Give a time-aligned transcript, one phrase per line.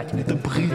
[0.00, 0.72] Блять, это бред.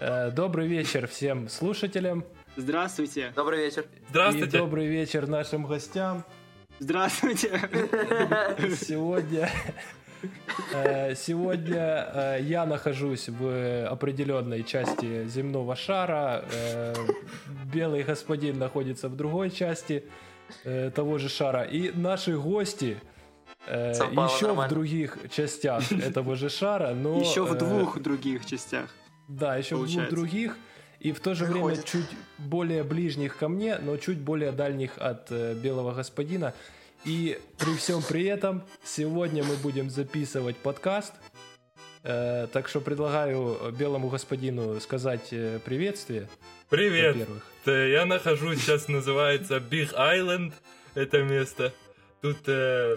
[0.00, 2.24] Э, Добрый вечер всем слушателям
[2.56, 3.32] Здравствуйте.
[3.36, 3.82] Добрый вечер.
[3.82, 4.58] и Здравствуйте.
[4.58, 6.24] добрый вечер нашим гостям.
[6.78, 7.60] Здравствуйте.
[8.80, 9.50] Сегодня,
[11.14, 16.44] сегодня э, я нахожусь в определенной части земного шара.
[16.52, 16.94] э,
[17.72, 20.04] Белый господин находится в другой части
[20.64, 21.62] э, того же шара.
[21.62, 22.96] И наши гости
[23.66, 24.74] э, Совпало еще в нормально.
[24.74, 27.20] других частях этого же шара, но...
[27.20, 28.90] Еще в э, двух других частях.
[29.28, 30.16] Да, еще в двух получается.
[30.16, 30.56] других.
[31.00, 31.84] И в то же время Выходит.
[31.84, 36.54] чуть более ближних ко мне, но чуть более дальних от э, белого господина.
[37.04, 41.14] И при всем при этом сегодня мы будем записывать подкаст.
[42.02, 46.28] Э, так что предлагаю белому господину сказать э, приветствие,
[46.68, 47.14] Привет.
[47.16, 47.46] во-первых.
[47.64, 50.52] Т- Я нахожусь, сейчас называется Big Island,
[50.94, 51.72] это место.
[52.20, 52.96] Тут э,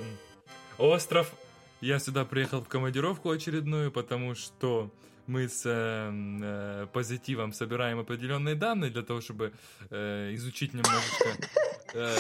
[0.78, 1.32] остров.
[1.80, 4.92] Я сюда приехал в командировку очередную, потому что
[5.26, 6.12] мы с э,
[6.44, 9.52] э, позитивом собираем определенные данные для того, чтобы
[9.90, 11.38] э, изучить немножечко...
[11.94, 12.16] э,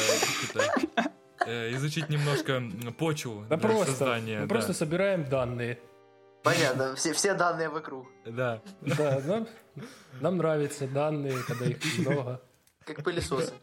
[0.56, 1.02] э,
[1.48, 2.64] изучить немножко
[2.98, 4.40] почву Да для просто, создания.
[4.42, 4.50] мы да.
[4.50, 5.80] просто собираем данные.
[6.44, 8.08] Понятно, все, все данные вокруг.
[8.26, 8.62] Да.
[8.82, 9.48] Да, нам,
[10.20, 12.42] нам нравятся данные, когда их много.
[12.86, 13.54] Как пылесосы.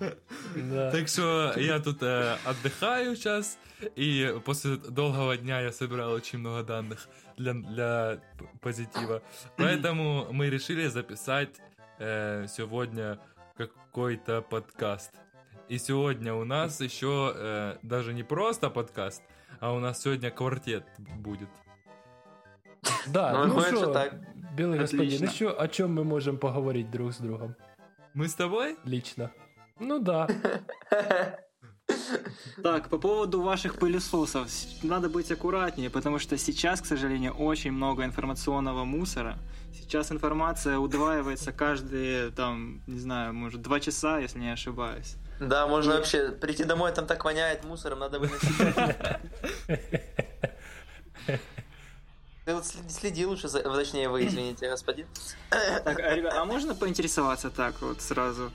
[0.55, 0.91] Да.
[0.93, 3.59] Так что я тут э, отдыхаю сейчас,
[3.97, 8.21] и после долгого дня я собирал очень много данных для, для
[8.61, 9.23] позитива.
[9.57, 11.51] Поэтому мы решили записать
[11.99, 13.19] э, сегодня
[13.57, 15.11] какой-то подкаст.
[15.69, 19.23] И сегодня у нас еще э, даже не просто подкаст,
[19.61, 21.51] а у нас сегодня квартет будет.
[23.07, 24.15] Да, Ну, ну что, так.
[24.55, 27.55] белый господин, еще о чем мы можем поговорить друг с другом
[28.15, 28.77] Мы с тобой?
[28.85, 29.31] лично?
[29.79, 30.27] Ну да.
[32.63, 34.49] Так, по поводу ваших пылесосов.
[34.83, 39.39] Надо быть аккуратнее, потому что сейчас, к сожалению, очень много информационного мусора.
[39.73, 45.17] Сейчас информация удваивается каждые, там, не знаю, может, два часа, если не ошибаюсь.
[45.41, 48.57] Да, можно вообще прийти домой, там так воняет мусором, надо выносить.
[52.45, 55.07] Ты вот следи лучше, за, точнее вы, извините, господин.
[55.51, 58.51] Так, а, ребят, а можно поинтересоваться так вот сразу,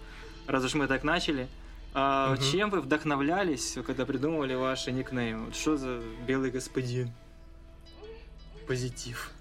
[0.48, 1.48] раз уж мы так начали?
[1.94, 2.36] А.
[2.38, 5.46] Чем вы вдохновлялись, когда придумывали ваши никнеймы?
[5.46, 7.14] Вот что за белый господин?
[8.68, 9.32] Позитив.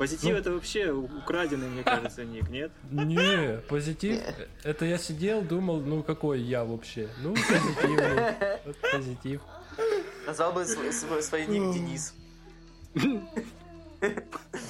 [0.00, 0.38] Позитив Ну.
[0.38, 2.72] это вообще украденный, мне кажется, ник, нет?
[2.90, 4.18] Не, позитив.
[4.64, 7.10] Это я сидел, думал, ну какой я вообще?
[7.22, 8.34] Ну, позитивный.
[8.64, 9.42] Вот позитив.
[10.26, 12.14] Назвал бы свой, свой, свой ник Денис.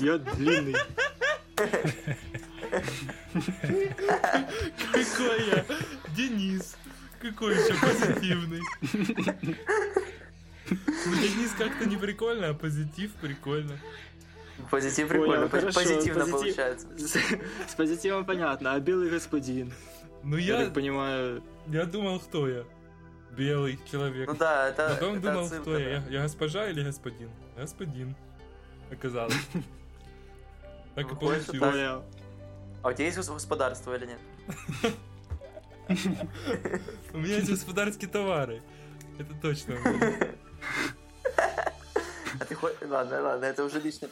[0.01, 0.75] Я длинный.
[4.93, 5.65] Какой я?
[6.17, 6.77] Денис.
[7.21, 8.63] Какой еще позитивный.
[10.71, 13.79] Ну, Денис как-то не прикольно, а позитив прикольно.
[14.71, 16.41] Позитив Понял, прикольно, хорошо, позитивно позитив.
[16.57, 16.87] получается.
[16.99, 17.17] С,
[17.71, 19.73] с позитивом понятно, а белый господин?
[20.23, 22.65] Ну Я, я, так понимаю, я думал, кто я.
[23.37, 24.29] Белый человек.
[24.29, 25.85] Ну да, это, Потом это думал, отсылка, кто я.
[26.01, 26.07] да.
[26.11, 26.19] я.
[26.19, 27.31] Я госпожа или господин?
[27.57, 28.15] Господин.
[28.91, 29.35] Оказалось.
[30.97, 31.47] Так и получилось.
[31.61, 32.05] понял.
[32.83, 34.19] А у тебя есть гос- господарство или нет?
[37.13, 38.61] У меня есть господарские товары.
[39.19, 39.77] Это точно.
[42.41, 44.09] А ты хо- Ладно, ладно, это уже лично.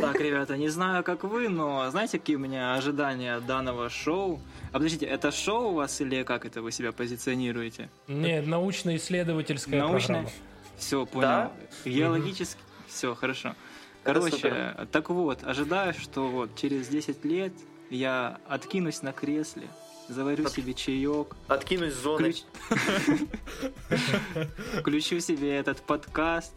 [0.00, 4.40] Так, ребята, не знаю, как вы, но знаете, какие у меня ожидания данного шоу?
[4.70, 7.88] А подождите, это шоу у вас или как это вы себя позиционируете?
[8.08, 10.22] Не, научно-исследовательская Научное?
[10.22, 10.30] программа.
[10.78, 11.22] Все, понял.
[11.28, 11.52] Да?
[11.84, 12.60] Геологически.
[12.88, 13.54] Все, хорошо.
[14.02, 17.52] Короче, так вот, ожидаю, что вот через 10 лет
[17.90, 19.68] я откинусь на кресле,
[20.10, 22.30] заварю От- себе чаек, Откинуть с зоны.
[22.30, 22.44] включ-
[24.80, 26.52] включу себе этот подкаст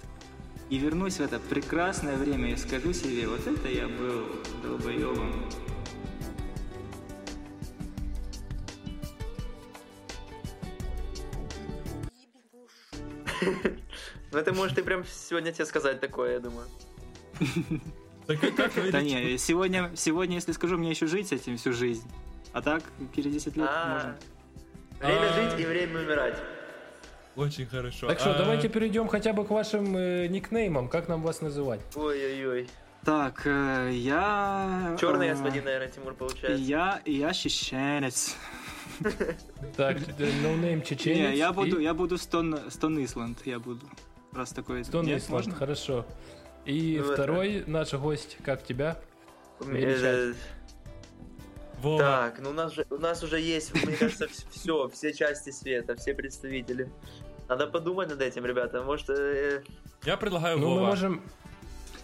[0.70, 4.26] и вернусь в это прекрасное время и скажу себе, вот это я был
[4.64, 5.46] долбоебом.
[14.32, 16.68] Ну это может и прям сегодня тебе сказать такое, я думаю.
[18.92, 22.08] Да не, сегодня, сегодня, если скажу, мне еще жить с этим всю жизнь.
[22.54, 22.84] А так,
[23.16, 24.16] через 10 лет А, можно.
[25.00, 25.34] Время А.
[25.34, 26.38] жить и время умирать.
[27.36, 28.08] Очень хорошо.
[28.08, 30.88] Так что, А, давайте перейдем хотя бы к вашим э, никнеймам.
[30.88, 31.82] Как нам вас называть?
[31.96, 32.70] Ой-ой-ой.
[33.04, 34.96] Так, э, я...
[35.00, 36.64] Черный э, господин, наверное, Тимур получается.
[36.64, 38.36] Я, я чеченец.
[39.76, 39.98] Так,
[40.44, 41.32] noname чеченец.
[41.32, 43.86] Не, я буду, я буду Стон, Stone Island, я буду.
[44.32, 44.86] Раз такой...
[44.86, 45.56] Stone Island, можно?
[45.56, 46.06] хорошо.
[46.66, 48.98] И второй наш гость, как тебя?
[49.60, 50.36] Величать.
[51.84, 55.14] Э, Вова, Так, ну у нас же у нас уже есть, мне кажется, все, все
[55.14, 56.92] части света, все представители.
[57.50, 58.82] Надо подумать над этим, ребята.
[58.82, 59.64] Может, э,
[60.06, 61.22] я предлагаю Ну, мы можем...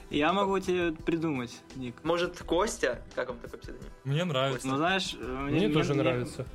[0.09, 1.95] Я могу тебе придумать, ник.
[2.03, 3.91] может Костя, как вам такой псевдоним?
[4.03, 4.67] Мне нравится.
[4.67, 6.45] Ну, знаешь, э, Мне тоже нравится.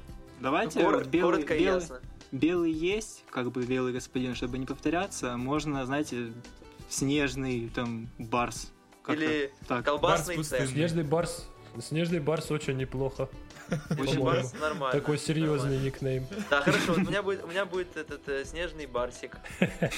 [0.41, 2.01] Давайте вот белый, коротко белый, ясно.
[2.33, 5.37] белый есть, как бы белый господин, чтобы не повторяться.
[5.37, 6.33] Можно, знаете,
[6.89, 8.73] снежный там барс.
[9.09, 9.85] Или так.
[9.85, 10.73] колбасный Барс пустынный.
[10.73, 11.49] Снежный барс.
[11.81, 13.29] Снежный барс очень неплохо.
[13.99, 14.93] Очень барс нормально.
[15.01, 15.85] Такой серьезный нормально.
[15.85, 16.27] никнейм.
[16.51, 19.37] Да, хорошо, вот у меня будет, у меня будет этот э, снежный барсик.
[19.59, 19.93] Так,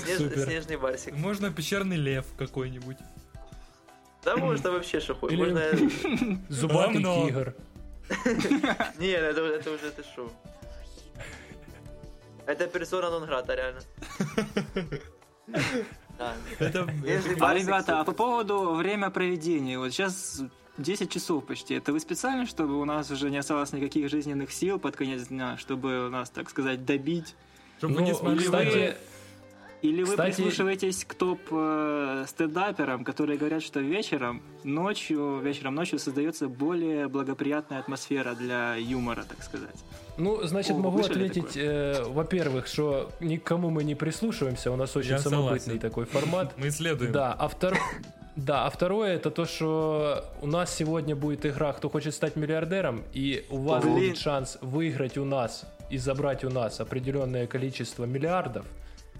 [0.00, 0.44] Снеж- супер.
[0.44, 1.14] Снежный барсик.
[1.14, 2.96] Можно пещерный лев какой-нибудь.
[4.24, 5.38] Да, там вообще что хочешь.
[5.38, 6.40] Или- Можно...
[6.48, 7.26] Зубатый Говно.
[7.26, 7.54] тигр.
[8.98, 10.30] Не, это, это уже это шоу.
[12.46, 13.80] Это персона нон грата, реально.
[16.18, 19.78] А, ребята, а по поводу время проведения.
[19.78, 20.42] Вот сейчас
[20.78, 21.74] 10 часов почти.
[21.74, 25.56] Это вы специально, чтобы у нас уже не осталось никаких жизненных сил под конец дня,
[25.58, 27.34] чтобы у нас, так сказать, добить?
[27.78, 28.96] Чтобы вы не Ну, смогли кстати.
[29.82, 37.08] Или вы Кстати- прислушиваетесь к топ-стендаперам, которые говорят, что вечером, ночью, вечером, ночью создается более
[37.08, 39.76] благоприятная атмосфера для юмора, так сказать.
[40.18, 45.10] Ну, значит, О, могу ответить, э, во-первых, что никому мы не прислушиваемся, у нас очень
[45.10, 45.80] Я самобытный согласен.
[45.80, 46.54] такой формат.
[46.56, 47.12] Мы исследуем.
[47.12, 47.76] Да, а втор...
[48.34, 53.02] Да, а второе это то, что у нас сегодня будет игра «Кто хочет стать миллиардером»,
[53.14, 53.94] и у вас Блин.
[53.94, 58.66] будет шанс выиграть у нас и забрать у нас определенное количество миллиардов.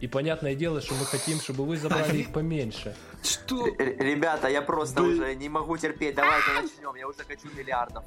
[0.00, 2.94] И понятное дело, что мы хотим, чтобы вы забрали их поменьше.
[3.22, 3.66] Что?
[3.66, 5.14] Р- Ребята, я просто Блин.
[5.22, 6.14] уже не могу терпеть.
[6.14, 6.94] Давайте начнем.
[6.96, 8.04] Я уже хочу миллиардов.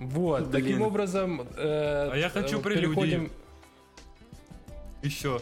[0.00, 0.52] Вот, Блин.
[0.52, 1.42] таким образом...
[1.56, 2.86] э, А я хочу э, прелюдии.
[2.88, 3.30] переходим-
[5.02, 5.40] Еще.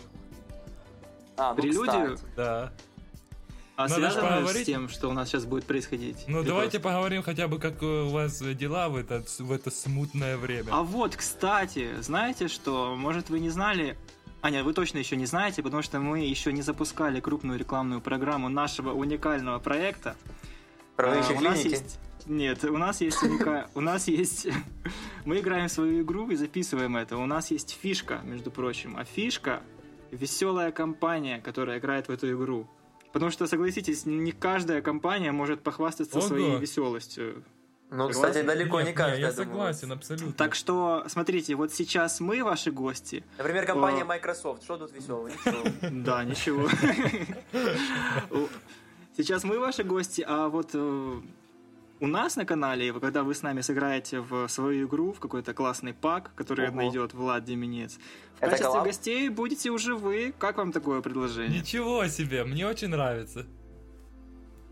[1.37, 2.19] А, ну, Прелюдию?
[2.37, 2.72] Да.
[3.76, 4.66] А Надо связано с поговорить.
[4.66, 6.25] тем, что у нас сейчас будет происходить?
[6.26, 6.88] Ну, Или давайте просто?
[6.88, 10.70] поговорим хотя бы, как у вас дела в это, в это смутное время.
[10.72, 12.96] А вот, кстати, знаете что?
[12.96, 13.96] Может, вы не знали...
[14.40, 18.00] А нет, вы точно еще не знаете, потому что мы еще не запускали крупную рекламную
[18.00, 20.16] программу нашего уникального проекта.
[20.96, 22.00] Правовые А, у нас есть...
[22.29, 24.47] Нет, у нас есть уника- у нас есть...
[25.25, 27.17] Мы играем в свою игру и записываем это.
[27.17, 28.97] У нас есть фишка, между прочим.
[28.97, 29.63] А фишка—
[30.11, 32.69] веселая компания, которая играет в эту игру.
[33.13, 36.27] Потому что, согласитесь, не каждая компания может похвастаться Ого.
[36.27, 37.43] своей веселостью.
[37.91, 38.21] Ну, Согласен?
[38.21, 39.21] кстати, далеко не Нет, каждый.
[39.21, 40.33] Я согласен, абсолютно.
[40.35, 43.25] Так что, смотрите, вот сейчас мы ваши гости.
[43.39, 44.05] Например, компания О.
[44.05, 44.63] Microsoft.
[44.63, 45.31] Что тут веселого?
[45.91, 46.69] Да, ничего.
[49.17, 51.21] Сейчас мы ваши гости, а вот э,
[52.00, 55.93] у нас на канале, когда вы с нами сыграете в свою игру, в какой-то классный
[55.93, 56.77] пак, который Ого.
[56.77, 57.99] найдет Влад Деменец, в
[58.41, 58.85] Это качестве коллаб?
[58.87, 60.33] гостей будете уже вы.
[60.39, 61.61] Как вам такое предложение?
[61.61, 63.47] Ничего себе, мне очень нравится.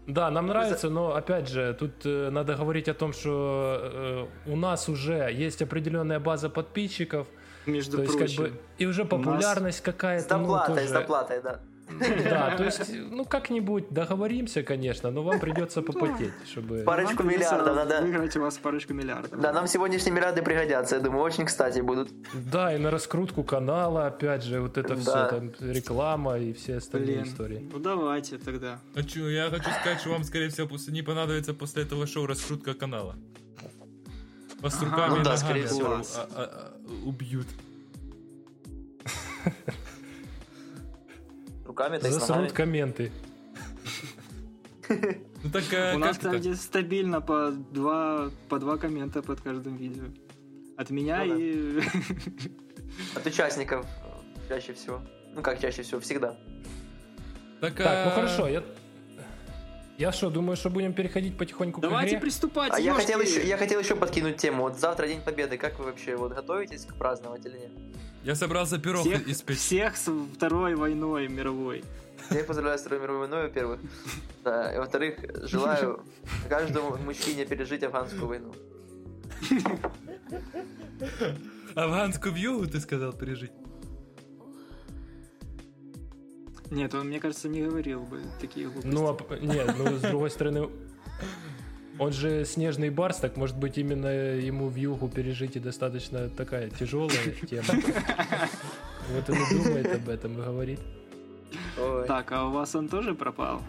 [0.06, 4.54] Да, нам нравится, но опять же, тут э, надо говорить о том, что э, у
[4.56, 7.26] нас уже есть определенная база подписчиков,
[7.66, 8.44] Между то есть прочим.
[8.44, 10.36] как бы и уже популярность С какая-то.
[10.36, 11.60] ну, доплатой, тоже- с доплатой, да.
[11.88, 16.82] Да, то есть, ну как-нибудь договоримся, конечно, но вам придется попотеть, чтобы.
[16.84, 18.02] Парочку миллиардов надо.
[18.02, 19.40] Выиграть у вас парочку миллиардов.
[19.40, 22.10] Да, нам сегодняшние миллиарды пригодятся, я думаю, очень кстати будут.
[22.34, 27.24] Да, и на раскрутку канала, опять же, вот это все, там реклама и все остальные
[27.24, 27.68] истории.
[27.72, 28.80] ну давайте тогда.
[28.94, 33.16] Хочу, я хочу сказать, что вам, скорее всего, не понадобится после этого шоу раскрутка канала.
[34.60, 36.72] Вас руками Ну и ногами а- а- а-
[37.06, 37.46] убьют.
[41.76, 43.12] Руками, есть Засрут комменты.
[45.42, 46.30] Ну так э, У нас, это?
[46.30, 50.04] кстати, стабильно по два, по два коммента под каждым видео.
[50.76, 51.40] От меня Ну да.
[51.40, 51.80] и...
[53.14, 55.02] От участников э, чаще всего.
[55.34, 56.36] Ну как чаще всего, всегда.
[57.60, 58.62] Так, Так, ну а, хорошо, я.
[59.98, 62.20] Я что, думаю, что будем переходить потихоньку к Давайте игре?
[62.20, 64.62] приступать, А я хотел, еще, я хотел еще подкинуть тему.
[64.62, 65.58] Вот завтра День Победы.
[65.58, 67.72] Как вы вообще вот готовитесь к праздновать или нет?
[68.26, 69.56] Я собрался пирог всех, испечь.
[69.56, 71.84] всех с Второй войной мировой.
[72.30, 73.80] Я поздравляю с Второй мировой войной, во-первых.
[74.42, 75.14] Да, и во-вторых,
[75.48, 76.02] желаю
[76.48, 78.52] каждому мужчине пережить афганскую войну.
[81.76, 83.52] Афганскую вьюгу, ты сказал, пережить.
[86.70, 88.88] Нет, он, мне кажется, не говорил бы такие глупости.
[88.88, 90.68] Ну, а, нет, ну, с другой стороны,
[91.98, 96.70] он же снежный барс, так может быть именно ему в югу пережить и достаточно такая
[96.70, 97.68] тяжелая тема.
[99.08, 100.80] Вот он и думает об этом и говорит.
[101.80, 102.06] Ой.
[102.08, 103.62] Так, а у вас он тоже пропал?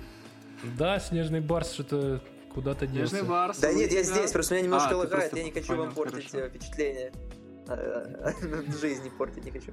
[0.80, 3.24] Да, снежный барс что-то куда-то делся.
[3.24, 3.60] Барс.
[3.60, 6.32] Да нет, я здесь, просто меня немножко А, лагает, я не хочу понял, вам портить
[6.32, 6.48] хорошо.
[6.48, 7.12] э, впечатление.
[8.82, 9.72] Жизни портить не хочу.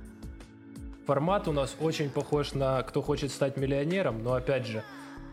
[1.06, 4.84] Формат у нас очень похож на «Кто хочет стать миллионером», но опять же,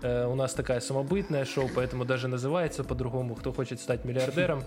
[0.03, 4.63] Э, у нас такая самобытное шоу, поэтому даже называется по-другому «Кто хочет стать миллиардером».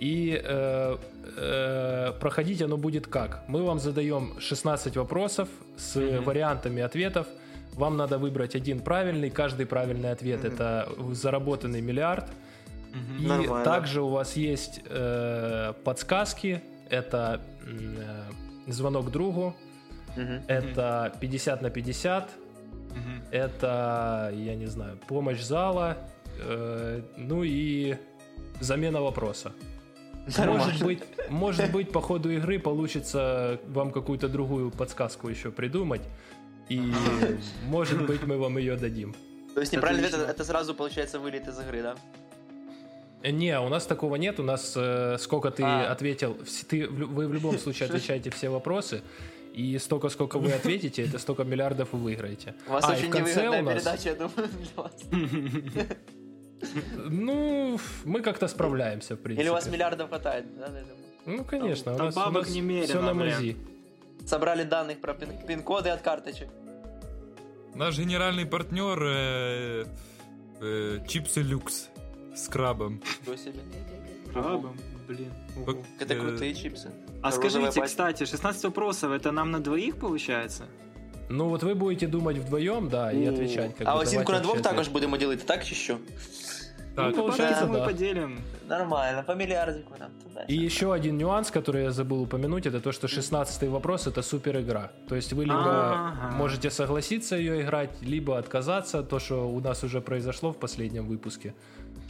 [0.00, 0.96] И э,
[1.36, 3.44] э, проходить оно будет как?
[3.48, 7.26] Мы вам задаем 16 вопросов с вариантами ответов.
[7.74, 9.30] Вам надо выбрать один правильный.
[9.30, 12.24] Каждый правильный ответ это заработанный миллиард.
[13.20, 13.64] И Нормально.
[13.64, 16.62] также у вас есть э, подсказки.
[16.88, 19.54] Это э, звонок другу.
[20.16, 20.42] Мгм.
[20.48, 22.30] Это 50 на 50.
[23.30, 25.96] Это, я не знаю, помощь зала.
[26.38, 27.96] э, ну и
[28.60, 29.52] замена вопроса.
[30.38, 36.02] Может быть, может быть, по ходу игры получится вам какую-то другую подсказку еще придумать.
[36.68, 36.92] И,
[37.64, 39.14] может быть, мы вам ее дадим.
[39.54, 41.94] То есть неправильно это, это сразу получается вылет из игры, да?
[43.22, 44.40] Э, Не, у нас такого нет.
[44.40, 45.92] У нас э, сколько ты А.
[45.92, 46.36] ответил,
[46.68, 49.02] ты, вы в любом случае отвечаете все вопросы.
[49.56, 52.54] И столько, сколько вы ответите, это столько миллиардов вы выиграете.
[52.68, 55.02] У вас А, очень невыгодная у нас- передача, я думаю, для вас.
[57.10, 59.42] Ну, мы как-то справляемся, в принципе.
[59.42, 60.70] Или у вас миллиардов хватает, да.
[61.26, 63.56] Ну, конечно, у нас, у бабок нас немерено, все на мази.
[64.26, 66.48] Собрали данных про пин- пин-коды от карточек.
[67.74, 69.84] Наш генеральный партнер э,
[70.60, 71.88] э, Чипсы Люкс
[72.34, 73.02] с крабом.
[73.26, 73.60] Себе.
[74.32, 74.76] Крабом,
[75.08, 75.32] блин.
[75.56, 75.78] ого.
[76.00, 76.90] Это крутые чипсы.
[77.22, 77.86] А Розовая скажите, пачка.
[77.86, 80.64] кстати, 16 вопросов, это нам на двоих получается?
[81.28, 83.74] Ну, вот вы будете думать вдвоем, да, и отвечать.
[83.78, 85.98] Как а оцінку на двох також будемо ділити, так чи що?
[86.94, 87.84] Так, Ну, получается, мы да.
[87.84, 88.38] поделим.
[88.68, 90.44] Нормально, по миллиардику нам туда.
[90.48, 94.56] И еще один нюанс, который я забыл упомянуть, это то, что 16 вопрос это супер
[94.56, 94.90] игра.
[95.08, 96.30] То есть вы либо Ага.
[96.36, 99.02] можете согласиться ее играть, либо отказаться.
[99.02, 101.52] То, что у нас уже произошло в последнем выпуске.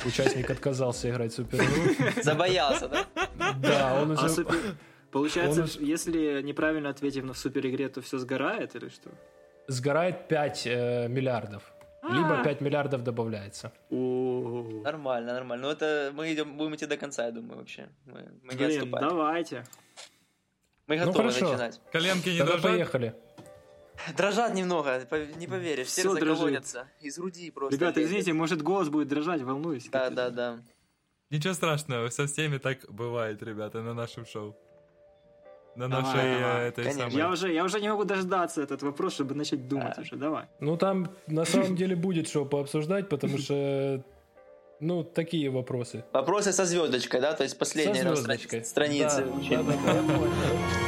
[0.04, 1.60] Участник отказался играть в супер.
[2.22, 3.06] Забоялся, да?
[3.58, 4.44] Да, он А уже...
[5.10, 9.10] Получается, если неправильно ответив на супер игре, то все сгорает или что?
[9.68, 11.62] Сгорает 5 э, миллиардов.
[12.02, 12.44] Либо А.
[12.44, 13.72] 5 миллиардов добавляется.
[13.90, 15.66] О, Нормально, нормально.
[15.66, 17.88] Ну это мы идем, будем идти до конца, я думаю, вообще.
[18.04, 19.08] Мы, мы не отступаем.
[19.08, 19.64] давайте.
[20.86, 21.48] Мы Ну, готовы хорошо.
[21.50, 21.80] начинать.
[21.90, 22.70] коленки не Тогда дрожат?
[22.70, 23.14] поехали.
[24.16, 25.00] Дрожат немного,
[25.36, 26.38] не поверишь, дрожит.
[26.38, 26.86] колотится.
[27.00, 27.76] Из груди просто.
[27.76, 28.10] Ребята, лезет.
[28.10, 29.88] извините, может голос будет дрожать, волнуюсь.
[29.90, 30.58] Да, да, да.
[31.30, 34.54] Ничего страшного, со всеми так бывает, ребята, на нашем шоу.
[35.74, 36.68] На нашей давай.
[36.68, 37.02] этой Конечно.
[37.10, 37.16] самой...
[37.16, 40.02] Я уже, я уже не могу дождаться этот вопрос, чтобы начать думать Да.
[40.02, 40.16] уже.
[40.16, 40.46] Давай.
[40.60, 44.02] Ну, там на самом деле будет что пообсуждать, потому что,
[44.80, 46.04] ну, такие вопросы.
[46.12, 47.34] Вопросы со звездочкой, да?
[47.34, 48.64] То есть последняя на стра- звездочкой.
[48.64, 49.82] странице Да, учебника.
[49.84, 50.85] да, да,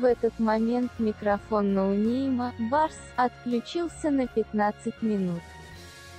[0.00, 5.40] В этот момент микрофон ноунейма Барс отключился на 15 минут.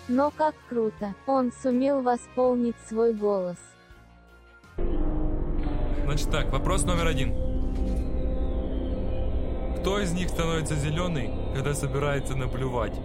[0.10, 3.56] Но как круто, он сумел восполнить свой голос.
[6.04, 7.32] Значит так, вопрос номер один.
[9.80, 13.00] Кто из них становится зеленый, когда собирается наплювать?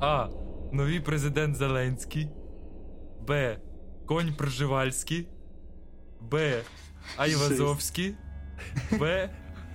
[0.00, 0.28] А.
[0.72, 2.32] Новий президент Зеленський.
[3.20, 3.60] Б.
[4.08, 5.28] Конь Пржевальський.
[6.20, 6.64] Б.
[7.16, 8.16] Айвазовський.
[8.90, 9.28] В.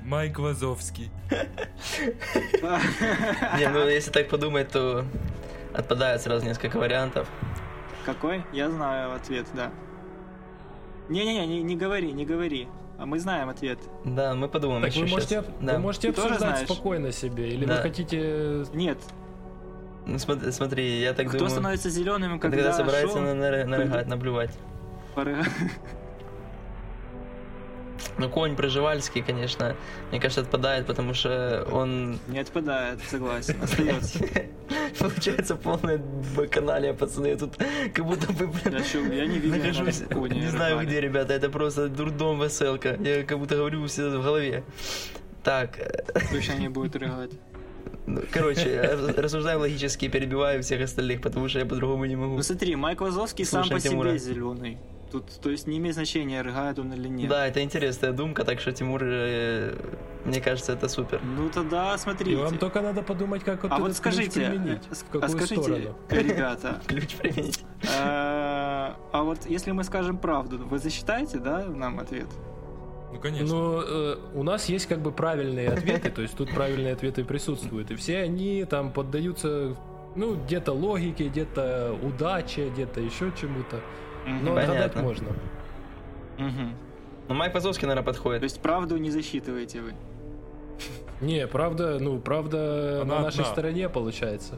[0.03, 1.11] Майк Вазовский.
[3.57, 5.03] Не, ну если так подумать, то
[5.73, 7.27] отпадает сразу несколько вариантов.
[8.05, 8.43] Какой?
[8.53, 9.71] Я знаю ответ, да.
[11.09, 12.67] Не-не-не, не, не говори, не говори.
[12.97, 13.79] А мы знаем ответ.
[14.03, 15.73] Да, мы подумаем Так еще вы можете, об- Да.
[15.73, 16.65] вы можете Ты обсуждать знаешь?
[16.69, 17.75] спокойно себе, или Да.
[17.77, 18.65] вы хотите...
[18.73, 18.97] Нет.
[20.05, 23.65] Ну, смотри, смотри, я так Кто думаю, становится зеленым, когда, когда, собирается шоу на, на,
[23.65, 24.51] нарыгать, наблювать.
[25.15, 25.43] пора-
[28.17, 29.75] Ну, конь Проживальский, конечно,
[30.11, 32.19] мне кажется, отпадает, потому что он...
[32.27, 34.19] Не отпадает, согласен, остается.
[34.99, 36.01] Получается полное
[36.35, 37.27] баканалия, пацаны.
[37.27, 37.57] Я тут
[37.93, 42.95] как будто бы, блин, Я, не видел, не знаю где, ребята, это просто дурдом веселка.
[42.95, 44.63] Я как будто говорю все в голове.
[45.43, 45.77] Так,
[46.31, 47.31] Точно не будет рыгать.
[48.05, 52.35] ну, короче, я рассуждаю логически перебиваю всех остальных, потому что я по-другому не могу.
[52.35, 54.77] Ну смотри, Майк Вазовский сам по себе зеленый.
[55.11, 57.29] Тут, то есть не имеет значения, рыгает он или нет.
[57.29, 59.75] Да, это интересная думка, так что, Тимур, э,
[60.23, 61.19] мне кажется, это супер.
[61.23, 62.37] Ну тогда И смотрите.
[62.37, 65.19] вам только надо подумать, как вот а этот вот ключ скажите, применить, э, в а
[65.19, 65.95] какую скажите, сторону.
[66.09, 67.59] ребята, Ключ применить.
[67.81, 72.27] э, а вот если мы скажем правду, вы засчитаете, да, нам ответ?
[73.11, 73.47] Ну, конечно.
[73.47, 77.89] Ну, э, у нас есть как бы правильные ответы, то есть тут правильные ответы присутствуют,
[77.89, 79.75] и все они там поддаются,
[80.15, 83.81] ну, где-то логике, где-то удаче, где-то еще чему-то,
[84.41, 84.61] но Понятно.
[84.75, 85.27] отгадать можно.
[86.37, 86.73] Мгм.
[87.27, 88.43] Ну, Майк Вазовский, наверное, То подходит.
[88.43, 89.93] есть правду не засчитываете вы.
[91.21, 93.51] Не, правда, ну, правда Она на нашей одна.
[93.51, 94.57] стороне получается.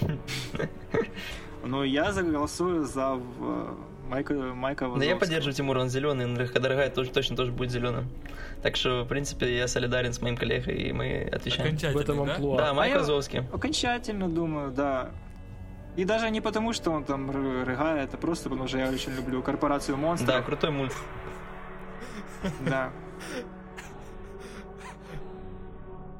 [1.64, 3.76] Но я заголосую за в-
[4.08, 8.08] Майка, Майка Да я поддерживаю Тимура, он зеленый, Энриха Дорогая тоже, точно тоже будет зеленым.
[8.62, 11.74] Так что, в принципе, я солидарен с моим коллегой, и мы отвечаем.
[11.76, 12.34] В этом да?
[12.34, 12.58] амплуа.
[12.58, 13.44] Да, Майк А я- Вазовский.
[13.50, 15.10] Окончательно думаю, да.
[15.96, 19.12] И даже не потому, что он там ры- рыгает, а просто потому, что я очень
[19.14, 20.44] люблю корпорацию Да, монстров.
[20.44, 20.92] крутой мульт.
[22.60, 22.90] Да.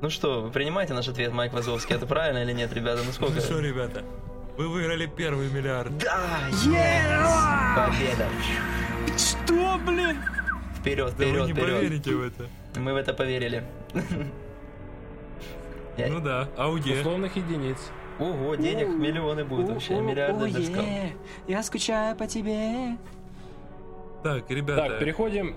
[0.00, 1.94] Ну что, вы принимаете наш ответ, Майк Вазовский?
[1.96, 3.02] Это правильно или нет, ребята?
[3.04, 3.34] Ну сколько?
[3.36, 4.04] Ну что, ребята,
[4.56, 5.96] вы выиграли первый миллиард.
[5.98, 6.18] Да!
[6.50, 7.74] Yes!
[7.74, 8.28] Победа!
[9.16, 10.18] Что, блин?
[10.78, 11.74] Вперед, Да вы вперед, не вперед!
[11.76, 12.46] поверите в это.
[12.78, 13.64] Мы в это поверили.
[15.96, 17.00] Ну да, ауе.
[17.00, 17.78] Условных единиц.
[18.18, 20.84] Ого, денег миллионы будут вообще, миллиарды даже сказал.
[21.48, 22.96] Я скучаю по тебе.
[24.22, 25.56] Так, ребята, Так, переходим...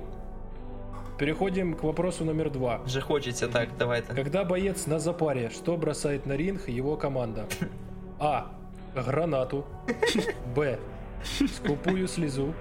[1.18, 2.82] Переходим к вопросу номер два.
[2.86, 4.14] Же хочется так, давай-то.
[4.14, 7.48] Когда боец на запаре, что бросает на ринг его команда?
[8.20, 8.52] А.
[8.94, 9.66] Гранату.
[10.56, 10.80] Б.
[11.24, 12.54] Скупую слезу.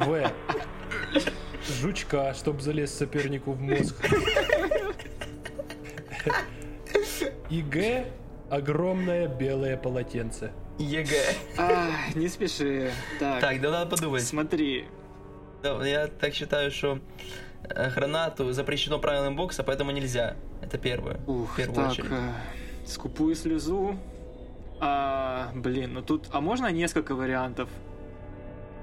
[0.00, 0.30] В.
[1.80, 3.96] Жучка, чтоб залез сопернику в мозг.
[7.48, 8.04] И Г.
[8.50, 10.52] Огромное белое полотенце.
[10.78, 11.34] ЕГЭ.
[11.58, 12.90] А, не спеши.
[13.18, 14.22] Так, Так, да надо подумать.
[14.22, 14.86] смотри.
[15.62, 17.00] Да, Я так считаю, что
[17.64, 20.36] э, гранату запрещено правилам бокса, поэтому нельзя.
[20.62, 21.18] Это первое.
[21.26, 22.10] Ух, в первую так, очередь.
[22.12, 23.98] э, скупую слезу.
[24.80, 26.26] А, блин, ну тут...
[26.30, 27.68] А можно несколько вариантов?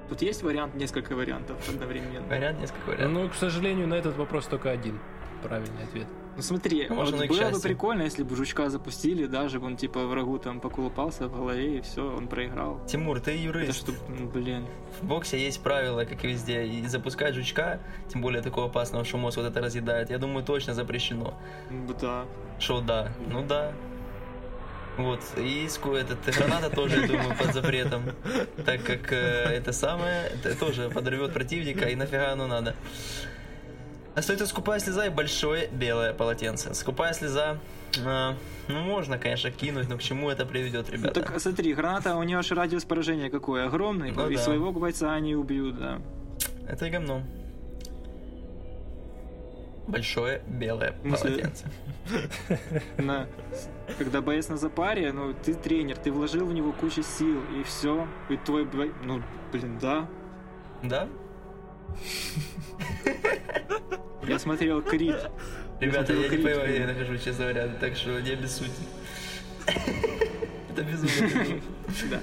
[0.08, 2.26] Тут есть вариант, несколько вариантов одновременно.
[2.26, 3.12] Вариант несколько вариантов.
[3.22, 4.98] Ну, к сожалению, на этот вопрос только один
[5.42, 6.06] правильный ответ.
[6.36, 7.62] Ну смотри, можно вот было бы счастью.
[7.62, 12.14] прикольно, если бы жучка запустили, даже он типа врагу там покулупался в голове и все,
[12.14, 12.80] он проиграл.
[12.86, 13.78] Тимур, ты Это юрист.
[13.78, 14.66] что, ну, блин.
[15.00, 16.66] В боксе есть правила, как и везде.
[16.66, 17.80] И запускать жучка,
[18.12, 21.34] тем более такого опасного, что мозг вот это разъедает, я думаю, точно запрещено.
[22.00, 22.24] Да.
[22.58, 23.12] Что да?
[23.30, 23.72] Ну да.
[24.96, 28.02] Вот, и этот, граната тоже, я думаю, под запретом,
[28.64, 29.16] так как э,
[29.56, 32.76] это самое, это тоже подорвет противника, и нафига оно надо.
[34.14, 36.72] Остается скупая слеза и большое белое полотенце.
[36.74, 37.58] Скупая слеза,
[37.98, 38.32] э,
[38.68, 41.20] ну можно, конечно, кинуть, но к чему это приведет, Ну, ребята?
[41.22, 43.64] так смотри, граната, у нее же радиус поражения какой?
[43.66, 44.40] Огромный, Ну и да.
[44.42, 46.00] своего бойца они убьют, да.
[46.68, 47.22] Это и говно.
[49.88, 51.66] Большое белое полотенце.
[52.98, 53.26] На-
[53.98, 58.06] Когда боец на запаре, ну, ты тренер, ты вложил в него кучу сил, и все,
[58.30, 58.92] и твой бой...
[59.04, 59.22] Ну,
[59.52, 60.08] блин, да.
[60.82, 61.08] Да?
[64.26, 65.16] Я смотрел Крит.
[65.80, 66.80] Ребята, смотрел я не блин.
[66.80, 68.82] я нахожу, честно говоря, так что не обессудьте.
[70.70, 71.60] Это безумно.
[72.10, 72.20] Да.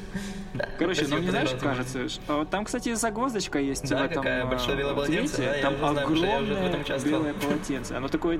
[0.53, 0.67] Да.
[0.77, 1.63] Короче, ну мне знаешь, Тимур.
[1.63, 4.43] кажется, а вот там, кстати, загвоздочка есть Да, в этом какая?
[4.43, 5.37] а, Большое белое полотенце?
[5.37, 7.93] Да, я Там знаю, я огромное белое полотенце.
[7.93, 8.39] Оно такое...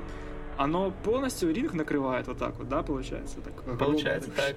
[0.58, 3.36] Оно полностью ринг накрывает вот так вот, да, получается?
[3.40, 3.78] Так, огромное.
[3.78, 4.56] Получается так.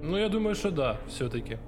[0.00, 1.58] Ну, я думаю, что да, все-таки.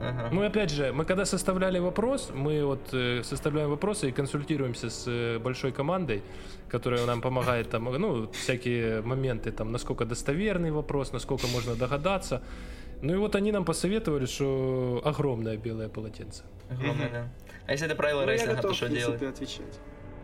[0.00, 0.28] Ага.
[0.32, 5.04] Мы опять же, мы когда составляли вопрос, мы вот э, составляем вопросы и консультируемся с
[5.06, 6.22] э, большой командой,
[6.68, 12.42] которая нам помогает там, ну, всякие моменты, там, насколько достоверный вопрос, насколько можно догадаться.
[13.02, 16.44] Ну и вот они нам посоветовали, что огромное белое полотенце.
[16.70, 17.28] Огромное, да.
[17.66, 19.22] А если это правило Ну, рейсинга, то что делать?
[19.22, 19.78] отвечать.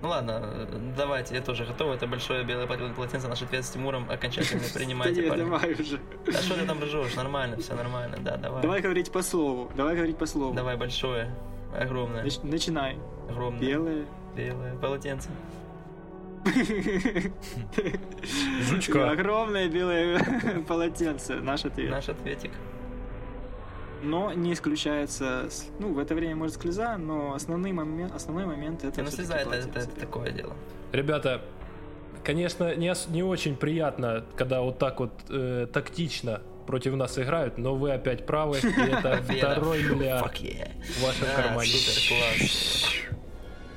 [0.05, 1.95] Ну ладно, э, давайте, я тоже готов.
[1.97, 5.41] Это большое белое полотенце, наш ответ с Тимуром окончательно принимайте, парни.
[5.43, 5.99] давай уже.
[6.29, 7.15] А что ты там ржешь?
[7.17, 8.61] Нормально, все нормально, да, давай.
[8.61, 9.71] Давай говорить по слову.
[9.75, 10.53] Давай говорить по слову.
[10.53, 11.35] Давай большое,
[11.75, 12.99] огромное, Нач- Начинай.
[13.31, 14.05] огромное Белое.
[14.37, 15.31] белое полотенце.
[18.69, 19.11] Жучка.
[19.11, 20.23] Огромное белое
[20.69, 21.37] полотенце.
[21.37, 21.91] Наш ответ.
[21.91, 22.51] Наш ответик.
[24.05, 29.01] Но не исключается, ну, в это время может слеза, но основной момент, основной момент это
[29.01, 30.55] Не, ну слеза это, это, это такое дело.
[30.93, 31.41] Ребята,
[32.23, 37.75] конечно, не, не очень приятно, когда вот так вот э, тактично против нас играют, но
[37.75, 41.71] вы опять правы, и это второй миллиард в вашем кармане.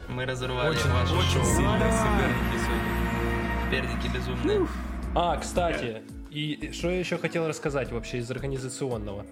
[0.09, 1.63] Мы разорвали Очень, ваше очень шоу.
[3.69, 4.67] Пердики безумные.
[5.15, 9.25] А, кстати, и что я еще хотел рассказать вообще из организационного?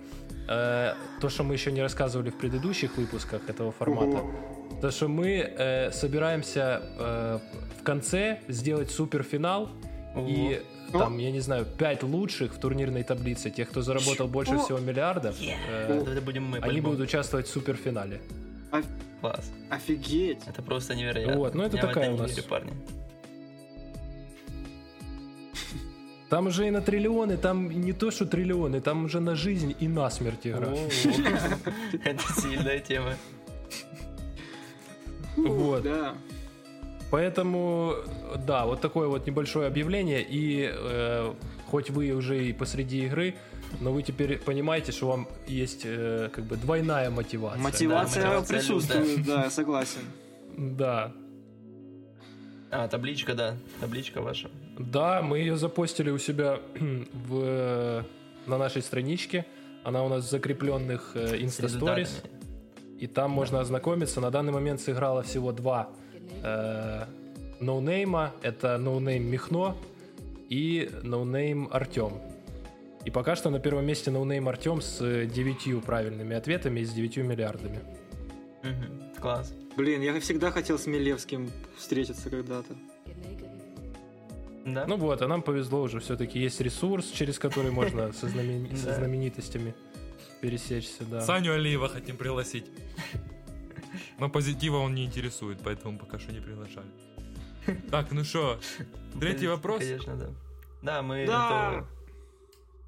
[0.48, 4.24] Э, то, что мы еще не рассказывали в предыдущих выпусках этого формата,
[4.82, 7.40] то, что мы э, собираемся э,
[7.80, 9.70] в конце сделать суперфинал
[10.16, 14.80] и там, я не знаю, пять лучших в турнирной таблице, тех, кто заработал больше всего
[14.80, 18.22] миллиардов, э, Это будем мы, они будут участвовать в суперфинале.
[19.22, 19.52] Класс.
[19.70, 20.40] Офигеть.
[20.46, 21.38] Это просто невероятно.
[21.38, 22.74] Вот, ну это такая у нас- парни.
[26.30, 29.88] Там уже и на триллионы, там не то, что триллионы, там уже на жизнь и
[29.88, 30.68] на смерть игра.
[30.68, 30.76] О,
[32.04, 33.14] Это сильная тема.
[35.38, 35.84] Вот.
[35.84, 36.16] Да.
[37.12, 37.96] Поэтому,
[38.48, 40.26] да, вот такое вот небольшое объявление.
[40.28, 41.34] И э,
[41.68, 43.36] хоть вы уже и посреди игры,
[43.80, 47.62] но вы теперь понимаете, что вам есть э, как бы двойная мотивация.
[47.62, 50.02] Мотивация Да, мотивация присутствует, да, я согласен.
[50.58, 51.12] Да.
[52.72, 53.56] А, табличка, да.
[53.80, 54.50] Табличка ваша.
[54.78, 56.60] Да, мы ее запостили у себя
[57.28, 58.06] в,
[58.46, 59.46] на нашей страничке.
[59.84, 62.24] Она у нас в закрепленных э, Insta Stories.
[63.00, 64.22] И там можно ознакомиться.
[64.22, 65.90] На данный момент сыграло всего два
[66.44, 67.06] э,
[67.60, 68.34] noname'а.
[68.42, 69.76] Это noname Михно
[70.50, 72.14] и noname Артем.
[73.06, 76.92] И пока что на первом месте noname Артем с э, девятью правильными ответами и с
[76.92, 77.80] 9 миллиардами.
[78.64, 79.22] Мгм.
[79.22, 79.54] Класс.
[79.78, 82.76] Блин, я всегда хотел с Милевским встретиться когда-то.
[84.66, 84.86] Да?
[84.88, 86.00] Ну вот, а нам повезло уже.
[86.00, 89.74] Все-таки есть ресурс, через который можно со, знамен- со знаменитостями
[90.42, 91.06] пересечься.
[91.06, 91.22] Да.
[91.22, 92.66] Саню Алиева хотим пригласить.
[94.20, 96.88] Но позитива он не интересует, поэтому пока что не приглашали.
[97.92, 98.60] Так, ну что,
[99.20, 99.80] третий вопрос.
[99.80, 100.30] Конечно, да.
[100.82, 101.72] Да, мы Да.
[101.72, 101.88] готовы.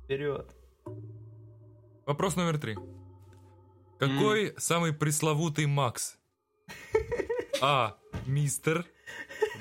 [0.03, 0.55] Вперед.
[2.05, 2.77] Вопрос номер три.
[3.99, 6.17] Какой самый пресловутый Макс?
[7.61, 7.97] А.
[8.27, 8.85] Мистер.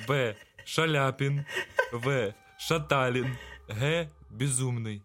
[0.06, 0.36] Б.
[0.66, 1.46] Шаляпин.
[1.92, 2.34] В.
[2.58, 3.36] Шаталин.
[3.68, 4.08] Г.
[4.30, 5.02] Безумный.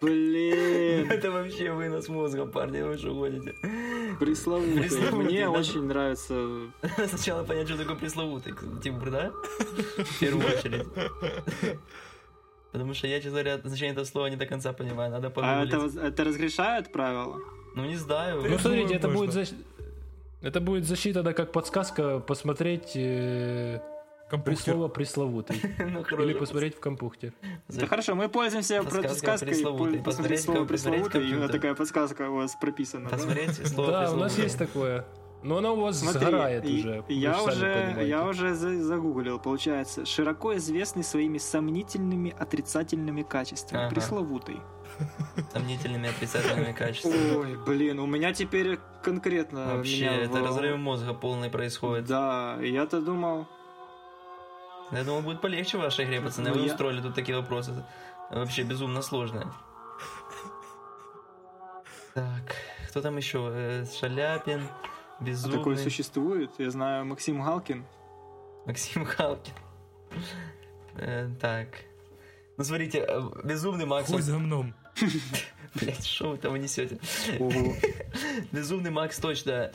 [0.00, 3.54] Блин, Это вообще вынос мозга, парни, вы что гоните?
[4.20, 4.82] пресловутый.
[4.82, 5.50] Пресловутый, Мне да.
[5.50, 6.34] очень нравится.
[7.08, 9.30] Сначала понять, что такое пресловутый Тимур, да?
[9.30, 10.86] В первую очередь.
[12.72, 15.68] Потому что я, честно говоря, значение этого слова не до конца понимаю, надо А погуглить.
[15.68, 17.38] это, воз- это разрешает правила?
[17.74, 18.42] Ну, не знаю.
[18.46, 19.54] Ну, смотрите, это будет, защ-
[20.42, 23.80] это будет защита, да, как подсказка посмотреть э,
[24.36, 24.74] Компьютер.
[24.74, 25.60] слово пресловутый.
[25.78, 27.32] Ну, Или посмотреть в компьютере.
[27.68, 29.54] Да хорошо, мы пользуемся подсказкой.
[30.02, 33.08] Посмотреть слово пресловутый, именно такая подсказка у вас прописана.
[33.08, 35.04] Посмотреть слово Да, у нас есть такое.
[35.42, 37.04] Но она у вас Смотри, сгорает и- уже.
[37.10, 43.94] Я уже, я уже за- загуглил, получается, широко известный своими сомнительными отрицательными качествами, Ага.
[43.94, 44.56] пресловутый.
[45.52, 47.36] Сомнительными отрицательными качествами.
[47.36, 52.06] Ой, блин, у меня теперь конкретно Вообще, меня это в- разрыв мозга полный происходит.
[52.06, 53.46] Да, я-то думал,
[54.94, 56.50] Я думал, будет полегче в вашей игре, пацаны.
[56.50, 57.74] Ну, Вы устроили тут такие вопросы.
[58.30, 59.46] Вообще безумно сложные.
[62.14, 62.54] Так,
[62.88, 63.50] кто там еще?
[63.52, 64.68] Э, Шаляпин,
[65.18, 66.50] а Безумный, такое существует.
[66.58, 67.84] Я знаю Максим Галкин.
[68.66, 69.52] Максим Халкин.
[70.96, 71.68] Э, Так.
[72.56, 74.08] Ну, смотрите, э, Безумный Макс...
[74.08, 74.74] Хуй за мном.
[75.74, 77.00] Блять, что вы там несете?
[78.52, 79.72] Безумный Макс точно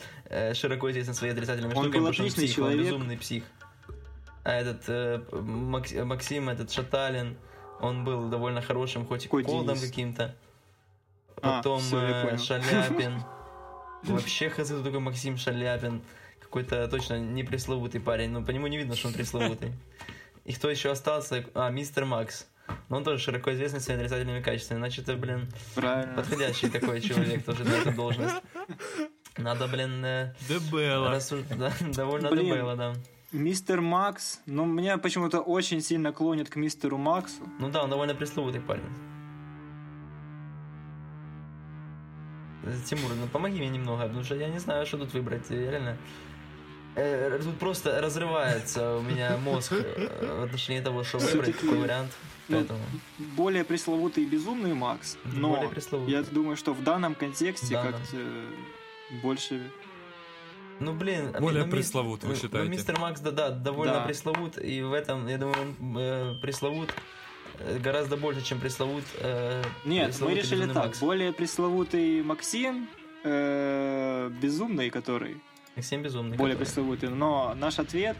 [0.54, 2.86] широко известен своими отрицательными Он штуками, потому что он псих, он человек.
[2.86, 3.44] безумный псих.
[4.50, 7.38] А этот э, Макс- Максим, этот Шаталин,
[7.80, 10.36] он был довольно хорошим, хоть и колдом каким-то.
[11.40, 12.38] А, Потом всё, я э.
[12.40, 13.22] Шаляпин.
[14.04, 16.02] Вообще хз, кто такой Максим Шаляпин.
[16.42, 18.32] Какой-то точно не пресловутый парень.
[18.32, 19.72] Ну, по нему не видно, что он пресловутый.
[20.46, 21.46] И кто еще остался?
[21.54, 22.48] А, мистер Макс.
[22.90, 24.80] Но он тоже широко известный своими отрицательными качествами.
[24.80, 26.16] Значит, это, блин, Правильно.
[26.16, 28.42] подходящий такой человек тоже на эту должность.
[29.38, 30.34] Надо, блин, э,
[31.08, 32.50] рассуж- да, довольно Блин.
[32.50, 32.96] было, да.
[33.32, 37.44] Мистер Макс, ну, меня почему-то очень сильно клонит к мистеру Максу.
[37.60, 38.90] Ну да, он довольно пресловутый парень.
[42.86, 45.50] Тимур, ну помоги мне немного, потому что я не знаю, что тут выбрать.
[45.50, 45.98] Реально.
[46.96, 52.12] Э, Тут просто разрывается у меня мозг э, в отношении того, что выбрать, какой вариант.
[52.48, 52.80] ну, Поэтому
[53.38, 55.18] Более пресловутый и безумный Макс.
[55.24, 55.72] Но
[56.08, 58.18] я думаю, что в данном контексте как-то
[59.22, 59.72] больше...
[60.80, 62.70] Ну блин, Более ну, пресловут, вы ну, считаете?
[62.70, 64.06] Ну, мистер Макс, да, да, довольно Да.
[64.06, 66.94] пресловут, и в этом, я думаю, он э, пресловут
[67.60, 69.04] э, гораздо больше, чем пресловут.
[69.20, 70.86] э, Нет, мы пресловутый решили так.
[70.86, 71.00] Макс.
[71.00, 72.88] Более пресловутый Максим,
[73.24, 75.38] э, безумный, который
[75.76, 76.38] Максим Безумный.
[76.38, 76.66] более который.
[76.66, 77.10] пресловутый.
[77.10, 78.18] Но наш ответ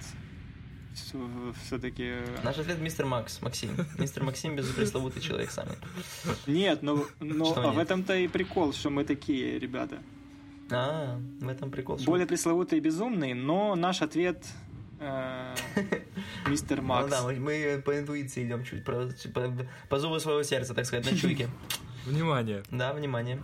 [1.66, 2.16] все-таки...
[2.44, 3.72] Наш ответ мистер Макс, Максим.
[3.98, 5.76] Мистер Максим безпресловутый человек самый.
[6.48, 10.00] Нет, ну, ну Что а в этом-то и прикол, что мы такие, ребята.
[10.72, 11.98] А, в этом прикол.
[12.06, 14.46] Более пресловутый и безумный, но наш ответ
[15.00, 15.56] э,
[16.48, 17.10] мистер Ну Макс.
[17.10, 19.52] да, мы, мы по интуиции идем чуть, по, по,
[19.90, 21.48] по зову своего сердца, так сказать, на чуйке.
[22.06, 22.64] Внимание.
[22.72, 23.42] Да, внимание.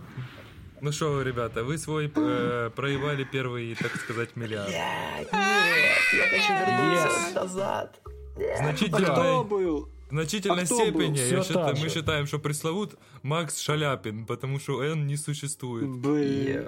[0.80, 4.68] Ну что, ребята, вы свой э, проебали первый, так сказать, миллиард.
[4.68, 7.34] Нет, я хочу вернуться Yes.
[7.34, 8.00] назад.
[8.36, 9.88] А Значительно, кто был?
[10.08, 15.06] В значительной а степени я считаю- мы считаем, что пресловут Макс Шаляпин, потому что он
[15.06, 15.88] не существует.
[15.88, 16.64] Блин.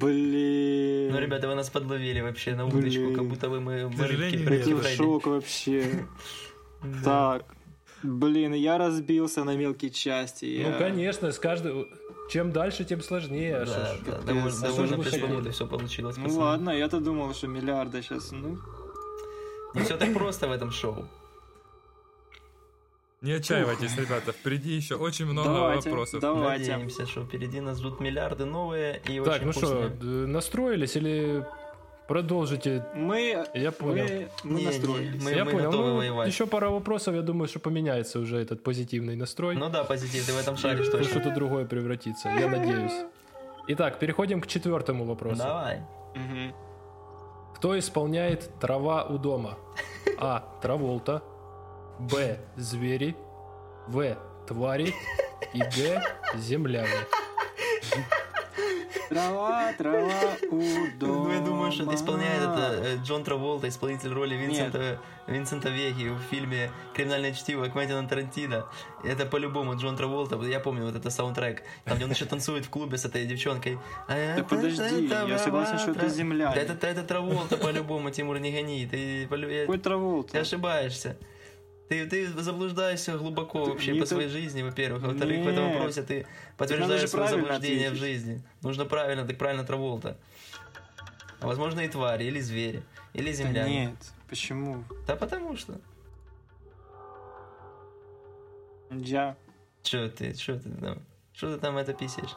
[0.00, 1.12] Блин.
[1.12, 3.16] Ну, ребята, вы нас подловили вообще на удочку, Блин.
[3.16, 3.72] как будто бы мы.
[3.72, 4.96] Это Фредди.
[4.96, 6.06] шок вообще.
[7.04, 7.44] Так.
[8.02, 10.64] Блин, я разбился на мелкие части.
[10.66, 11.86] Ну, конечно, с каждым...
[12.30, 13.64] Чем дальше, тем сложнее.
[13.66, 16.16] Да, а да, довольно, довольно пресловуто все получилось.
[16.16, 16.42] Ну пацаны.
[16.42, 18.30] ладно, я-то думал, что миллиарда сейчас.
[18.30, 18.56] Ну,
[19.74, 21.06] Не все так просто в этом шоу.
[23.22, 26.20] Не отчаивайтесь, ребята, впереди еще очень много Давайте, вопросов.
[26.22, 26.70] давайте.
[26.72, 29.88] Надеемся, что впереди нас ждут миллиарды новые и Так, очень ну вкусные.
[29.90, 31.44] что, настроились или
[32.08, 32.86] продолжите?
[32.94, 34.04] Мы, Я понял.
[34.04, 35.22] мы, мы Не, не, настроились.
[35.22, 35.70] мы- я понял.
[35.70, 36.28] готовы Ну, воевать.
[36.28, 39.54] еще пара вопросов, я думаю, что поменяется уже этот позитивный настрой.
[39.54, 41.04] Ну да, позитив, ты в этом шаришь точно.
[41.10, 43.04] что-то другое превратится, я надеюсь.
[43.68, 45.36] Итак, переходим к четвертому вопросу.
[45.42, 45.82] Давай.
[47.54, 49.58] Кто исполняет трава у дома?
[50.18, 50.58] А.
[50.62, 51.22] Траволта.
[52.00, 52.38] Б.
[52.56, 53.14] Звери.
[53.86, 54.16] В.
[54.46, 54.94] Твари.
[55.52, 56.02] И Г.
[56.34, 56.88] Земляне.
[59.10, 60.12] Трава, трава
[60.50, 60.62] у
[60.98, 61.24] дома.
[61.24, 66.20] Ну, я думаю, что исполняет это э, Джон Траволта, исполнитель роли Винсента, Винсента Веги в
[66.30, 68.66] фильме «Криминальное чтиво» Квентина Тарантино.
[69.02, 70.36] Это по-любому Джон Траволта.
[70.42, 71.64] Я помню вот это саундтрек.
[71.84, 73.78] Там, где он еще танцует в клубе с этой девчонкой.
[74.08, 76.54] Да подожди, я согласен, что это земляне.
[76.54, 78.86] Да это, это Траволта по-любому, Тимур, не гони.
[78.86, 81.18] Ты, Какой травол ты ошибаешься.
[81.90, 85.02] Ты, ты заблуждаешься глубоко вообще не по то- своей жизни, во-первых.
[85.02, 86.24] А во-вторых, в этом вопросе ты
[86.56, 87.98] подтверждаешь свое заблуждение в ответить.
[87.98, 88.42] жизни.
[88.62, 90.16] Нужно правильно, так правильно Траволта.
[91.40, 93.86] А возможно и твари, или звери, или Да земляне.
[93.86, 93.96] нет,
[94.28, 94.84] почему?
[95.08, 95.80] Да потому что.
[98.92, 99.36] Я
[99.82, 100.98] Че ты, что ты там?
[101.32, 102.36] Что ты там это писаешь?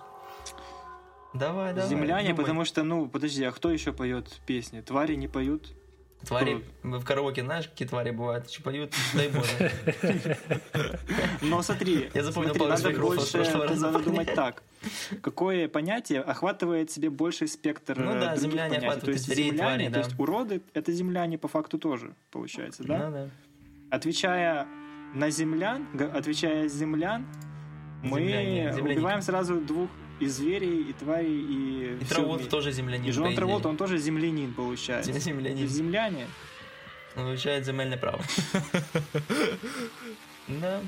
[1.36, 1.90] Давай, давай.
[1.90, 2.42] земляне, думай.
[2.42, 4.82] потому что, ну, подожди, а кто еще поет песни?
[4.82, 5.74] Твари не поют?
[6.28, 8.48] Твари, мы в караоке, знаешь, какие твари бывают?
[8.48, 8.94] Че поют?
[9.14, 9.72] Дай боже.
[11.42, 13.38] Но смотри, Я запомнил смотри, надо больше,
[13.76, 14.64] надо думать так.
[15.22, 19.86] Какое понятие охватывает себе больший спектр Ну э, да, земляне охватывают То есть земляне, твари,
[19.86, 20.00] то да.
[20.00, 23.10] есть уроды— это земляне по факту тоже, получается, да?
[23.10, 23.30] Ну да.
[23.90, 24.68] Отвечая
[25.14, 27.26] на землян, отвечая землян,
[28.02, 31.98] мы Земляне, убиваем сразу двух и зверей, и тварей, и...
[32.00, 32.50] И вместе.
[32.50, 33.06] тоже землянин.
[33.06, 33.36] И Джон идее.
[33.36, 35.12] Траволта, он тоже землянин, получается.
[35.12, 35.68] Землянин.
[35.68, 36.28] Земляне.
[37.16, 38.22] Он получает земельное право.
[40.48, 40.82] Да.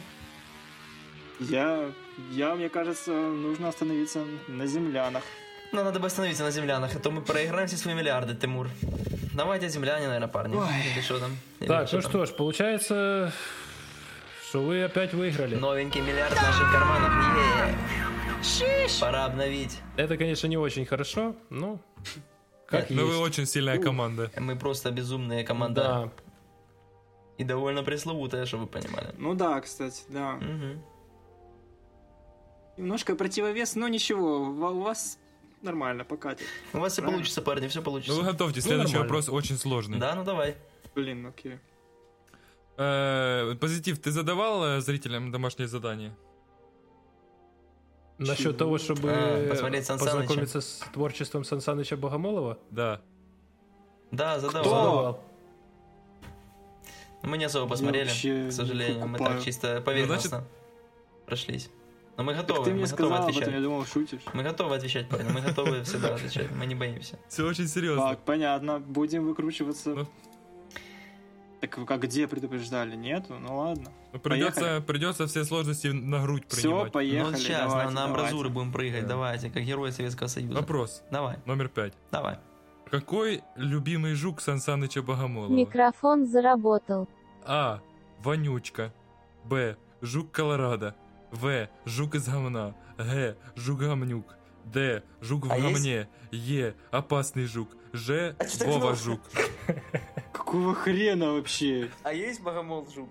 [1.40, 1.92] Я,
[2.32, 5.24] я, мне кажется, нужно остановиться на землянах.
[5.72, 8.70] Но надо бы остановиться на землянах, а то мы проиграем все свои миллиарды, Тимур.
[9.34, 10.56] Давайте земляне, наверное, парни.
[10.56, 10.68] Ой.
[10.94, 11.38] Или что там?
[11.60, 12.10] Или Так, ну там?
[12.10, 13.34] что ж, получается,
[14.48, 15.56] что вы опять выиграли.
[15.56, 18.15] Новенький миллиард в наших карманах.
[18.60, 18.88] Е.
[19.02, 19.80] Пора обновить.
[19.98, 21.80] Это, конечно, не очень хорошо, но
[22.68, 24.32] как Но Ну, вы очень сильная команда.
[24.40, 25.82] Мы просто безумная команда.
[25.82, 26.12] Да.
[27.38, 29.14] И довольно пресловутая, чтобы вы понимали.
[29.18, 30.34] Ну да, кстати, да.
[30.36, 30.82] Мгм.
[32.78, 35.18] Немножко противовес, но ничего, у вас
[35.62, 36.46] нормально покатит.
[36.74, 37.18] У вас все Правильно.
[37.18, 38.14] получится, парни, все Ну получится.
[38.22, 39.14] вы готовьте, Ну, следующий нормально.
[39.14, 39.98] вопрос очень сложный.
[39.98, 40.56] Да, ну давай.
[40.94, 41.60] Блин, окей.
[42.78, 46.14] Э, Позитив, ты задавал э, зрителям домашнее задание?
[48.18, 48.54] Насчет Чего?
[48.54, 50.16] того, чтобы А, посмотреть Сан Саныча.
[50.18, 52.58] познакомиться с творчеством Сан Саныча Богомолова?
[52.72, 53.02] Да.
[54.12, 54.64] Да, задавал.
[54.64, 55.24] Задавал.
[57.24, 59.08] Мы не особо посмотрели, вообще к сожалению.
[59.08, 60.46] Мы так чисто поверхностно
[61.26, 61.70] прошлись.
[62.18, 63.54] Но мы Так готовы, ты мы мне готовы сказал этом, отвечать.
[63.54, 64.22] я думал, шутишь.
[64.34, 67.20] Мы готовы отвечать, парни, мы готовы всегда отвечать, мы не боимся.
[67.28, 68.10] Все очень серьезно.
[68.12, 69.90] Так, понятно, будем выкручиваться.
[69.96, 70.08] Ну.
[71.62, 72.96] Так как где предупреждали?
[72.96, 73.36] Нету?
[73.40, 73.92] Ну ладно.
[74.14, 76.92] Ну, придется, придется все сложности на грудь Все, принимать.
[76.92, 77.32] поехали.
[77.32, 78.20] ну сейчас, давайте, на, на давайте.
[78.22, 79.08] амбразуры будем прыгать, Да.
[79.10, 80.54] давайте, как герои Советского Союза.
[80.54, 81.94] Вопрос Давай, номер пять.
[82.12, 82.38] давай.
[82.92, 85.52] Какой любимый жук Сан Саныча Богомолова?
[85.52, 87.10] Микрофон заработал.
[87.44, 87.82] А.
[88.20, 88.94] Вонючка.
[89.44, 89.76] Б.
[90.02, 90.96] Жук Колорадо.
[91.32, 91.68] В.
[91.86, 92.76] Жук из гамна.
[92.98, 93.36] Г.
[93.56, 94.36] Жук гамнюк.
[94.66, 95.04] Д.
[95.22, 96.08] Жук в А есть- гамне.
[96.32, 96.76] Е.
[96.92, 97.70] Опасный жук.
[97.92, 98.36] Ж.
[98.40, 99.22] А Вова жук.
[100.46, 101.90] Какого хрена вообще?
[102.04, 103.10] А есть богомол жук?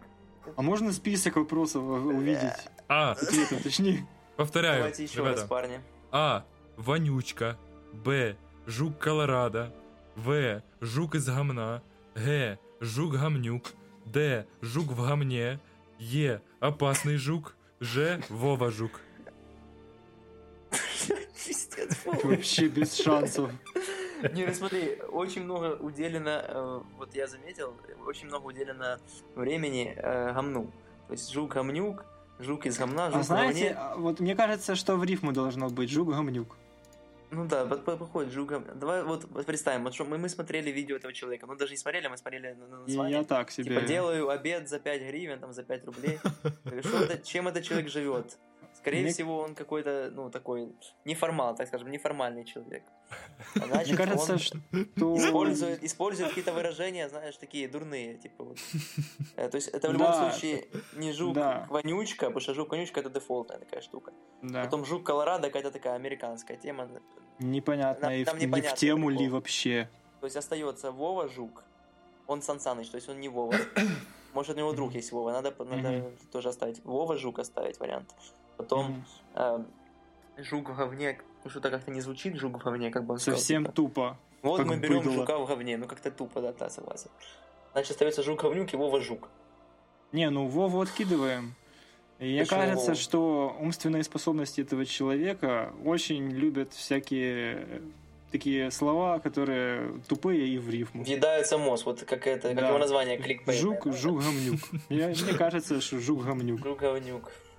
[0.57, 2.69] А можно список вопросов увидеть?
[2.89, 3.11] А.
[3.11, 4.07] Ответы, точнее.
[4.37, 5.41] Повторяю, Давайте еще ребята.
[5.41, 5.81] раз, парни.
[6.13, 6.45] А.
[6.77, 7.59] Вонючка.
[7.93, 8.37] Б.
[8.67, 9.75] Жук Колорадо.
[10.15, 10.63] В.
[10.81, 11.83] Жук из гамна.
[12.15, 12.57] Г.
[12.81, 13.73] Жук гамнюк.
[14.05, 14.47] Д.
[14.63, 15.59] Жук в гамне.
[15.99, 16.41] Е.
[16.61, 17.57] Опасный жук.
[17.81, 18.21] Ж.
[18.29, 19.01] Вова жук.
[22.23, 23.51] Вообще без шансов.
[24.33, 27.75] Не, ну смотри, очень много уделено, э, вот я заметил,
[28.07, 28.99] очень много уделено
[29.35, 30.71] времени э, гамну.
[31.09, 32.05] То есть жук-гамнюк,
[32.39, 35.91] жук из гамна, жук А знаете, а вот мне кажется, что в рифму должно быть
[35.91, 36.57] жук-гамнюк.
[37.31, 40.29] Ну да, вот по- походит жук гам- Давай вот, вот представим, вот что мы, мы
[40.29, 43.19] смотрели видео этого человека, ну даже не смотрели, мы смотрели на, на название.
[43.19, 43.75] я так себе.
[43.75, 46.19] Типа делаю обед за 5 гривен, там за 5 рублей.
[46.83, 48.39] Что это- чем этот человек живет?
[48.85, 50.69] Скорее Мне- всего, он какой-то, ну, такой
[51.07, 52.83] неформал, так скажем, неформальный человек.
[53.55, 54.59] А значит, Мне кажется, он что...
[55.17, 58.59] использует, использует какие-то выражения, знаешь, такие дурные, типа вот.
[59.37, 60.31] Э, То есть это в любом Да.
[60.31, 60.67] случае
[60.97, 61.67] не жук Да.
[61.71, 64.13] потому что жук вонючка это дефолтная такая штука.
[64.43, 64.65] Да.
[64.65, 66.87] Потом жук Колорадо какая-то такая американская тема.
[67.39, 69.23] Непонятно, Нам- и нам в, не в непонятно тему прикол.
[69.25, 69.89] ли вообще.
[70.21, 71.65] То есть остается Вова жук,
[72.27, 73.55] он Сан Саныч, то есть он не Вова.
[74.35, 76.85] Может, у него друг есть Вова, надо, надо тоже оставить.
[76.85, 78.15] Вова Жук оставить вариант.
[78.57, 79.05] Потом Мгм.
[79.35, 79.65] э,
[80.39, 83.39] Жук в говне, ну, что-то как-то не звучит Жук в говне, как бы он сказал,
[83.39, 83.75] Совсем типа.
[83.75, 84.19] тупо.
[84.43, 85.13] Вот как мы берем быдло.
[85.13, 87.11] Жука в говне, ну как-то тупо, да, да, согласен.
[87.73, 89.29] Значит, остается Жук Говнюк и Вова Жук.
[90.13, 91.55] Не, ну Вову откидываем.
[92.21, 92.97] И мне Почему кажется, Вову?
[93.01, 97.81] что умственные способности этого человека очень любят всякие э,
[98.31, 101.03] такие слова, которые тупые и в рифму.
[101.03, 102.69] Въедается мозг, вот как это, как Да.
[102.69, 103.59] его название, кликбейт.
[103.59, 104.61] Жук, жук гамнюк.
[104.89, 106.61] Мне, кажется, что жук гамнюк.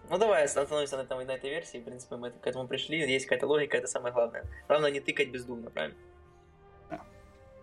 [0.10, 3.26] Ну давай остановимся на, этом, на этой версии, в принципе, мы к этому пришли, есть
[3.26, 4.46] какая-то логика, это самое главное.
[4.68, 5.98] Главное не тыкать бездумно, правильно?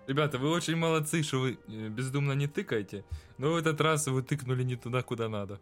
[0.09, 3.05] Ребята, вы очень молодцы, что вы э, бездумно не тыкаете,
[3.39, 5.61] но в этот раз вы тыкнули не туда, куда надо.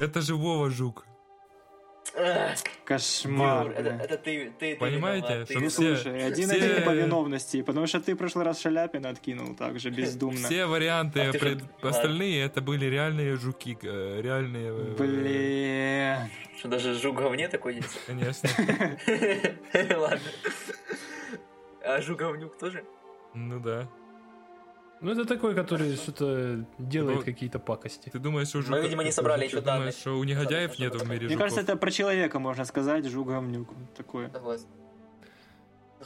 [0.00, 1.06] Это же Вова Жук.
[2.84, 3.66] Кошмар.
[3.66, 6.84] Юр, Это, это ты, ты, ты Понимаете, виноват, ты что все- слушай, один все- один
[6.84, 10.46] по виновности, потому что ты в прошлый раз Шаляпина откинул также бездумно.
[10.48, 14.72] Все варианты, А ты же- пред- остальные, это были реальные жуки, э, реальные...
[14.72, 16.30] э, Блин.
[16.58, 17.98] Что даже жук говне такой есть?
[18.06, 18.48] Конечно.
[19.98, 20.20] Ладно.
[21.84, 22.84] А жук говнюк тоже?
[23.34, 23.88] Ну да.
[25.00, 28.10] Ну, это такой, который что-то делает Ну, какие-то пакости.
[28.10, 29.94] Ты думаешь, что у Мы, жука- видимо, не собрали еще думаешь, данных.
[29.94, 31.42] что у негодяев нету в мире Мне жуков?
[31.42, 33.68] кажется, это про человека можно сказать, жук гамнюк.
[33.96, 34.30] Такое.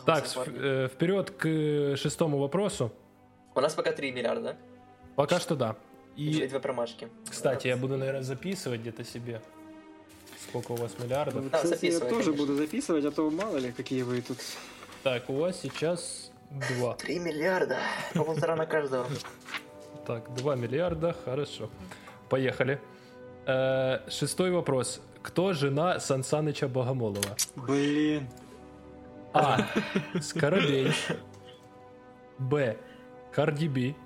[0.06, 2.92] Так, э, вперед к э, шестому вопросу.
[3.54, 4.56] У нас пока 3 миллиарда, да?
[5.16, 5.76] Пока что да.
[6.16, 7.08] И И, две промашки.
[7.28, 9.40] кстати, я буду, наверное, записывать где-то себе.
[10.48, 11.50] Сколько у вас миллиардов?
[11.50, 12.32] Да, Кстати, я тоже конечно.
[12.34, 14.38] буду записывать, а то мало ли, какие вы тут.
[15.02, 16.94] Так, у вас сейчас два.
[16.94, 17.78] 3 миллиарда.
[18.14, 19.06] По полтора на каждого.
[20.06, 21.70] Так, 2 миллиарда, хорошо.
[22.28, 22.80] Поехали.
[23.46, 25.00] Э, шестой вопрос.
[25.22, 27.36] Кто жена Сансаныча Богомолова?
[27.56, 28.28] Блин.
[29.32, 29.58] А.
[30.20, 30.92] Скоробей.
[32.38, 32.76] Б.
[33.32, 33.96] Карди Би.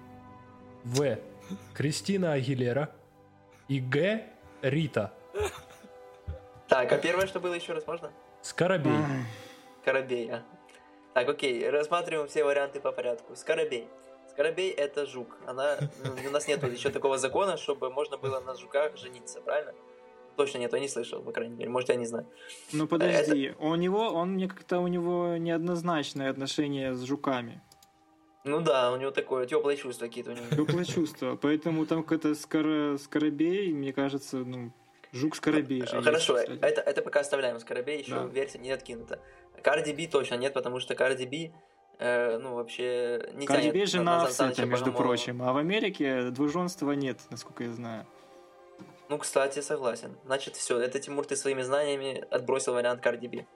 [0.85, 1.19] В.
[1.75, 2.91] Кристина Агилера.
[3.69, 4.25] И Г.
[4.63, 5.13] Рита.
[6.69, 8.11] Так, а первое, что было еще раз, можно?
[8.43, 8.93] Скоробей.
[8.93, 9.25] Ай,
[9.83, 10.43] Скоробей, а.
[11.19, 13.35] Так, окей, рассматриваем все варианты по порядку.
[13.35, 13.89] Скоробей.
[14.31, 15.37] Скоробей это жук.
[15.49, 19.73] Она, ну, у нас нет еще такого закона, чтобы можно было на жуках жениться, правильно?
[20.37, 21.71] Точно нет, я не слышал, по крайней мере.
[21.71, 22.29] Может, я не знаю.
[22.73, 27.61] Ну подожди, у него, он мне как-то у него неоднозначное отношение с жуками.
[28.45, 30.47] Ну да, у него такое теплое чувство какие-то у него.
[30.51, 31.35] Теплое чувство.
[31.35, 34.71] Поэтому там какой-то скоро, скоробей, мне кажется, ну,
[35.13, 35.97] жук-скоробей же.
[35.97, 36.59] есть, Хорошо, кстати.
[36.63, 37.59] это, это пока оставляем.
[37.59, 38.25] Скоробей еще Да.
[38.27, 39.19] версия не откинута.
[39.63, 41.53] Карди Би точно нет, потому что Карди Би,
[41.99, 45.43] э, ну, вообще не Карди тянет Би же на- на на офсета, между прочим.
[45.43, 48.07] А в Америке двуженства нет, насколько я знаю.
[49.09, 50.17] Ну, кстати, согласен.
[50.27, 53.47] Значит, все, это Тимур, ты своими знаниями отбросил вариант Карди Би.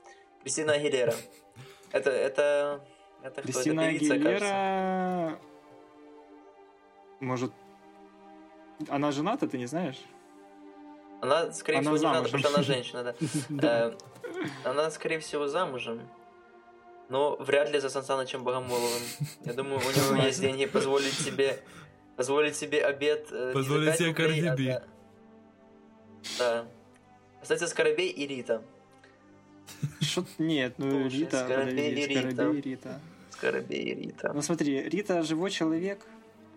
[0.43, 1.15] Кристина Агилера.
[1.93, 2.81] Это, это,
[3.23, 3.43] это кто?
[3.43, 4.47] Кристина это певица, кажется.
[4.47, 5.39] Агилера...
[7.21, 7.53] Может...
[8.89, 10.03] Она жената, ты не знаешь?
[11.23, 12.43] Она, скорее Она всего, не надо, замужем.
[12.43, 13.15] потому что она женщина, да.
[13.49, 13.89] Да.
[13.89, 16.01] Э, Она, скорее всего, замужем.
[17.09, 19.03] Но вряд ли за Сан Санычем Богомоловым.
[19.45, 21.63] Я думаю, у него есть деньги позволить себе
[22.17, 24.83] позволить себе обед э, Позволить себе за-
[26.39, 26.65] Да.
[27.41, 28.63] Кстати, Скоробей и Рита.
[30.01, 31.45] Что нет, ну Рита?
[31.45, 32.07] Скоробей и
[32.65, 33.01] Рита.
[33.31, 34.33] Скоробей и Рита.
[34.35, 36.05] Ну смотри, Рита живой человек,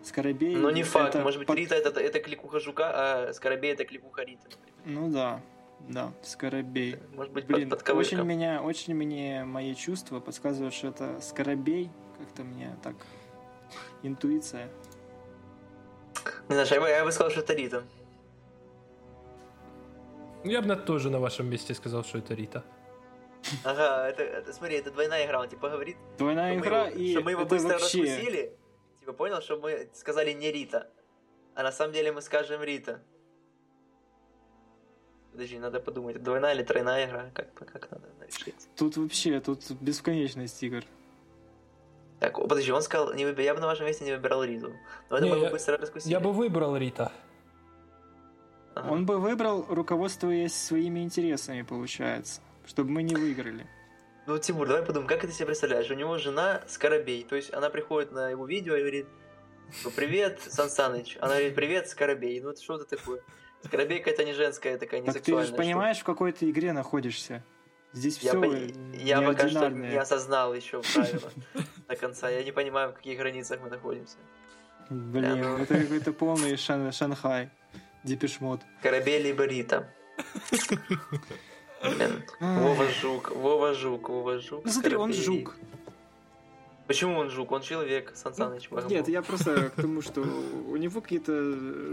[0.06, 0.54] Скоробей...
[0.56, 1.14] Но не факт.
[1.14, 2.90] это Может быть, под- Рита это, это кликуха жука,
[3.28, 4.48] а Скоробей это кликуха Риты.
[4.84, 5.40] Ну да,
[5.88, 6.98] да, Скоробей.
[7.12, 11.90] Может быть, Блин, под, под очень меня, очень мне мои чувства подсказывают, что это Скоробей.
[12.18, 12.94] Как-то мне так...
[14.02, 14.68] Интуиция.
[16.48, 17.82] Не знаю, я бы, я бы сказал, что это Рита.
[20.44, 22.64] Ну, Я бы на- тоже на вашем месте сказал, что это Рита.
[23.64, 25.40] Ага, это, это- смотри, это двойная игра.
[25.40, 28.02] Он типа говорит, Двойная что мы игра, его- и что мы его это быстро вообще...
[28.02, 28.56] раскусили.
[29.06, 30.88] Типа, понял, что мы сказали не Рита.
[31.54, 33.00] А на самом деле мы скажем Рита.
[35.30, 38.68] Подожди, надо подумать, двойная или тройная игра, как, как надо решить.
[38.74, 40.82] Тут вообще, тут бесконечность игр.
[42.18, 44.74] Так, подожди, он сказал, не выб- я бы на вашем месте не выбирал Риту.
[45.08, 46.10] Но это Не, мы я- быстро раскусили.
[46.10, 47.12] Я бы выбрал Рита.
[48.74, 48.90] Ага.
[48.90, 52.40] Он бы выбрал, руководствуясь своими интересами, получается.
[52.66, 53.68] Чтобы мы не выиграли.
[54.26, 55.88] Ну, Тимур, давай подумаем, как ты себе представляешь?
[55.90, 59.06] У него жена Скоробей, то есть она приходит на его видео и говорит,
[59.84, 61.16] ну, привет, Сан Саныч.
[61.20, 62.40] Она говорит, привет, Скоробей.
[62.40, 63.20] Ну, это что это такое?
[63.64, 65.56] Скоробейка это не женская, такая не Так ты же штука.
[65.58, 67.44] понимаешь, в какой ты игре находишься.
[67.92, 71.30] Здесь Я, все пон- я пока что не осознал еще правила
[71.88, 72.28] до конца.
[72.28, 74.16] Я не понимаю, в каких границах мы находимся.
[74.90, 75.58] Блин, Да, ну.
[75.58, 77.50] это какой-то полный шан- Шанхай.
[78.04, 78.60] Депешмот.
[78.82, 79.92] Корабель либо Рита.
[81.94, 82.22] Блин.
[82.40, 84.64] Вова Жук, Вова Жук, Вова Жук.
[84.64, 85.54] Ну смотри, он жук.
[86.86, 87.50] Почему он жук?
[87.50, 88.68] Он человек, Сан Саныч.
[88.70, 88.90] Богомол.
[88.90, 91.32] Нет, я просто к тому, что у него какие-то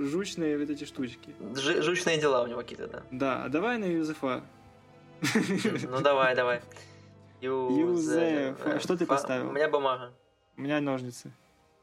[0.05, 1.33] жучные вот эти штучки.
[1.55, 3.03] Ж- жучные дела у него какие-то, да.
[3.11, 4.43] Да, а давай на Юзефа.
[5.89, 6.61] Ну давай, давай.
[7.41, 8.55] Юзеф.
[8.65, 9.49] А что ты поставил?
[9.49, 10.11] У меня бумага.
[10.57, 11.31] У меня ножницы.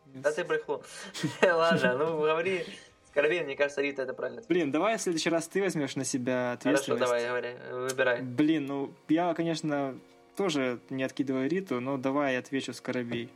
[0.06, 0.82] Да ты брехло.
[1.42, 2.64] Ладно, ну говори.
[3.11, 4.42] Скоробей, мне кажется, Рита это правильно.
[4.48, 7.02] Блин, давай в следующий раз ты возьмешь на себя Хорошо, ответственность.
[7.04, 8.22] давай, говори, выбирай.
[8.22, 9.98] Блин, ну я, конечно,
[10.36, 13.28] тоже не откидываю Риту, но давай я отвечу Скоробей.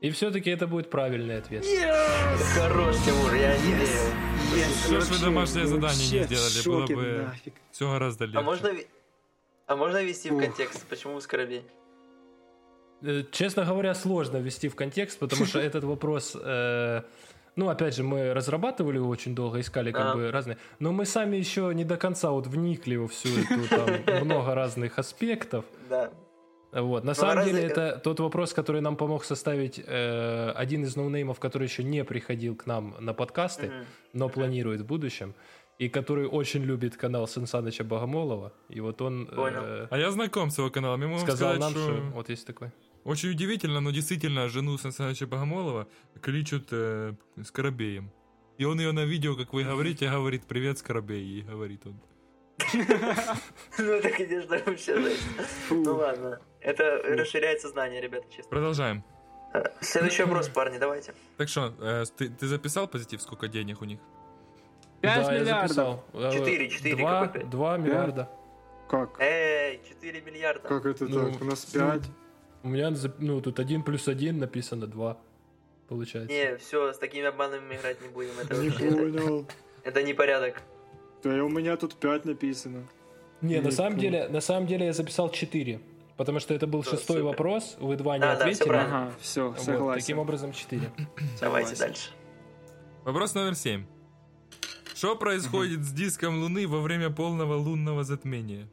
[0.00, 1.64] И все-таки это будет правильный ответ.
[2.54, 4.68] Хорош, Тимур, я не верю.
[4.86, 6.64] Что ж вы домашнее задание не сделали?
[6.66, 7.54] Было бы нафиг.
[7.70, 8.38] все гораздо легче.
[8.38, 8.70] А можно,
[9.66, 11.64] а можно ввести в контекст, почему Скоробей?
[13.02, 17.02] Э, Честно говоря, сложно ввести в контекст, потому что этот вопрос, э,
[17.56, 21.36] ну, опять же, мы разрабатывали его очень долго, искали как бы разные, но мы сами
[21.36, 23.68] еще не до конца вот вникли во всю эту,
[24.06, 25.64] там, много разных аспектов.
[25.88, 26.10] Да.
[26.72, 27.04] Вот.
[27.04, 30.96] На Ну, самом разве- деле, это тот вопрос, который нам помог составить э, один из
[30.96, 33.84] ноунеймов, который еще не приходил к нам на подкасты, Мгм.
[34.12, 35.34] но планирует в будущем,
[35.78, 38.52] и который очень любит канал Сан Саныча Богомолова.
[38.68, 39.86] И вот он э, Понял.
[39.90, 41.00] А я знаком с его каналом.
[41.00, 41.80] Вам сказал сказать, нам, что...
[41.82, 42.70] что вот есть такой.
[43.04, 45.86] Очень удивительно, но действительно жену Сан Саныча Богомолова
[46.22, 47.12] кличут э,
[47.44, 48.10] Скоробеем.
[48.56, 52.00] И он ее на видео, как вы говорите, говорит «Привет, Скоробей», и говорит он.
[53.78, 55.16] Ну так иди, что вообще.
[55.70, 56.40] Ну ладно.
[56.60, 58.48] Это расширяет сознание, ребята, честно.
[58.48, 59.04] Продолжаем.
[59.52, 61.14] Э, Следующий вопрос, парни, давайте.
[61.36, 64.00] Так что, э, ты, записал позитив, сколько денег у них?
[65.02, 65.68] Пять да, я миллиардов.
[65.68, 66.04] записал.
[66.14, 67.50] Э, Четыре, четыре, Два, какой пять?
[67.50, 68.30] два миллиарда.
[68.88, 69.20] Как?
[69.20, 70.68] Эй, 4 миллиарда.
[70.68, 71.42] Как это Ну, так?
[71.42, 72.02] У нас ну, пять.
[72.64, 75.18] У меня, ну, тут один плюс один написано два.
[75.88, 76.32] Получается.
[76.32, 78.30] Не, все, с такими обманами играть не будем.
[78.42, 79.46] Это, Не понял.
[79.84, 80.62] это не порядок.
[81.22, 82.88] Да и у меня тут пять написано.
[83.42, 85.80] Не, на самом деле, на самом деле я записал 4.
[86.16, 87.22] Потому что это был Да, шестой супер.
[87.24, 88.68] вопрос, вы два не Да, да, всё ответили.
[88.68, 89.02] правильно.
[89.06, 90.00] Ага, все, Вот, согласен.
[90.00, 90.80] таким образом 4.
[91.40, 91.78] Давайте Согласен.
[91.78, 92.10] дальше.
[93.04, 93.84] Вопрос номер семь.
[94.94, 98.68] Что происходит с диском Луны во время полного лунного затмения?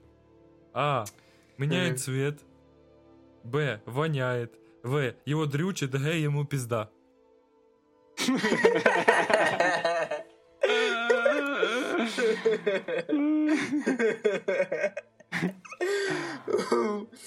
[0.73, 1.03] А.
[1.57, 1.97] Меняет Мгм.
[1.97, 2.39] цвет.
[3.43, 3.81] Б.
[3.85, 4.57] Воняет.
[4.83, 5.13] В.
[5.25, 6.17] Его дрючит, Г.
[6.17, 6.89] Ему пизда.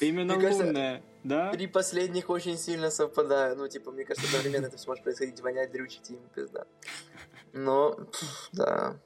[0.01, 1.53] Именно лунная, да?
[1.53, 3.59] Три последних очень сильно совпадают.
[3.59, 6.67] Ну, типа, мне кажется, одновременно это все может происходить, вонять, дрючить и ему пизда.
[7.53, 7.97] Но,
[8.53, 8.97] да.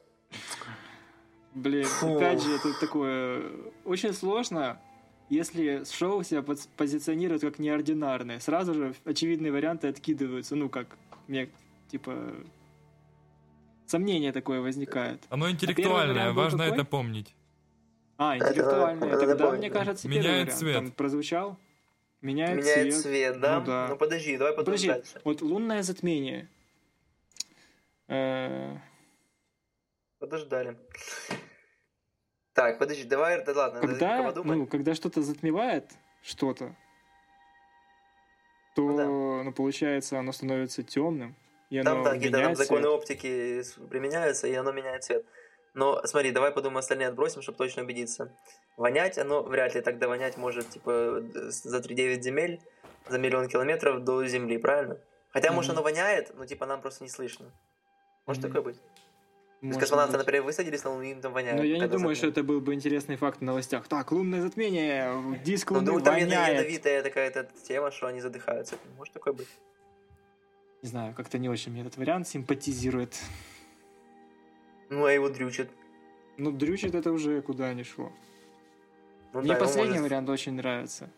[1.55, 3.51] Блин, опять же, это такое...
[3.85, 4.81] Очень сложно,
[5.29, 8.41] если шоу себя поз- позиционирует как неординарное.
[8.41, 10.57] Сразу же очевидные варианты откидываются.
[10.57, 10.87] Ну, как,
[11.27, 11.49] мне,
[11.91, 12.33] типа...
[13.87, 15.23] Сомнение такое возникает.
[15.31, 16.75] Оно интеллектуальное, вариант был важно какой?
[16.75, 17.35] это помнить.
[18.19, 19.09] А, Это интеллектуальное.
[19.09, 20.75] надо Тогда, мне кажется, Меняет первый вариант цвет.
[20.77, 21.59] там прозвучал.
[22.21, 23.03] Меняет, Меняет цвет.
[23.03, 23.61] цвет, да?
[23.61, 23.87] Ну да.
[23.89, 25.21] Ну, подожди, давай подумаем Подожди, дальше.
[25.25, 26.49] вот лунное затмение.
[28.09, 28.77] Э,
[30.19, 30.77] Подождали.
[32.59, 35.85] Так, подожди, давай, да ладно, Когда, ну, когда что-то затмевает
[36.25, 36.75] что-то,
[38.75, 38.97] то, Ну
[39.45, 39.53] ну, да.
[39.53, 41.37] получается, оно становится темным,
[41.71, 42.99] и Там, оно да, какие-то там законы цвет.
[42.99, 45.25] оптики применяются, и оно меняет цвет.
[45.75, 48.35] Но смотри, давай подумаем, остальные отбросим, чтобы точно убедиться.
[48.77, 52.61] Вонять, оно вряд ли тогда вонять может, типа, за 3-9 земель,
[53.09, 54.99] за миллион километров до Земли, правильно?
[55.33, 55.79] Хотя, может, Мгм.
[55.79, 57.53] оно воняет, но, типа, нам просто не слышно.
[58.27, 58.53] Может Мгм.
[58.53, 58.81] такое быть?
[59.61, 60.19] Может космонавты, быть.
[60.21, 61.57] например, высадились на Луну, им там воняет.
[61.57, 62.31] Но я не думаю, что затмение.
[62.31, 63.89] это был бы интересный факт в новостях.
[63.89, 65.13] Так, лунное затмение,
[65.45, 66.59] диск Ну, луны думаю, там воняет.
[66.59, 68.77] ядовитая такая-то тема, что они задыхаются.
[68.97, 69.49] Может такое быть?
[70.83, 73.19] Не знаю, как-то не очень мне этот вариант симпатизирует.
[74.91, 75.69] Ну, а его дрючит.
[76.37, 78.13] Ну, дрючит это уже куда ни шло.
[79.33, 81.11] Ну, Мне да, последний может- вариант очень нравится.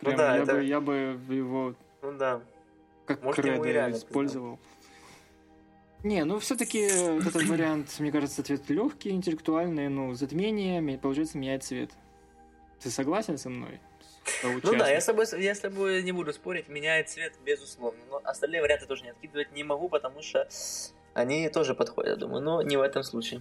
[0.00, 0.94] Ну Прям да, я, это- бы, я бы
[1.28, 2.40] его Ну да.
[3.04, 4.58] как Может, кредо использовал.
[6.04, 11.64] Не, ну все-таки этот вариант, мне кажется, цвет легкий, интеллектуальный, ну, затмение, ме- получается, меняет
[11.64, 11.90] цвет.
[12.78, 13.80] Ты согласен со мной?
[14.42, 17.98] Ну да, я с, тобой, я с тобой не буду спорить, меняет цвет, безусловно.
[18.10, 20.46] Но остальные варианты тоже не откидывать не могу, потому что
[21.14, 23.40] они тоже подходят, думаю, но не в этом случае.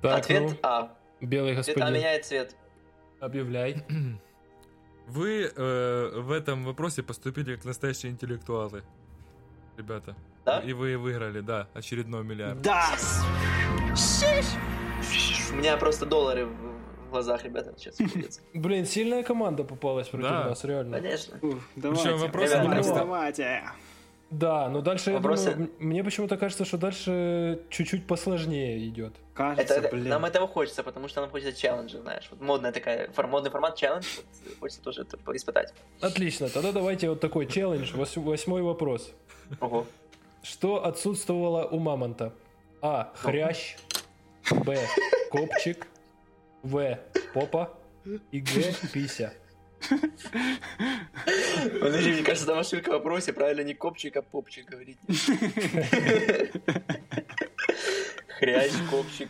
[0.00, 0.96] Так, Ответ ну, А.
[1.20, 2.54] белый А господин, меняет цвет.
[3.18, 3.84] объявляй.
[5.08, 8.84] Вы э, в этом вопросе поступили как настоящие интеллектуалы.
[9.76, 10.14] Ребята.
[10.44, 10.58] Да?
[10.60, 12.60] И вы выиграли, да, очередной миллиард.
[12.62, 12.84] Да!
[15.52, 17.96] У меня просто доллары в глазах, ребята, сейчас.
[18.54, 20.48] Блин, сильная команда попалась против Да.
[20.48, 20.98] нас, реально.
[20.98, 21.38] Конечно.
[21.42, 22.94] Ух, давайте, вопросы не просто.
[22.94, 23.62] давайте.
[24.32, 25.48] Да, но дальше, Вопросы?
[25.50, 29.12] я думаю, мне почему-то кажется, что дальше чуть-чуть посложнее идет.
[29.34, 30.08] Кажется, Это, блин.
[30.08, 32.26] нам этого хочется, потому что нам хочется челленджа, знаешь.
[32.30, 35.74] Вот модная такая, фор- модный формат челлендж, вот, хочется тоже это испытать.
[36.00, 37.92] Отлично, тогда давайте вот такой челлендж.
[37.94, 39.12] Вось- Восьмой вопрос.
[39.60, 39.86] Ого.
[40.42, 42.32] Что отсутствовало у мамонта?
[42.80, 43.12] А.
[43.16, 43.76] Хрящ.
[44.50, 44.78] Б.
[45.30, 45.86] Копчик.
[46.62, 46.98] В.
[47.34, 47.70] Попа.
[48.30, 48.74] И Г.
[48.94, 49.34] Пися.
[51.80, 54.98] Подожди, мне кажется, там ошибка в вопросе, правильно, не копчик, а попчик говорить.
[58.38, 59.28] Хрящ, копчик,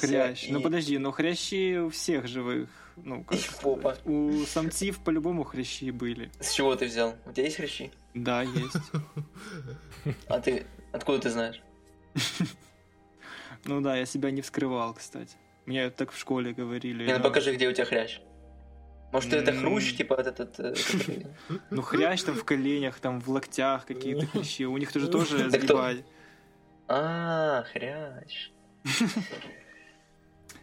[0.00, 0.44] Хрящ.
[0.48, 2.68] и- Ну подожди, но хрящи у всех живых.
[2.96, 3.96] Ну, как попа.
[4.04, 6.30] у самців по-любому хрящи были.
[6.40, 7.14] С чего ты взял?
[7.26, 7.90] У тебя есть хрящи?
[8.14, 8.76] Да, есть.
[10.28, 11.60] А ты, откуда ты знаешь?
[13.66, 15.36] Ну да, я себя не вскрывал, кстати.
[15.66, 17.04] Мне так в школе говорили.
[17.06, 18.20] Не, ну покажи, где у тебя хрящ.
[19.12, 20.60] Может, это хрущ, типа вот этот...
[20.60, 20.74] э,
[21.70, 24.64] Ну хрящ там в коленях, там в локтях какие-то хрящи.
[24.64, 26.04] У них тоже тоже сгибать.
[26.86, 28.50] А, хрящ.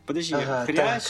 [0.06, 1.04] Подожди, Ага, хрящ,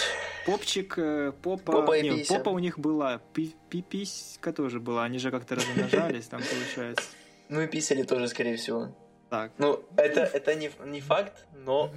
[0.48, 2.02] попчик, э, попа...
[2.02, 5.04] Не, попа у них была, пи- пи- писька тоже была.
[5.04, 7.06] Они же как-то размножались, там получается.
[7.50, 8.96] Ну и писали тоже, скорее всего.
[9.30, 9.52] Так.
[9.60, 11.92] Ну, это, это не, не факт, но...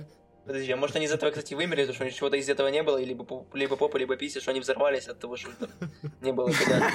[0.51, 2.67] Подожди, а может они из этого, кстати, вымерли, потому что у них чего-то из этого
[2.69, 5.51] не было, и либо, поп- либо попа, либо пися, что они взорвались от того, что
[5.53, 5.69] там
[6.21, 6.91] не было туда.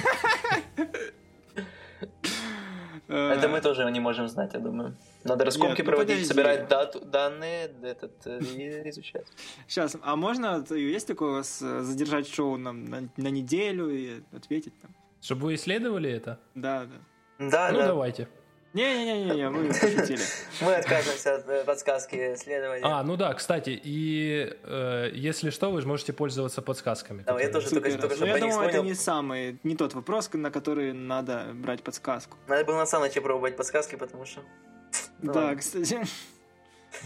[3.08, 4.96] Э, Это мы тоже не можем знать, я думаю.
[5.24, 6.28] Надо раскопки Нет, ну проводить, подожди.
[6.28, 9.26] собирать дату, данные этот, э, и изучать.
[9.68, 13.90] Сейчас, а можно, т- есть такое у вас э, задержать шоу на, на, на неделю
[13.90, 14.94] и ответить там?
[15.22, 16.40] Чтобы вы исследовали это?
[16.56, 17.50] Да, да.
[17.50, 17.88] Да, Ну да.
[17.88, 18.28] давайте.
[18.76, 20.20] Не-не-не, мы пошутили.
[20.62, 22.84] Мы отказываемся от э, подсказки следования.
[22.84, 27.24] А, ну да, кстати, и э, если что, вы же можете пользоваться подсказками.
[27.26, 28.84] Да, я которые- тоже только, только что Ну, я думаю, это вспомнил.
[28.84, 32.38] не самый, не тот вопрос, на который надо брать подсказку.
[32.48, 34.42] Надо было на самом начале пробовать подсказки, потому что...
[35.22, 35.58] Ну да, ладно.
[35.60, 36.00] кстати.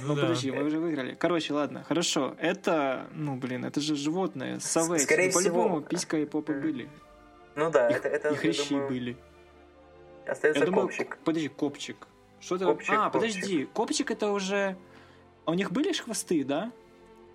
[0.01, 0.21] Ну Ну, да.
[0.23, 1.15] подожди, мы уже выиграли.
[1.15, 2.35] Короче, ладно, хорошо.
[2.39, 4.99] Это, ну, блин, это же животное, совы.
[4.99, 5.81] скорее Ну, По-любому всего.
[5.87, 6.89] писька и попа были.
[7.55, 9.17] Ну да, И, это, это и я хрящи думаю, были.
[10.29, 11.17] Остается Я думаю, копчик.
[11.23, 12.07] подожди, копчик.
[12.39, 12.65] Что это?
[12.65, 13.13] Копчик, а, копчик.
[13.13, 14.77] подожди, копчик это уже...
[15.45, 16.71] А у них были ж хвосты, да?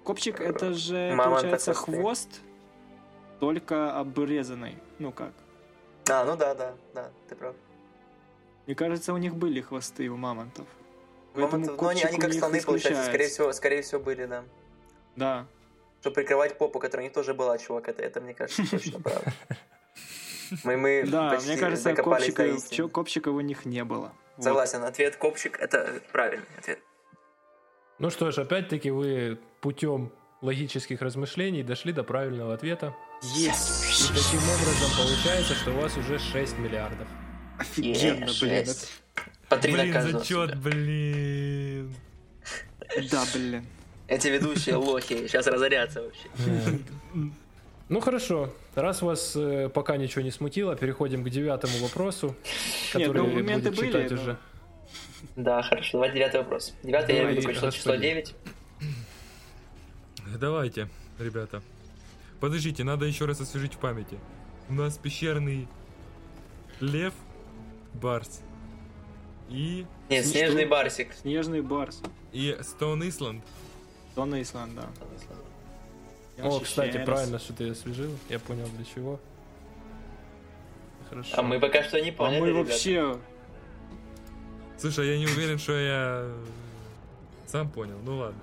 [0.05, 2.01] Копчик это же, Мамонта получается, хвосты.
[2.01, 2.41] хвост,
[3.41, 4.77] только обрезанный.
[4.99, 5.33] Ну как?
[6.11, 7.55] А, ну да, да, да, ты прав.
[8.67, 10.67] Мне кажется, у них были хвосты у мамонтов.
[11.35, 14.45] Мамонты- ну, они, они как слоны, получается, скорее всего, скорее всего, были, да.
[15.17, 15.47] Да.
[16.01, 19.33] Чтобы прикрывать попу, которая у них тоже была, чувак, это, это мне кажется, точно правда.
[20.65, 24.13] Мы, мы Да, почти мне кажется, копчика, до копчика у них не было.
[24.37, 24.45] Вот.
[24.45, 26.79] Согласен, ответ копчик это правильный ответ.
[27.99, 32.95] Ну что ж, опять-таки вы путем логических размышлений дошли до правильного ответа.
[33.23, 33.89] Yes.
[33.89, 37.07] И таким образом получается, что у вас уже 6 миллиардов.
[37.59, 38.67] Офигенно, Е, блин.
[39.49, 40.57] По три Блин, зачет, сука.
[40.57, 41.95] блин.
[43.11, 43.67] Да, блин.
[44.09, 46.29] Эти ведущие лохи сейчас разорятся вообще.
[47.89, 52.35] Ну хорошо, раз вас э, пока ничего не смутило, переходим к девятому вопросу,
[52.95, 54.37] Нет, который ну, моменты будет были, читать но- уже.
[55.37, 56.75] Да, хорошо, давай девятый вопрос.
[56.83, 58.01] Девятый, я Давай, имею в виду число, господин.
[58.01, 58.35] 9.
[60.39, 61.63] Давайте, ребята.
[62.41, 64.19] Подождите, надо еще раз освежить в памяти.
[64.69, 65.69] У нас пещерный
[66.81, 67.13] лев,
[67.95, 68.41] барс
[69.51, 71.13] и, Нет, Ну снежный барсик.
[71.13, 72.01] Снежный барс.
[72.33, 73.45] и Стоун Исланд.
[74.17, 74.83] Дон Исланд, да.
[74.83, 75.19] Я
[76.43, 78.11] О, кстати, правильно, что ты освежил.
[78.29, 79.21] Я понял для чего.
[81.09, 81.35] Хорошо.
[81.37, 82.71] А мы пока что не А поняли, мы ребята.
[82.71, 83.19] вообще...
[84.79, 86.29] Слушай, я не уверен, что я
[87.47, 87.97] сам понял.
[88.05, 88.41] Ну ладно.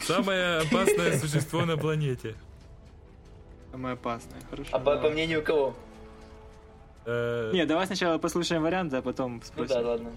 [0.00, 2.34] Самое опасное существо на планете.
[3.70, 4.40] Самое опасное.
[4.50, 4.70] Хорошо.
[4.72, 5.74] А по, по мнению кого?
[7.04, 9.74] Э, Не, давай сначала послушаем варианты, а потом Ну спросим.
[9.82, 10.10] да, ладно.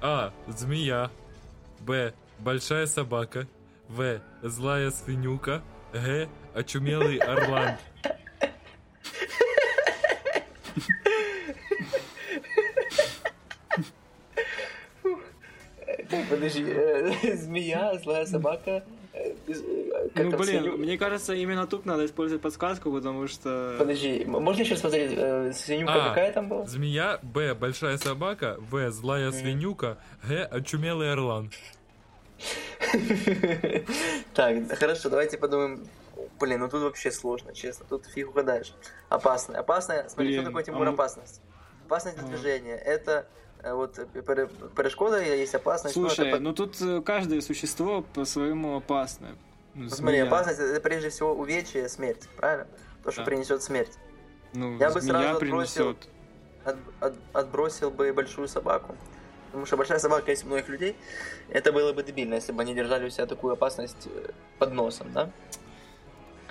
[0.00, 0.32] А.
[0.46, 1.10] Змея.
[1.80, 2.14] Б.
[2.38, 3.46] Большая собака.
[3.88, 4.20] В.
[4.42, 5.62] Злая свинюка.
[5.92, 6.28] Г.
[6.54, 7.76] Очумелый орлан.
[16.10, 18.82] Так, подожди, э, змея, злая собака.
[19.12, 23.76] э, э, как Ну, блин, мне кажется, именно тут надо использовать подсказку, потому что...
[23.78, 26.08] Подожди, можно еще э, свинюка А.
[26.08, 26.66] какая там была?
[26.66, 27.18] Змея.
[27.22, 27.54] Б.
[27.54, 28.56] Большая собака.
[28.58, 28.90] В.
[28.90, 29.98] Злая свинюка.
[30.26, 30.44] Г.
[30.44, 31.50] Очумелый орлан.
[34.34, 35.86] Так, хорошо, давайте подумаем.
[36.40, 37.86] Блин, ну тут вообще сложно, честно.
[37.88, 38.74] Тут фиг угадаешь.
[39.08, 39.60] Опасная.
[39.60, 40.08] Опасная.
[40.08, 41.40] Смотри, что такое, Тимур, а опасность?
[41.86, 42.28] Опасность для А.
[42.28, 42.76] движения.
[42.76, 43.26] Это
[43.62, 45.96] э, вот э, пере- перешкода есть опасность.
[45.96, 49.34] ну, Слушай, это ну тут э, каждое существо по-своему опасное.
[49.74, 52.66] Ну, смотри, опасность это прежде всего увечье, смерть, правильно?
[53.04, 53.26] То, что Да.
[53.26, 53.92] принесет смерть.
[54.54, 56.08] Ну, Я бы сразу отбросил- принесет.
[56.64, 58.96] от- от- отбросил бы большую собаку.
[59.48, 60.94] Потому что большая собака есть у многих людей.
[61.50, 65.08] Это было бы дебильно, если бы они держали у себя такую опасность э, под носом,
[65.12, 65.30] да?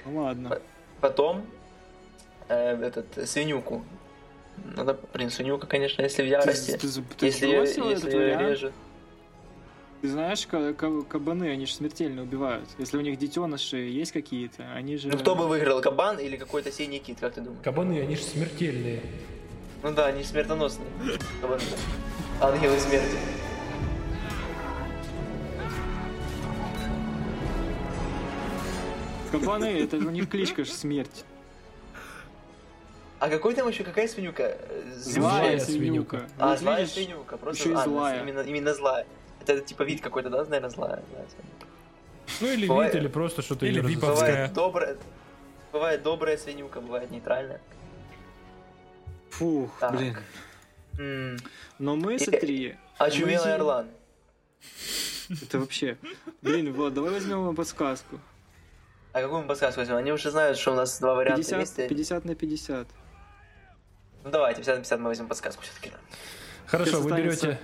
[0.05, 0.59] Ну ладно.
[0.99, 1.45] Потом
[2.49, 3.83] э, этот свинюку.
[4.75, 6.71] Надо, блин, свинюка, конечно, если в ярости.
[6.71, 8.41] Ты, ты- ты если сбросил если вариант?
[8.49, 8.73] режет.
[10.01, 12.67] Ты знаешь, ка- ка- кабаны, они же смертельно убивают.
[12.79, 15.09] Если у них детеныши есть какие-то, они же...
[15.09, 17.63] Ну кто бы выиграл, кабан или какой-то синий кит, как ты думаешь?
[17.63, 19.01] Кабаны, они же смертельные.
[19.83, 20.87] Ну да, они смертоносные.
[21.41, 21.61] Кабаны.
[22.41, 23.17] Ангелы смерти.
[29.31, 31.25] Кабаны, это у них кличка же смерть.
[33.19, 34.43] А какой там еще, какая свинюка?
[34.43, 36.17] Э, Злая Злая свинюка.
[36.19, 36.29] свинюка.
[36.37, 37.37] А, Вот злая видишь, свинюка.
[37.37, 38.21] Просто еще и а, злая.
[38.21, 39.07] Именно, именно злая.
[39.41, 41.01] Это типа вид какой-то, да, наверное, злая.
[42.41, 44.11] Ну или Бывает- вид, или просто что-то Или разозлило.
[44.11, 44.97] Бывает добрая,
[45.73, 47.59] бывает добрая свинюка, бывает нейтральная.
[49.31, 49.95] Фух, Так.
[49.95, 50.15] блин.
[50.97, 53.87] Но мы, смотри, Очумелый Мы- орлан.
[55.29, 55.97] это вообще...
[56.41, 58.19] Блин, вот, давай возьмем вам подсказку.
[59.13, 59.97] А какую мы подсказку возьмем?
[59.97, 61.89] Они уже знают, что у нас два варианта 50, есть.
[61.89, 62.87] 50 на 50.
[64.23, 65.91] Ну давайте, 50 на 50 мы возьмем подсказку все-таки.
[66.65, 67.59] Хорошо, вы берете,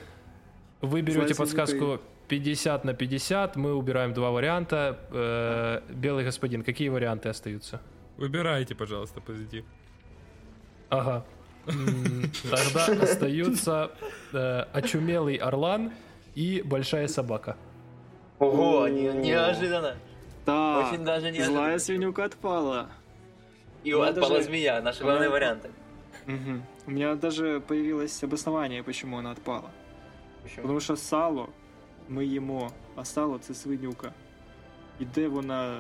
[0.82, 5.00] вы берете подсказку свинюка 50 на 50, мы убираем два варианта.
[5.12, 7.82] Э, Белый господин, какие варианты остаются?
[8.18, 9.66] Выбирайте, пожалуйста, позитив.
[10.90, 11.26] Ага.
[11.66, 13.92] Тогда остаются
[14.34, 15.92] э, очумелый орлан
[16.36, 17.56] и большая собака.
[18.40, 19.96] Ого, не- неожиданно.
[20.46, 21.58] Так, Очень даже неожиданно.
[21.58, 22.88] злая свинюка отпала.
[23.86, 25.70] И У отпала даже- змея, наши у меня- главные варианты.
[26.28, 26.64] Мгм.
[26.88, 29.70] У меня даже появилось обоснование, почему она отпала.
[30.44, 30.62] Почему?
[30.62, 31.48] Потому що сало
[32.10, 34.12] ми їмо, а сало це свинюка.
[35.00, 35.80] І де вона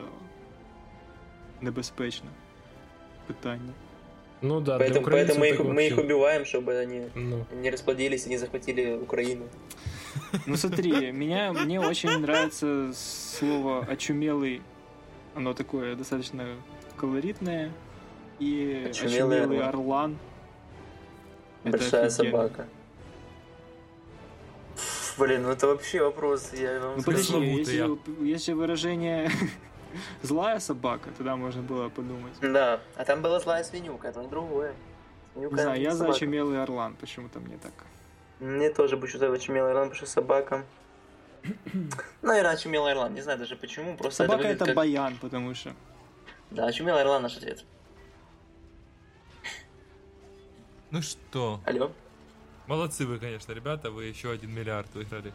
[1.61, 2.29] небезпечна?
[3.27, 3.73] Питання.
[4.43, 6.05] Ну да, Поэтому, поэтому мы, их, так мы их вообще.
[6.05, 9.45] убиваем, чтобы они Ну, не расплодились и не захватили Украину.
[10.45, 14.61] Ну смотри, меня, мне очень нравится слово «очумелый».
[15.33, 16.45] Оно такое достаточно
[16.97, 17.71] колоритное.
[18.39, 19.69] И Очумелый «очумелый орлан».
[19.69, 20.17] орлан».
[21.63, 22.31] Это Большая офигенно.
[22.31, 22.67] собака.
[25.17, 26.51] Блин, ну это вообще вопрос.
[26.53, 27.17] Я вам Ну скажу.
[27.33, 29.31] подожди, если, если выражение
[30.21, 32.33] «злая собака», тогда можно было подумать.
[32.41, 34.73] Да, а там была злая свинюка, это другое.
[35.33, 36.15] Свинюка Не знаю, это я за собака.
[36.17, 37.73] очумелый орлан, почему-то мне так.
[38.39, 40.65] Мне тоже бы что-то очумелый орлан, потому что собака.
[42.21, 45.73] Наверное, очумелый орлан, не знаю даже почему, просто Собака выглядит это как- баян, потому что.
[46.51, 47.65] Да, очумелый орлан наш ответ.
[50.91, 51.91] Ну что, Алло?
[52.68, 55.32] Молодцы вы, конечно, ребята, вы еще один миллиард выиграли.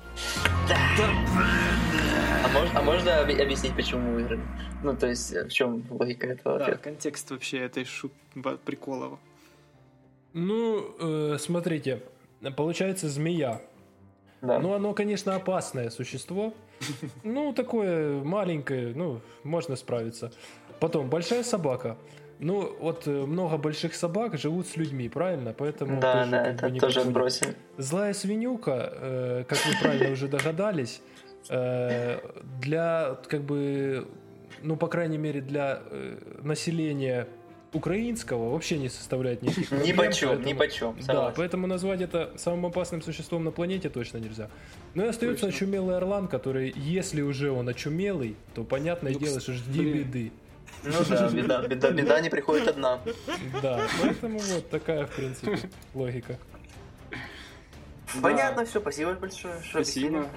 [2.45, 4.41] А, мож- а можно объ- объяснить, почему мы выиграли?
[4.83, 6.83] Ну, то есть, в чем логика этого Да, ответа?
[6.83, 8.13] контекст вообще этой шут
[8.65, 9.19] приколова.
[10.33, 12.03] ну э, смотрите,
[12.57, 13.61] получается змея.
[14.41, 14.61] Да.
[14.61, 16.55] Ну, оно, конечно, опасное существо.
[17.25, 20.31] Ну, такое маленькое, ну, можно справиться.
[20.79, 21.97] Потом, большая собака.
[22.41, 25.53] Ну, вот э, много больших собак живут с людьми, правильно?
[25.53, 27.09] Поэтому да, тоже, да, бы, это не тоже подходит.
[27.09, 27.47] отбросим.
[27.79, 31.01] Злая свинюка, э, как вы правильно уже догадались,
[31.49, 32.19] э,
[32.61, 34.07] для, как бы,
[34.63, 37.27] ну, по крайней мере, для э, населения
[37.73, 39.97] украинского вообще не составляет никаких Ни проблем.
[39.97, 40.95] почем, поэтому- ни почем.
[41.01, 41.35] Да, согласен.
[41.37, 44.49] поэтому назвать это самым опасным существом на планете точно нельзя.
[44.95, 45.57] Ну и остается Точно.
[45.57, 49.99] очумелый орлан, который, если уже он очумелый, то понятное Ну, дело, что жди блин.
[50.05, 50.33] беды.
[50.85, 53.01] Ну да, беда, беда, беда не приходит одна.
[53.63, 55.59] Да, поэтому вот такая, в принципе,
[55.95, 56.39] логика.
[58.23, 59.61] Понятно, все, спасибо большое.
[59.61, 60.19] что Спасибо.
[60.19, 60.29] объяснили.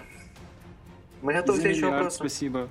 [1.22, 2.18] Мы готовы к следующему миллиард вопросу.
[2.18, 2.70] спасибо.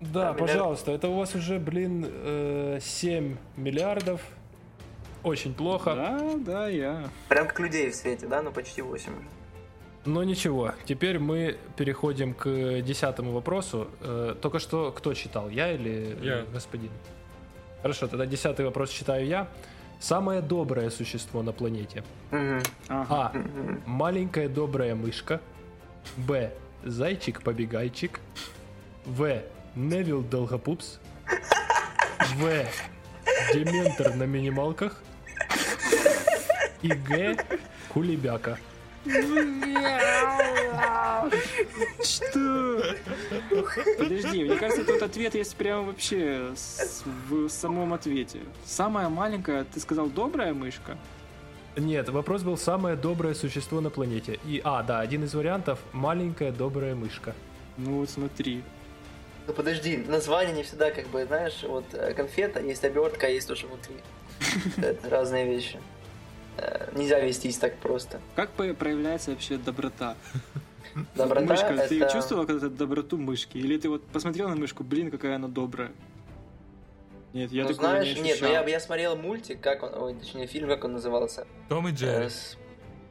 [0.00, 4.22] Да, пожалуйста, это у вас уже, блин, э, 7 миллиардов.
[5.22, 5.94] Очень плохо.
[5.94, 7.10] Да, да, я.
[7.28, 8.40] Прям как людей в свете, да?
[8.40, 9.26] Ну почти 8 уже.
[10.06, 13.88] Но ничего, теперь мы переходим к десятому вопросу.
[14.00, 16.44] Э, только что кто читал, я или Я.
[16.52, 16.90] господин?
[17.82, 19.48] Хорошо, тогда десятый вопрос читаю я.
[19.98, 22.02] Самое доброе существо на планете.
[22.30, 22.62] Ага.
[22.88, 23.32] А.
[23.84, 25.40] Маленькая добрая мышка.
[26.16, 26.50] Б.
[26.84, 28.20] Зайчик-побегайчик.
[29.04, 29.42] В.
[29.74, 30.98] Невил Долгопупс.
[32.36, 32.66] В.
[33.52, 35.02] Дементор на минималках.
[36.80, 37.36] И Г.
[37.90, 38.58] Кулебяка.
[42.02, 42.82] Что?
[43.98, 46.52] Подожди, мне кажется, тут ответ есть прямо вообще
[47.28, 48.40] в самом ответе.
[48.64, 50.98] Самая маленькая, ты сказал, добрая мышка?
[51.76, 54.38] Нет, вопрос был самое доброе существо на планете.
[54.44, 57.34] И, а, да, один из вариантов маленькая добрая мышка.
[57.78, 58.62] Ну вот смотри.
[59.46, 63.48] Ну подожди, название не всегда как бы, знаешь, вот э, конфета, есть обертка, а есть
[63.48, 63.96] то, что внутри.
[64.76, 65.78] Это разные вещи.
[66.92, 68.20] Э, Нельзя вестись так просто.
[68.36, 70.16] Как проявляется вообще доброта?
[71.14, 71.88] Доброта Мышка, это...
[71.88, 73.56] ты чувствовал когда-то доброту мышки?
[73.58, 75.92] Или ты вот посмотрел на мышку, блин, какая она добрая?
[77.32, 78.64] Нет, я ну, такого знаешь, не нет, ну ощущал.
[78.64, 81.46] я, я смотрел мультик, как он, ой, точнее, фильм, как он назывался?
[81.68, 82.28] Том и Э, Джерри.
[82.28, 82.56] с-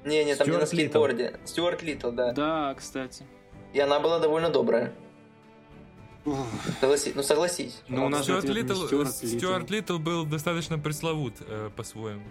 [0.03, 0.89] Не, не, там где на Стюарт Литтл.
[0.89, 1.39] скейтборде.
[1.45, 2.32] Стюарт Литтл, да.
[2.34, 3.25] Да, кстати.
[3.71, 4.93] И она была довольно добрая.
[6.25, 6.38] Ух,
[6.82, 7.82] Согласись, ну согласись.
[7.88, 9.38] Ну, у нас Стюарт не Литтл, Стюарт Литтл.
[9.38, 12.23] Стюарт Литтл был достаточно пресловут э, по-своему.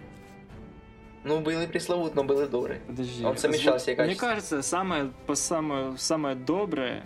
[1.23, 2.79] Ну, был и пресловут, но был и добрый.
[2.87, 3.25] Подожди.
[3.25, 4.25] Он совмещал все Мне качества.
[4.27, 7.03] кажется, самое, по самое, самое доброе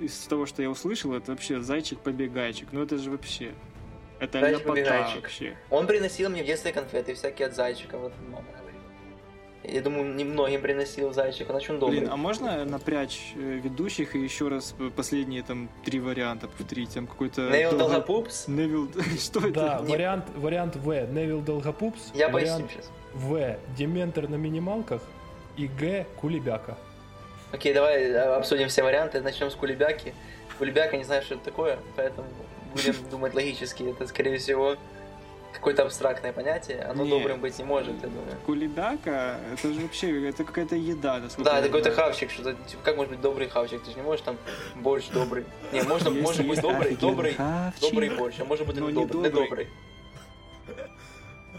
[0.00, 2.68] из того, что я услышал, это вообще зайчик-побегайчик.
[2.72, 3.52] Ну это же вообще...
[4.18, 5.22] Это ляпота Зайчик-побегайчик.
[5.22, 5.56] вообще.
[5.70, 8.60] Он приносил мне в детстве конфеты всякие от зайчика, вот мама говорит.
[9.62, 12.00] Я думаю, немногим приносил зайчик, он очень добрый.
[12.00, 16.90] Блин, а можно напрячь э, ведущих и еще раз последние там три варианта повторить?
[16.94, 17.50] Там какой-то...
[17.50, 18.48] Невил долго- Долгопупс?
[18.48, 18.90] Невил...
[19.18, 19.52] Что это?
[19.52, 20.92] Да, вариант, вариант В.
[21.12, 22.10] Невил Долгопупс.
[22.14, 22.90] Я вариант поясню сейчас.
[23.14, 23.56] В.
[23.76, 25.02] Дементор на минималках.
[25.56, 26.06] И Г.
[26.20, 26.76] Кулебяка.
[27.52, 29.20] Окей, давай э, обсудим все варианты.
[29.20, 30.14] Начнем с кулебяки.
[30.58, 32.26] Кулебяка не знаю, что это такое, поэтому
[32.74, 33.84] будем думать логически.
[33.84, 34.76] Это, скорее всего,
[35.52, 36.82] какое-то абстрактное понятие.
[36.82, 37.10] Оно Нет.
[37.10, 38.36] добрым быть не может, я думаю.
[38.44, 41.22] Кулебяка, это же вообще, это какая-то еда.
[41.38, 43.82] Да, это какой-то хавчик, что-то, типа, как может быть добрый хавчик?
[43.84, 44.36] Ты же не можешь там
[44.74, 45.44] борщ добрый.
[45.72, 48.92] Не, можно, Если может быть добрый, добрый, хавчик, добрый борщ, а может быть и не
[48.92, 49.30] добрый, добрый.
[49.30, 49.68] недобрый.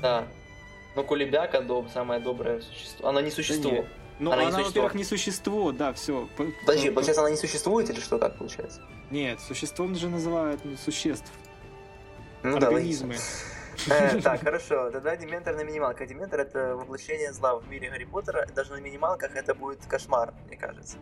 [0.02, 0.28] Да.
[0.96, 3.10] Но кулебяка доб, самое доброе существо.
[3.10, 3.72] Она не существо.
[3.72, 3.88] нет.
[4.18, 6.30] Ну, Она она, во-первых, не существо, да, все.
[6.38, 8.82] Подожди, получается, она не существует или что так получается?
[9.12, 11.30] Нет, существом же называют ну, существ,
[12.42, 13.16] Ну да, организмы.
[13.90, 14.90] Э, Так, хорошо.
[14.90, 16.08] Тогда Дементор на минималках.
[16.08, 18.48] Дементор это воплощение зла в мире Гарри Поттера.
[18.56, 20.98] Даже на минималках это будет кошмар, мне кажется.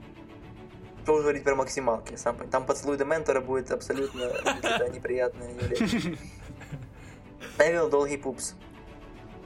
[1.04, 2.16] Что уж говорить про максималки.
[2.16, 4.22] Сам, там поцелуй Дементора будет абсолютно
[4.94, 6.18] неприятное явление.
[7.60, 8.56] Невилл Долгопупс.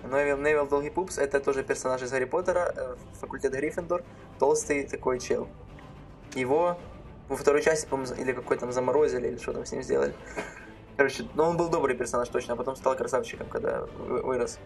[0.07, 4.03] Невилл, Невилл Долгопупс это тоже персонаж из Гарри Поттера, э, факультет Гриффиндор,
[4.39, 5.47] толстый такой чел.
[6.35, 6.77] Его
[7.29, 10.13] во второй части, по-моему, за- или какой там заморозили, или что там с ним сделали.
[10.97, 14.59] Короче, ну он был добрый персонаж точно, а потом стал красавчиком, когда вы- вырос.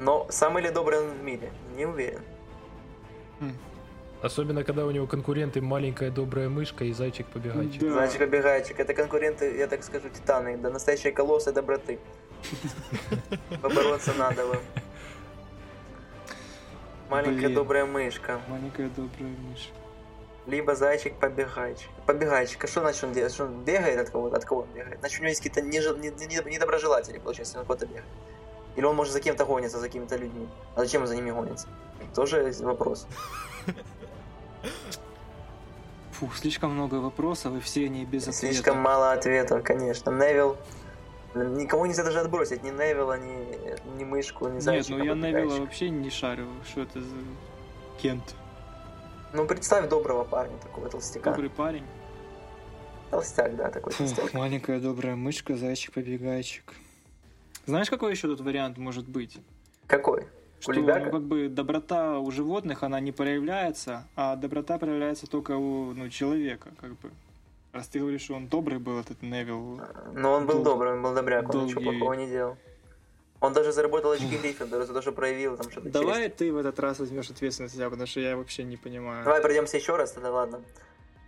[0.00, 1.50] Но самый ли добрый он в мире?
[1.76, 2.20] Не уверен.
[4.20, 7.80] Особенно, когда у него конкуренты маленькая добрая мышка и зайчик-побегайчик.
[7.80, 7.92] Да.
[7.92, 8.80] Зайчик обегайчик.
[8.80, 10.56] Это конкуренты, я так скажу, титаны.
[10.56, 12.00] Да настоящие колоссы доброты.
[13.62, 14.58] Побороться надо вам.
[17.10, 17.54] Маленькая Блин.
[17.54, 18.40] добрая мышка.
[18.48, 19.70] Маленькая добрая мышь.
[20.46, 21.88] Либо зайчик-побегайчик.
[22.06, 22.64] Побегайчик.
[22.64, 23.32] А что значит он делает?
[23.32, 24.36] Что он бегает от кого-то?
[24.36, 24.98] От кого он бегает?
[25.00, 28.04] Значит, у него есть какие-то неж- не- не- недоброжелатели, получается, он куда-то бегает.
[28.76, 30.48] Или он может за кем-то гонится, за какими-то людьми.
[30.74, 31.66] А зачем он за ними гонится?
[32.14, 33.06] Тоже вопрос.
[36.12, 38.38] Фух, слишком много вопросов, и все они без ответа.
[38.38, 40.10] Слишком мало ответов, конечно.
[40.10, 40.56] Невил.
[41.34, 42.62] Никого нельзя даже отбросить.
[42.62, 44.98] Ни Невила, ни, ни мышку, ни Нет, зайчика.
[44.98, 45.14] ну я.
[45.14, 47.16] Невилла вообще не шарю, что это за
[48.00, 48.34] Кент.
[49.32, 51.30] Ну, представь доброго парня, такого толстяка.
[51.30, 51.84] Добрый парень.
[53.10, 54.24] Толстяк, да, такой толстяк.
[54.24, 56.74] Фух, маленькая добрая мышка, зайчик-побегайчик.
[57.66, 59.38] Знаешь, какой еще тут вариант может быть?
[59.86, 60.26] Какой?
[60.60, 61.04] Что, Кулебяка?
[61.04, 66.08] ну, как бы доброта у животных, она не проявляется, а доброта проявляется только у ну,
[66.08, 67.10] человека, как бы.
[67.72, 69.80] Раз ты говоришь, что он добрый был, этот Невил.
[70.14, 72.56] Но он был Дол- добрый, он был добряк, он ничего плохого не делал.
[73.40, 76.56] Он даже заработал очки Гриффиндора за то, что проявил там что-то Давай через- ты в
[76.56, 79.24] этот раз возьмешь ответственность за себя, потому что я вообще не понимаю.
[79.24, 80.60] Давай пройдемся еще раз тогда, ладно.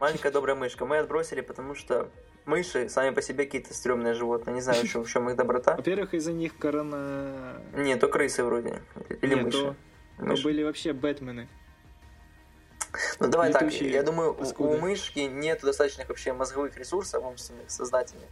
[0.01, 0.86] Маленькая добрая мышка.
[0.86, 2.09] Мы отбросили, потому что
[2.47, 4.55] мыши сами по себе какие-то стрёмные животные.
[4.55, 5.76] Не знаю, в чем их доброта.
[5.76, 7.62] Во-первых, из-за них корона...
[7.76, 8.80] Нет, то крысы вроде.
[9.20, 9.59] Или Нет, мыши.
[9.62, 9.76] то-
[10.18, 10.43] то Мыши.
[10.43, 11.49] были вообще Бэтмены.
[13.20, 18.28] Ну давай так, я думаю, у- мышки нет достаточных вообще мозговых ресурсов умственных, сознательных,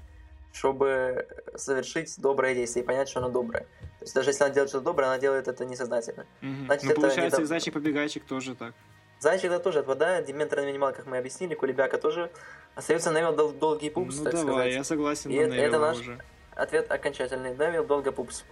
[0.53, 3.63] чтобы совершить доброе действие и понять, что оно доброе.
[3.63, 6.27] То есть даже если она делает что-то доброе, она делает это несознательно.
[6.41, 6.67] Мгм.
[6.67, 8.75] Значит, ну, это получается, не и доб- зайчик-побегайчик тоже так.
[9.21, 12.31] Зайчик это тоже отпадает, Дементор на минималках мы объяснили, Кулебяка тоже.
[12.77, 14.75] Остается Невил дол- долгий пупс, ну так давай, сказать.
[14.75, 16.19] я согласен И на это- наш- уже.
[16.55, 17.51] Ответ окончательный.
[17.55, 18.45] Невил долго пупс.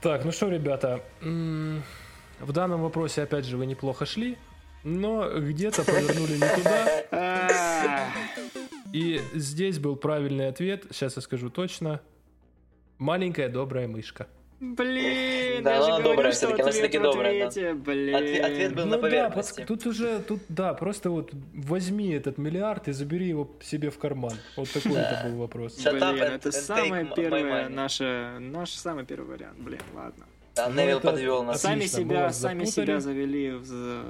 [0.00, 1.00] Так, ну что, ребята,
[2.40, 4.36] в данном вопросе, опять же, вы неплохо шли,
[4.84, 6.54] но где-то повернули не
[7.10, 8.08] туда,
[8.92, 12.00] и здесь был правильный ответ, сейчас я скажу точно.
[12.98, 14.26] Маленькая добрая мышка.
[14.58, 17.74] Блин, Да, я же она говорю, добрая что ответ всё-таки в добрая, да.
[17.74, 18.14] блин.
[18.16, 19.60] Ответ- ответ был на Ну да, поверхности.
[19.60, 23.98] пос- тут уже, тут, да, просто вот возьми этот миллиард и забери его себе в
[23.98, 24.32] карман.
[24.56, 25.76] Вот такой это был вопрос.
[25.84, 29.58] Блин, это самое первое наше, наш самый первый вариант.
[29.58, 30.24] Блин, ладно.
[30.56, 31.62] Да, Ну, Невил это- подвел нас.
[31.64, 32.86] Отлично, Сами мы себя, сами запутали.
[32.86, 34.04] себя завели в,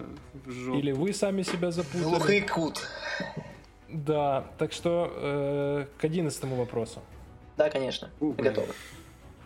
[0.44, 0.78] в жопу.
[0.78, 2.02] Или вы сами себя запутали.
[2.04, 2.88] Глухий кут.
[3.88, 7.02] Да, так что э, к одиннадцатому вопросу.
[7.56, 8.10] Да, конечно.
[8.20, 8.72] У, готовы.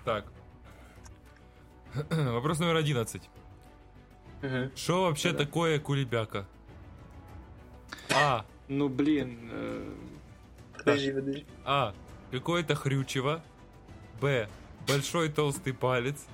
[0.04, 0.24] Так,
[2.10, 3.22] Вопрос номер 11.
[4.42, 4.70] Мгм.
[4.76, 5.44] Что вообще Да-да.
[5.44, 6.46] такое кулебяка?
[8.14, 8.44] А.
[8.68, 9.92] Ну, блин, э,
[10.78, 11.46] Подожди, подожди.
[11.64, 11.94] А.
[12.30, 13.42] Какое-то хрючево.
[14.20, 14.48] Б.
[14.86, 16.24] Большой толстый палец.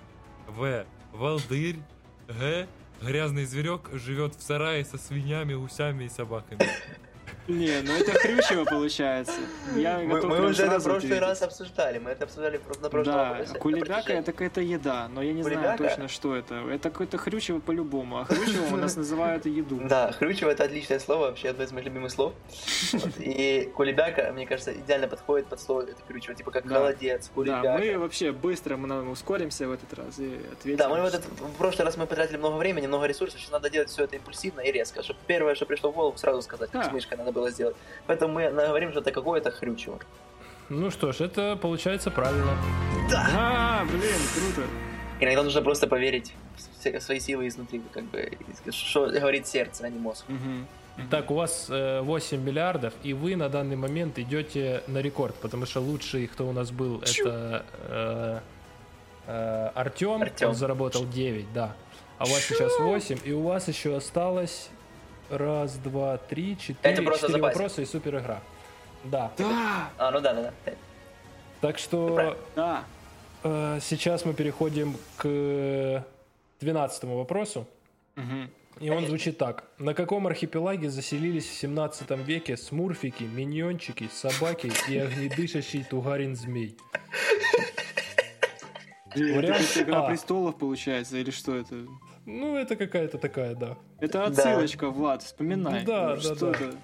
[0.46, 0.86] В.
[1.12, 1.78] Волдырь.
[2.28, 2.66] Г.
[3.02, 6.60] Грязный зверек живет в сарае со свиньями, гусями и собаками.
[7.48, 9.32] Не, ну это хрючево получается.
[9.76, 11.20] Я Мы, мы уже сразу прошлый ответить.
[11.20, 11.98] раз обсуждали.
[11.98, 13.58] Мы это обсуждали на прошлом Да, вопросе.
[13.58, 15.84] кулебяка это какая-то еда, но я не знаю Кулебяка?
[15.84, 16.54] точно, что это.
[16.70, 19.80] Это какое-то хрючево по-любому, а хрючево у нас называют еду.
[19.84, 22.32] Да, хрючево это отличное слово, вообще одно из моих любимых слов.
[22.92, 23.10] Вот.
[23.18, 26.76] И кулебяка, мне кажется, идеально подходит под слово это хрючево, типа как Да.
[26.76, 27.78] холодец, Да, кулебяка.
[27.78, 30.76] мы вообще быстро мы наверное, ускоримся в этот раз и ответим.
[30.78, 33.70] Да, мы в, этот, в прошлый раз мы потратили много времени, много ресурсов, сейчас надо
[33.70, 36.82] делать все это импульсивно и резко, чтобы первое, что пришло в голову, сразу сказать, как
[36.82, 36.88] Да.
[36.90, 37.76] с мышкой надо было сделать.
[38.06, 39.98] Поэтому мы говорим, что это какое-то хрючево.
[40.68, 42.56] Ну что ж, это получается правильно.
[43.14, 44.68] А, блин, круто.
[45.20, 48.30] Иногда нужно просто поверить в свои силы изнутри, как бы,
[48.70, 50.24] что говорит сердце, а не мозг.
[50.28, 50.66] Мгм.
[51.10, 55.66] Так, у вас э, 8 миллиардов, и вы на данный момент идете на рекорд, потому
[55.66, 58.40] что лучший, кто у нас был, это э,
[59.26, 60.24] э, Артем.
[60.42, 61.76] Он заработал 9, да.
[62.18, 64.70] А у вас сейчас 8, и у вас еще осталось
[65.30, 68.40] раз, два, три, четыре, Это просто четыре вопроса и супер игра.
[69.04, 69.32] Да.
[69.38, 70.72] Да, А, ну да, да, да.
[71.60, 72.84] Так что да.
[73.44, 76.04] э, сейчас мы переходим к
[76.60, 77.66] 12 вопросу.
[78.16, 78.50] Мгм.
[78.80, 79.64] И он звучит так.
[79.78, 86.76] На каком архипелаге заселились в 17 веке смурфики, миньончики, собаки и огнедышащий тугарин-змей?
[89.14, 90.08] Вариант Это Игра А.
[90.08, 91.86] престолов получается, или что это?
[92.26, 93.78] Ну, это какая-то такая, да.
[94.00, 94.24] Это Да.
[94.26, 95.84] отсылочка, Влад, вспоминай.
[95.84, 96.50] Да, Ну, да, что да.
[96.50, 96.76] это?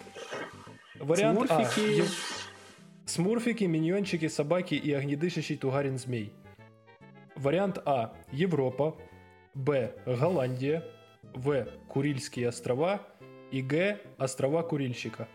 [1.01, 1.64] Вариант А.
[1.64, 1.80] Смурфики.
[1.99, 2.49] Ев-
[3.07, 6.32] Смурфики, миньончики, собаки и огнедышащий тугарин-змей.
[7.34, 8.14] Вариант А.
[8.30, 8.97] Европа.
[9.55, 9.93] Б.
[10.07, 10.84] Голландия.
[11.34, 11.66] В.
[11.88, 13.01] Курильские острова.
[13.51, 13.99] И Г.
[14.18, 15.28] Острова Курильщика.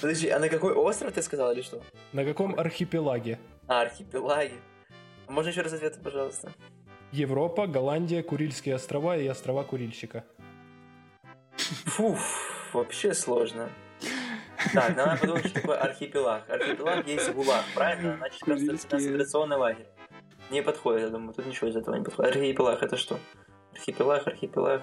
[0.00, 1.80] Подожди, а на какой остров ты сказал или что?
[2.12, 3.38] На каком архипелаге?
[3.68, 4.54] А, архипелаги.
[5.28, 6.52] А Можно еще раз ответы, пожалуйста?
[7.12, 10.24] Европа, Голландия, Курильские острова и острова Курильщика.
[11.86, 13.70] Фуф, вообще сложно.
[14.74, 16.48] Так, надо подумать, что такое архипелаг.
[16.48, 18.16] Архипелаг есть ГУЛАГ, правильно?
[18.18, 18.42] Значит,
[18.88, 19.86] концентрационный лагерь.
[20.50, 22.36] Не подходит, я думаю, тут ничего из этого не подходит.
[22.36, 23.18] Архипелаг это что?
[23.72, 24.82] Архипелаг, архипелаг.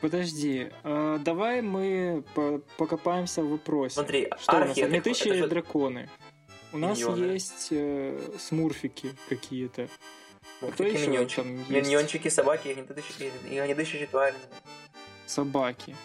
[0.00, 3.94] Подожди, а, давай мы по- покопаемся в вопросе.
[3.96, 4.68] Смотри, Что у нас?
[4.68, 6.08] архи это, Огнетычие это что- драконы.
[6.72, 7.24] У нас Миньоны.
[7.32, 9.88] есть э, смурфики какие-то.
[10.60, 11.36] Ну, Кто какие еще миньончики?
[11.40, 11.70] там есть?
[11.70, 14.34] Миньончики, собаки, огнедышащие, и огнедышащие твари.
[15.26, 15.96] Собаки.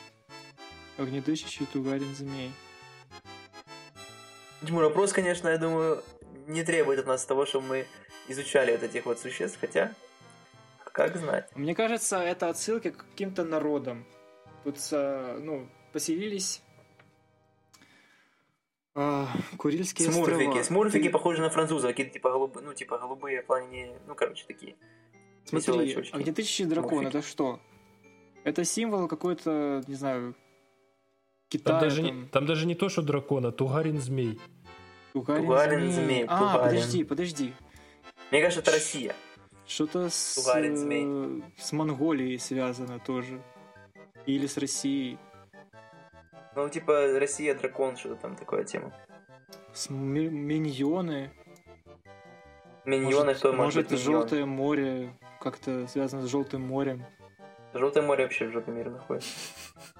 [0.97, 2.51] Огнедышащий тугарин змей.
[4.65, 6.03] Тимур, вопрос, конечно, я думаю,
[6.47, 7.85] не требует от нас того, чтобы мы
[8.29, 9.93] изучали вот этих вот существ, хотя,
[10.85, 11.49] как знать.
[11.55, 14.05] Мне кажется, это отсылки к каким-то народам.
[14.63, 16.61] Тут, а, ну, поселились
[18.95, 19.27] а,
[19.57, 20.43] Курильские Смурфики.
[20.47, 20.63] острова.
[20.63, 24.15] Смурфики Ты- похожи на французов, какие-то типа голубые, ну, типа голубые в плане, не- ну,
[24.15, 24.75] короче, такие.
[25.45, 27.59] Смотри, огнетычащий дракон, это что?
[28.43, 30.35] Это символ какой-то, не знаю,
[31.49, 34.39] Китая, Там даже, там, не, там даже не то, что дракона, тугарин-змей.
[35.13, 36.05] Тугарин, Тугарин змей.
[36.05, 36.63] змей, А, Тугарин.
[36.69, 37.53] подожди, подожди.
[38.31, 39.15] Мне кажется, это Россия.
[39.67, 41.05] Что-то с, Тугарин змей.
[41.05, 43.39] э, с Монголией связано тоже.
[44.25, 45.17] Или с Россией.
[46.55, 48.93] Ну, типа, Россия, дракон, что-то там такая тема.
[49.73, 51.31] С ми- миньоны.
[52.85, 57.03] Миньоны, может, кто может может быть желтое море как-то связано с желтым морем.
[57.73, 59.29] Желтое море вообще в жопе мира находится.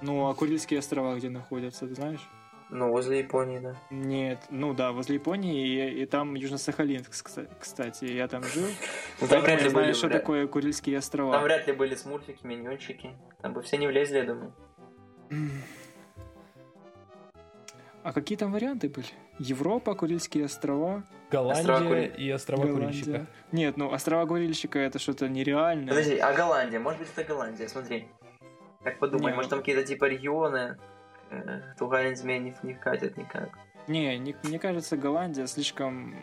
[0.02, 2.30] Ну, а Курильские острова где находятся, ты знаешь?
[2.70, 3.76] Ну, возле Японии, да.
[3.90, 8.66] Нет, ну да, возле Японии, и, и там Южно-Сахалинск, кста- кстати, я там жил.
[9.22, 11.34] Ну, там вряд ли были, что такое Курильские острова.
[11.34, 13.12] Там вряд ли были смурфики, миньончики.
[13.42, 14.54] Там бы все не влезли, я думаю.
[18.04, 19.08] А какие там варианты были?
[19.40, 22.86] Европа, Курильские острова, Голландия Острова Кури- и острова Голландия.
[23.04, 23.28] Курильщика.
[23.52, 25.88] Нет, ну острова Курильщика это что-то нереальное.
[25.88, 26.80] Подожди, а Голландия?
[26.80, 28.08] Может быть, это Голландия, смотри.
[28.84, 30.78] Так подумай, Не, может там какие-то типа регионы,
[31.32, 33.50] э, змей не, не катят никак.
[33.88, 36.14] Не, не- мне кажется, Голландия слишком...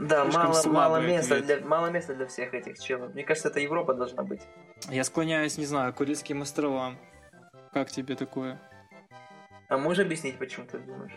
[0.00, 1.58] Да, Слишком мало, мало места, ответ.
[1.60, 3.12] для, мало места для всех этих челов.
[3.14, 4.42] Мне кажется, это Европа должна быть.
[4.88, 6.96] Я склоняюсь, не знаю, к Курильским островам.
[7.72, 8.60] Как тебе такое?
[9.74, 11.12] А можешь объяснить, почему ты думаешь?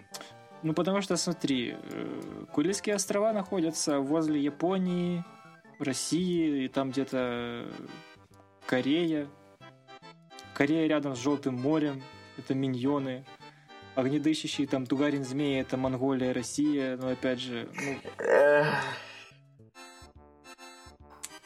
[0.63, 5.23] Ну, потому что, смотри, э, Курильские острова находятся возле Японии,
[5.77, 7.67] России, и там где-то
[8.65, 9.27] Корея.
[10.55, 12.01] Корея рядом с Желтым морем,
[12.35, 13.25] это миньоны.
[13.93, 17.99] Огнедышащий там Тугарин Змей, это Монголия, Россия, но опять же, ну,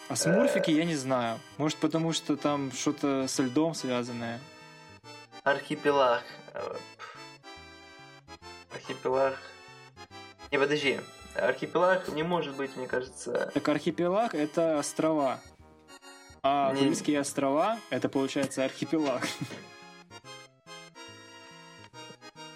[0.08, 1.40] А смурфики я не знаю.
[1.58, 4.40] Может, потому что там что-то со льдом связанное.
[5.44, 6.24] Архипелаг.
[8.82, 9.38] Архипелаг.
[10.52, 11.00] Не, подожди.
[11.36, 13.52] Архипелаг не может быть, мне кажется...
[13.54, 15.40] Так архипелаг это острова.
[16.44, 19.28] А Не- Курильские острова это получается архипелаг.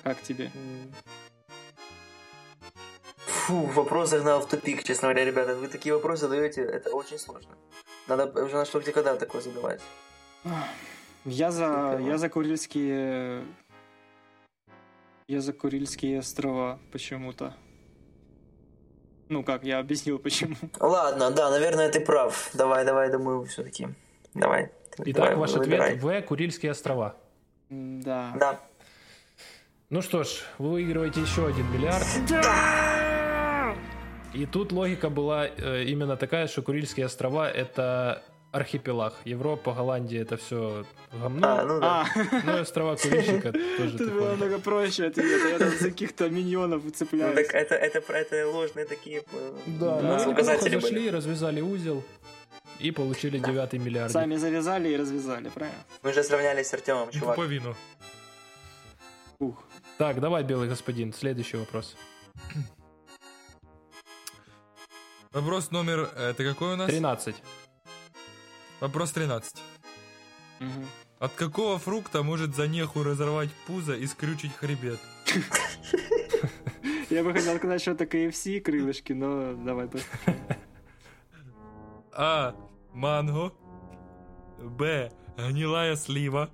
[0.03, 0.51] Как тебе?
[3.27, 5.55] Фу, вопрос загнал в тупик, честно говоря, ребята.
[5.55, 7.55] Вы такие вопросы задаете, это очень сложно.
[8.07, 9.81] Надо уже на что где когда такое задавать.
[11.23, 13.45] Я за, я за Курильские...
[15.27, 17.55] Я за Курильские острова почему-то.
[19.27, 20.55] Ну как, я объяснил почему.
[20.79, 22.51] Ладно, да, наверное, ты прав.
[22.53, 23.87] Давай, давай, думаю, все-таки.
[24.35, 24.71] Давай.
[24.99, 25.95] Итак, Давай, ваш выбирай.
[25.95, 26.27] ответ В.
[26.27, 27.15] Курильские острова.
[27.69, 28.33] Да.
[28.39, 28.59] Да.
[29.89, 32.05] Ну что ж, вы выигрываете еще один миллиард.
[34.35, 38.23] И тут логика была э, именно такая, что Курильские острова это
[38.55, 39.13] архипелаг.
[39.25, 41.47] Европа, Голландия это все говно.
[41.47, 42.01] А, ну да.
[42.01, 42.05] А,
[42.45, 44.35] Ну и острова Курильщика тоже тут было такое.
[44.35, 45.47] много проще ответа.
[45.49, 47.35] Я там за каких-то миньонов Ну, цепляюсь.
[47.35, 50.01] так это, это, это ложные такие э, Да, Да.
[50.01, 51.09] неплохо указатели зашли, были.
[51.09, 52.03] развязали узел
[52.79, 54.11] и получили девятый миллиард.
[54.11, 55.79] Сами завязали и развязали, правильно?
[56.03, 57.35] Мы же сравнялись с Артемом, чувак.
[57.35, 57.75] Пуповину.
[59.39, 59.63] Ух.
[59.97, 61.95] Так, давай, белый господин, следующий вопрос.
[65.31, 66.09] Вопрос номер...
[66.15, 66.87] э, Это какой у нас?
[66.89, 67.35] 13.
[68.79, 69.55] Вопрос 13.
[70.59, 70.85] Мгм.
[71.19, 74.99] От какого фрукта может за неху разорвать пузо и скрючить хребет?
[77.09, 79.87] Я бы хотел сказать, что это KFC, крылышки, но давай.
[79.87, 79.99] по-
[82.11, 82.55] А.
[82.93, 83.51] Манго.
[84.59, 85.11] Б.
[85.37, 86.49] Гнилая слива.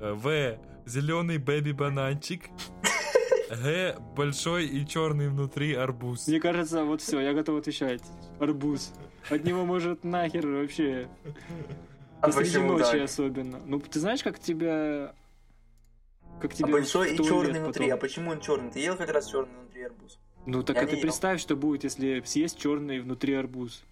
[0.00, 0.58] В.
[0.86, 2.48] Зеленый бэби-бананчик.
[3.50, 3.96] Г.
[4.16, 6.26] Большой и черный внутри арбуз.
[6.26, 8.02] Мне кажется, вот все, я готов отвечать.
[8.40, 8.92] Арбуз.
[9.30, 11.08] От него может нахер вообще.
[12.20, 13.02] А Посреди почему ночи так?
[13.02, 13.60] особенно.
[13.64, 15.14] Ну, ты знаешь, как тебя...
[16.40, 17.86] Как А тебе большой в и черный внутри.
[17.86, 18.00] А потом?
[18.00, 18.70] почему он черный?
[18.70, 20.18] Ты ел хоть раз черный внутри арбуз?
[20.46, 21.02] Ну, так Я а ты ел.
[21.02, 23.84] представь, что будет, если съесть черный внутри арбуз.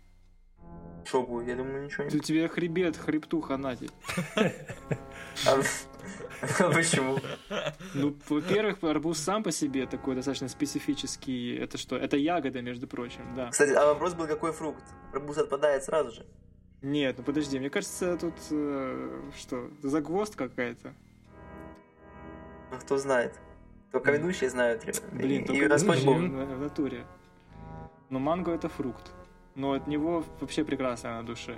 [1.04, 1.48] Что будет?
[1.48, 3.92] Я думаю, ничего Ты не тебе хребет, хребту ханатит.
[6.58, 7.18] Почему?
[7.94, 11.56] Ну, во-первых, арбуз сам по себе такой достаточно специфический.
[11.56, 11.96] Это что?
[11.96, 13.50] Это ягода, между прочим, да.
[13.50, 14.84] Кстати, а вопрос был, какой фрукт?
[15.12, 16.26] Арбуз отпадает сразу же.
[16.82, 20.94] Нет, ну подожди, мне кажется, тут э, что, загвоздка какая-то.
[22.70, 23.34] Ну, кто знает.
[23.92, 24.84] Только ведущие знают.
[25.12, 26.16] Блин, и, только и Господь Бог.
[26.16, 27.06] в, в натуре.
[28.10, 29.12] Но манго это фрукт.
[29.54, 31.56] Но от него вообще прекрасно на душе.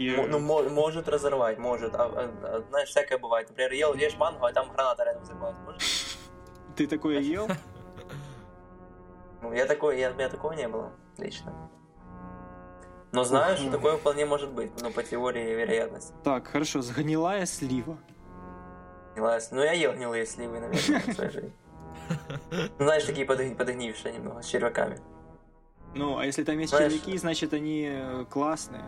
[0.00, 1.94] И, Ну, мо- может разорвать, может.
[1.94, 3.48] А, а- а, знаешь, всякое бывает.
[3.50, 5.56] Например, ел, ешь манго, а там граната рядом взорвалась.
[5.66, 5.82] Может?
[6.76, 7.46] ты такое ел?
[9.42, 11.52] Ну, я такой, я, у меня такого не было, лично.
[13.12, 13.72] Но знаю, что Ух.
[13.72, 16.12] такое вполне может быть, ну, по теории вероятности.
[16.22, 17.96] Так, хорошо, сгнилая слива.
[19.14, 21.52] Гнилая с- Ну, я ел гнилые сливы, наверное, в своей жизни.
[22.78, 24.98] Ну, Знаешь, такие подгнившие немного, с червяками.
[25.94, 27.90] Ну, а если там есть Знаешь- червяки, значит они
[28.30, 28.84] классные.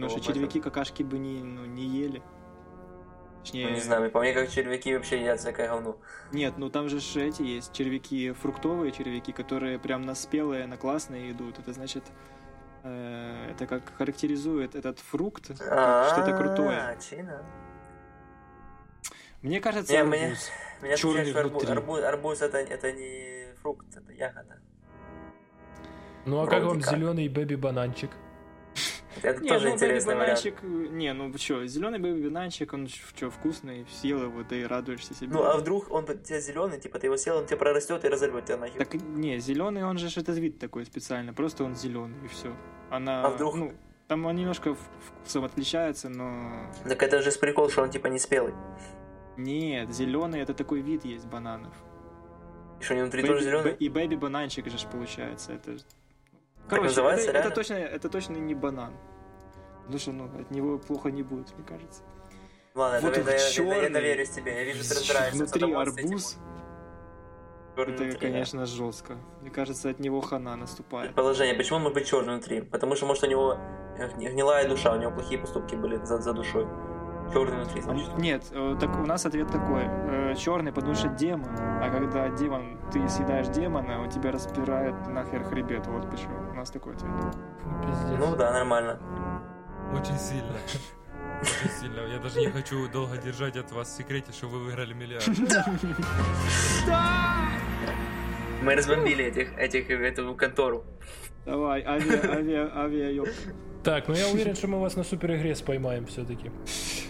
[0.00, 2.22] Потому Ну, что червяки какашки бы не, ну, не ели.
[3.42, 5.96] Точнее, Ну, не знаю, по мне, как червяки вообще едят всякое говно.
[6.32, 11.32] Нет, ну там же эти есть червяки, фруктовые червяки, которые прям на спелые, на классные
[11.32, 11.58] идут.
[11.58, 12.04] Это значит,
[12.82, 16.78] э, это как характеризует этот фрукт, что-то крутое.
[16.78, 17.42] А, чина.
[19.42, 20.50] Мне кажется, Не, арбуз.
[20.82, 24.58] мне- что арбуз, арбуз, арбуз это, это не фрукт, это ягода.
[26.26, 26.90] Ну а Вроде как вам как.
[26.90, 28.10] зеленый бэби-бананчик?
[29.22, 30.42] Это Не, тоже ну интересный вариант.
[30.44, 35.30] бэби-бананчик, не, ну что, зеленый бэби-бананчик, он что, вкусный, съел его, да и радуешься себе.
[35.32, 38.08] Ну, а вдруг он у тебя зеленый, типа ты его съел, он тебя прорастет и
[38.08, 38.78] разорвет тебя нахер.
[38.78, 42.54] Так не, зеленый, он же это вид такой специально, просто он зеленый и все.
[42.90, 43.72] Она, А вдруг- ну,
[44.06, 48.54] там он немножко вкусом отличается, но Так это же прикол, что он типа не спелый.
[49.36, 51.74] нет, зеленый это такой вид есть бананов.
[52.80, 53.72] И что, они внутри Бэби- тоже зеленый?
[53.74, 55.52] И бэби бананчик же получается.
[55.52, 55.76] Это...
[56.70, 57.50] ж- Так это, это реально?
[57.54, 58.92] точно, это точно не банан.
[59.82, 62.02] Потому что ну, от него плохо не будет, мне кажется.
[62.74, 63.82] Ладно, Вот это, он это, это, чёрный.
[63.82, 64.52] я доверюсь тебе.
[64.54, 66.36] Я вижу, ты разбираешься Внутри арбуз,
[67.76, 68.18] это, внутри, да.
[68.18, 69.16] конечно, жестко.
[69.40, 71.08] Мне кажется, от него хана наступает.
[71.08, 72.60] Предположение, почему он может быть черный внутри?
[72.60, 73.58] Потому что, может, у него
[74.16, 76.66] гни- гнилая душа, у него плохие поступки были за, за душой.
[77.32, 78.18] Черный внутри, значит.
[78.18, 79.84] Нет, э, так у нас ответ такой.
[80.36, 81.50] черный, потому что демон.
[81.58, 85.86] А когда демон, ты съедаешь демона, он тебя распирает нахер хребет.
[85.86, 86.34] Вот почему.
[86.50, 87.12] У нас такой ответ.
[87.82, 88.18] Пиздец.
[88.18, 88.98] Ну да, нормально.
[89.92, 90.52] Очень сильно.
[91.40, 92.00] Очень сильно.
[92.06, 95.26] Я даже не хочу долго держать от вас в секрете, что вы выиграли миллиард.
[98.62, 100.84] Мы разбомбили этих, этих, эту контору.
[101.46, 103.24] Давай, авиа, авиа, авиа,
[103.82, 106.50] Так, ну я уверен, что мы вас на супер игре споймаем все-таки.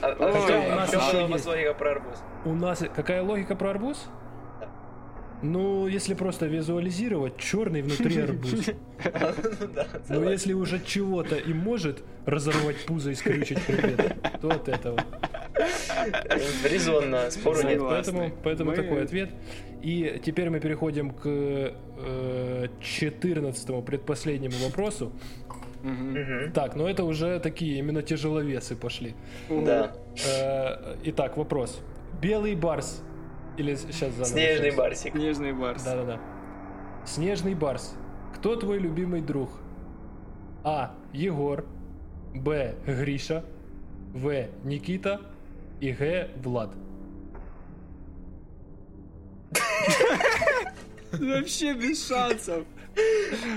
[0.02, 1.46] А, а Ой, у нас вас есть.
[1.46, 2.18] логика про арбуз?
[2.44, 4.06] У нас какая логика про арбуз?
[5.42, 8.70] Ну, если просто визуализировать, черный внутри арбуз.
[10.08, 15.02] Но если уже чего-то и может разорвать пузо и скрючить хребет, то от этого.
[16.68, 17.80] резонно, спору нет.
[17.80, 19.30] Поэтому, поэтому такой ответ.
[19.82, 25.10] И теперь мы переходим к э, 14 предпоследнему вопросу.
[25.82, 26.52] Мгм.
[26.52, 29.14] Так, ну это уже такие именно тяжеловесы пошли.
[29.48, 29.92] Да.
[30.26, 31.80] Э, итак, вопрос.
[32.20, 33.02] Белый барс.
[33.56, 34.24] Или сейчас заново.
[34.26, 35.12] Снежный барсик.
[35.12, 35.82] Снежный барс.
[35.82, 36.20] Да-да-да.
[37.04, 37.94] Снежный барс.
[38.34, 39.50] Кто твой любимый друг?
[40.64, 40.94] А.
[41.12, 41.64] Егор.
[42.34, 42.74] Б.
[42.86, 43.44] Гриша.
[44.14, 44.46] В.
[44.64, 45.20] Никита.
[45.80, 46.28] И Г.
[46.42, 46.70] Влад.
[51.12, 52.64] Вообще без шансов.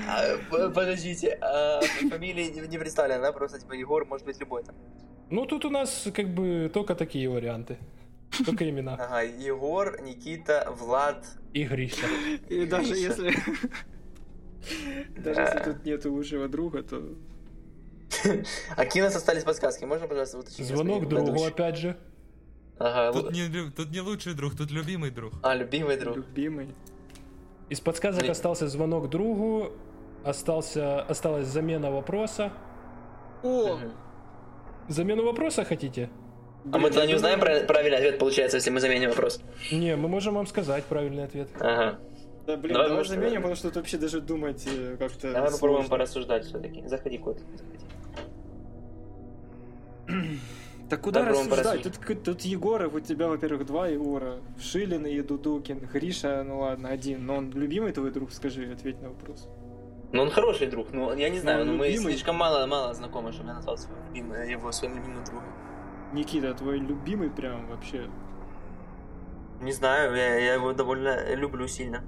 [0.08, 0.38] А,
[0.70, 3.32] Подождите, а фамилии не- представлены, да?
[3.32, 4.76] Просто типа Егор может быть любой там.
[5.30, 7.78] Ну, тут у нас как бы только такие варианты.
[8.46, 8.94] Только имена.
[8.96, 11.26] Ага, Егор, Никита, Влад.
[11.54, 12.08] И Гриша.
[12.50, 13.34] И даже если...
[15.18, 17.02] Даже если тут нету лучшего друга, то...
[18.72, 19.86] А какие у нас остались подсказки?
[19.86, 20.68] Можно, пожалуйста, уточнить?
[20.68, 21.98] Звонок другу опять же.
[22.80, 25.34] Ага, Тут не, тут не лучший друг, тут любимый друг.
[25.44, 26.16] а, любимый друг.
[26.18, 26.70] Любимый.
[27.70, 28.32] Из подсказок Блин.
[28.32, 29.72] остался звонок другу.
[30.24, 32.52] Остался, осталась замена вопроса.
[33.44, 33.78] О!
[34.88, 36.10] Замену вопроса хотите?
[36.72, 39.42] А мы тогда не узнаем прав- правильный ответ, получается, если мы заменим вопрос.
[39.72, 41.50] Не, мы можем вам сказать правильный ответ.
[41.60, 42.00] Ага.
[42.48, 45.32] Да, блин, Давай, давай, может, заменим, э, потому что тут вообще даже думать э, как-то
[45.34, 45.90] Давай попробуем сложно.
[45.90, 46.86] порассуждать все-таки.
[46.88, 47.40] Заходи, кот.
[47.40, 47.86] Заходи.
[50.90, 51.84] Так куда рассуждать?
[51.84, 54.40] Тут, тут Егоров, у тебя, во-первых, два Егора.
[54.60, 55.80] Шилин и Дудукин.
[55.80, 57.26] Гриша, ну ладно, один.
[57.26, 59.48] Но он любимый твой друг, скажи, ответь на вопрос.
[60.12, 60.94] Ну, он хороший друг.
[60.94, 62.12] Ну, я не знаю, он но мы любимый.
[62.12, 65.50] слишком мало, мало знакомы, чтобы я назвал своего любимого, его своим любимым другом.
[66.14, 68.08] Никита, твой любимый прям вообще.
[69.62, 72.04] Не знаю, я, я его довольно люблю сильно.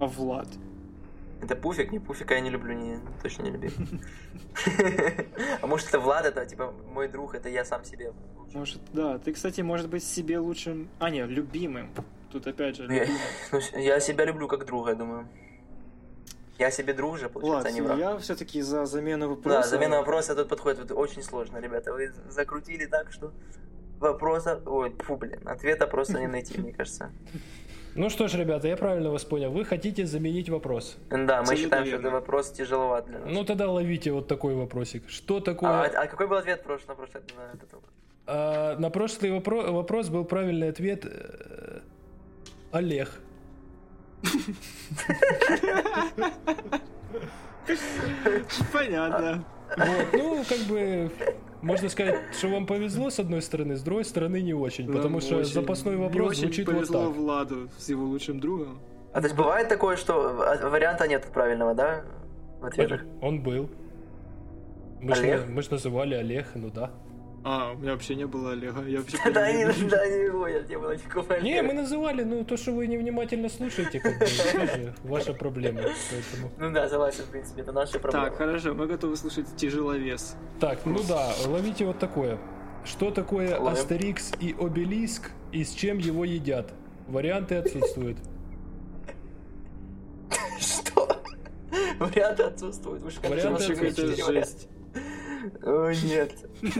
[0.00, 0.48] А Влад?
[1.44, 3.70] Это пуфик, не пуфика я не люблю, не, точно не люблю.
[5.60, 8.12] А может это Влад, это типа мой друг, это я сам себе.
[8.54, 9.18] Может, да.
[9.18, 10.88] Ты, кстати, может быть себе лучшим...
[11.00, 11.90] А, нет, любимым.
[12.30, 12.88] Тут опять же
[13.52, 15.28] Ну, я- себя люблю как друга, я думаю.
[16.58, 17.98] Я себе друг же, получается, а не враг.
[17.98, 19.62] я все-таки за замену вопроса.
[19.62, 21.92] Да, замена вопроса тут подходит вот очень сложно, ребята.
[21.92, 23.32] Вы закрутили так, что
[23.98, 24.62] вопроса...
[24.64, 27.10] Ой, фу, блин, ответа просто не найти, мне кажется.
[27.96, 29.52] Ну что ж, ребята, я правильно вас понял.
[29.52, 30.96] Вы хотите заменить вопрос.
[31.10, 32.06] Да, мы Абсолютно считаем, что верно.
[32.08, 33.28] это вопрос тяжеловат для нас.
[33.30, 35.08] Ну тогда ловите вот такой вопросик.
[35.08, 35.70] Что такое...
[35.70, 37.90] а, а какой был ответ прош- на прошлый на этот вопрос?
[38.26, 41.80] А, на прошлый вопро- вопрос был правильный ответ э,
[42.72, 43.10] Олег.
[48.72, 49.44] Понятно.
[49.76, 51.10] Вот, ну, как бы,
[51.64, 55.36] можно сказать, что вам повезло с одной стороны, с другой стороны не очень, потому что
[55.36, 57.16] очень- запасной вопрос очень звучит вот повезло так.
[57.16, 58.78] Владу с его лучшим другом.
[59.12, 62.04] А то есть бывает такое, что а, варианта нет правильного, да?
[62.60, 63.02] В ответах?
[63.20, 63.70] Он был.
[65.00, 65.46] Мы ж, Олег?
[65.48, 66.90] мы ж называли Олег, ну да.
[67.46, 68.82] А, у меня вообще не было Олега.
[68.86, 72.42] Я вообще Да, не, не да, не выходит, не было никакого Не, мы называли, ну,
[72.42, 75.82] то, что вы невнимательно слушаете, как бы, ваша проблема.
[75.82, 76.50] Поэтому...
[76.58, 78.28] Ну да, согласен, в принципе, это наша проблема.
[78.28, 80.36] Так, хорошо, мы готовы слушать тяжеловес.
[80.58, 82.38] Так, ну да, ловите вот такое.
[82.82, 83.68] Что такое Ловим.
[83.68, 86.72] Астерикс и Обелиск и с чем его едят?
[87.08, 88.18] Варианты отсутствуют.
[90.58, 91.22] Что?
[91.98, 93.02] Варианты отсутствуют.
[93.22, 94.16] Варианты отсутствуют.
[94.26, 94.68] жесть.
[95.62, 96.32] О, нет.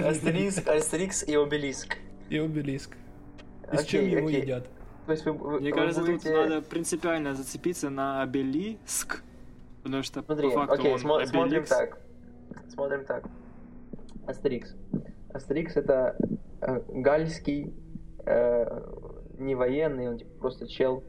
[0.04, 1.96] Астерикс, Астерикс и Обелиск.
[2.30, 2.96] И Обелиск.
[3.72, 4.68] И с чем его едят?
[5.06, 6.28] То есть вы, вы- Мне вы кажется, будете...
[6.30, 9.22] тут надо принципиально зацепиться на обелиск.
[9.82, 11.68] Потому что Смотри, по факту окей, он смо- смотрим обеликс.
[11.68, 11.98] так.
[12.68, 13.24] Смотрим так.
[14.26, 14.74] Астерикс.
[15.34, 16.16] Астерикс это
[16.62, 17.74] э, галльский,
[18.24, 18.80] э,
[19.38, 21.04] не военный, он типа просто чел,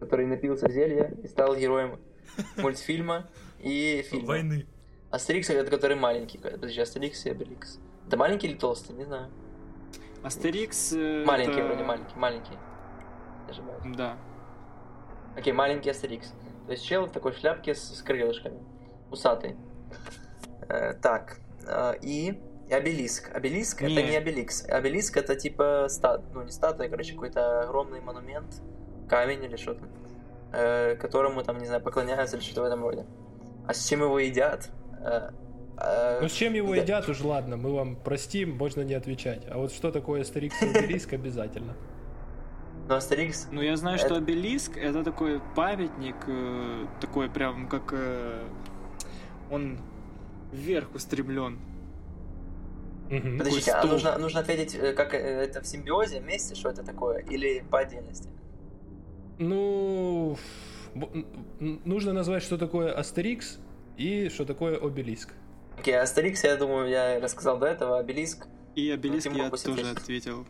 [0.00, 1.98] который напился зелья и стал героем
[2.56, 3.28] мультфильма
[3.58, 4.26] и фильма.
[4.26, 4.66] Войны.
[5.10, 6.38] Астерикс это который маленький.
[6.38, 7.78] Подожди, Астерикс и Обеликс.
[8.06, 8.92] Это маленький или толстый?
[8.92, 9.30] Не знаю.
[10.22, 10.92] Астерикс...
[10.92, 12.58] э, Маленький это- вроде, маленький, маленький.
[13.48, 13.82] Ошибаюсь.
[13.96, 14.16] Да.
[15.36, 16.32] Окей, маленький Астерикс.
[16.66, 18.58] То есть чел в такой шляпке с, с крылышками.
[19.10, 19.56] Усатый.
[20.68, 21.38] Э, так.
[21.66, 23.32] э, и и обелиск.
[23.32, 24.02] Обелиск это Не.
[24.02, 24.64] не обеликс.
[24.68, 28.60] Обелиск это типа стат, ну не статуя, короче, какой-то огромный монумент,
[29.08, 29.84] камень или что-то,
[30.52, 33.06] э, которому там, не знаю, поклоняются или что-то в этом роде.
[33.68, 34.68] А с чем его едят?
[35.00, 35.30] Э,
[35.78, 36.82] э, Ну с чем его да.
[36.82, 39.42] едят, уж ладно, мы вам простим, можно не отвечать.
[39.50, 41.74] А вот что такое Астерикс и Обелиск обязательно.
[42.88, 43.48] Но Астерикс...
[43.50, 48.44] Ну, я знаю, что Это- обелиск это такой памятник, э, такой прям как э,
[49.50, 49.78] он
[50.52, 51.58] вверх устремлен.
[53.08, 57.18] Подождите, а нужно, нужно ответить, э, как э, это в симбиозе вместе, что это такое,
[57.18, 58.28] или по отдельности?
[59.38, 60.36] Ну,
[61.60, 63.58] нужно назвать, что такое Астерикс
[63.96, 65.32] и что такое Обелиск.
[65.78, 68.46] Окей, Астерикс, я думаю, я рассказал до этого, Обелиск.
[68.74, 70.46] И обелиск я тоже ответил.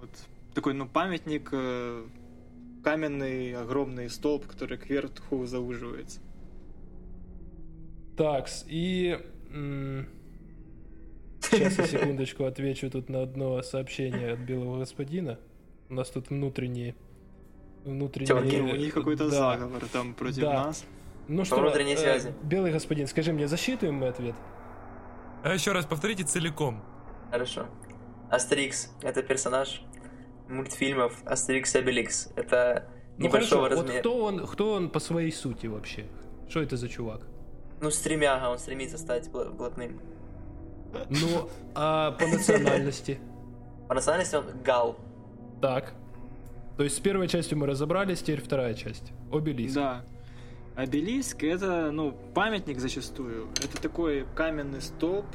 [0.00, 0.10] Вот
[0.54, 2.06] такой, ну, памятник, э,
[2.84, 6.20] каменный огромный столб, который кверху зауживается.
[8.16, 9.18] Такс, и...
[11.40, 15.38] Сейчас я секундочку отвечу тут на одно сообщение от белого господина.
[15.88, 16.94] У нас тут внутренние...
[17.84, 18.28] Внутренние...
[18.28, 18.56] Тёрки.
[18.60, 19.56] У них какой-то Да.
[19.56, 20.66] заговор там против Да.
[20.66, 20.84] нас.
[21.28, 22.34] Ну что, внутренней э, связи.
[22.42, 24.34] белый господин, скажи мне, засчитываем мы ответ?
[25.42, 26.82] А еще раз повторите целиком.
[27.30, 27.66] Хорошо.
[28.30, 29.82] Астерикс— это персонаж
[30.48, 32.28] мультфильмов Астерикс и Обеликс.
[32.36, 32.88] Это
[33.18, 34.00] Ну небольшого хорошо, вот размера.
[34.00, 36.06] кто он, кто он по своей сути вообще?
[36.48, 37.22] Что это за чувак?
[37.80, 40.00] Ну, стремяга, он стремится стать бл- блатным.
[41.10, 43.18] Ну, а по национальности?
[43.88, 44.96] По национальности он галл.
[45.60, 45.94] Так.
[46.76, 49.12] То есть с первой частью мы разобрались, теперь вторая часть.
[49.32, 49.74] Обелиск.
[49.74, 50.04] Да.
[50.76, 53.48] Обелиск это, ну, памятник зачастую.
[53.62, 55.26] Это такой каменный столб,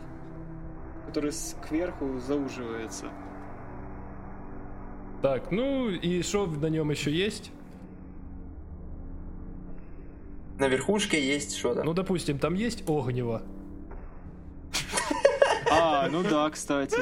[1.07, 1.31] который
[1.65, 3.05] кверху зауживается.
[5.21, 7.51] Так, ну и что на нем еще есть?
[10.59, 11.83] На верхушке есть что-то.
[11.83, 13.41] Ну, допустим, там есть огнево.
[15.71, 16.97] А, ну да, кстати.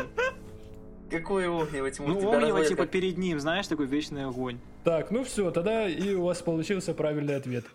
[1.10, 2.10] Какое огнево, Тимур?
[2.10, 4.60] Ну, огнево типа перед ним, знаешь, такой вечный огонь.
[4.88, 7.66] Так, ну все, тогда и у вас получился правильный ответ.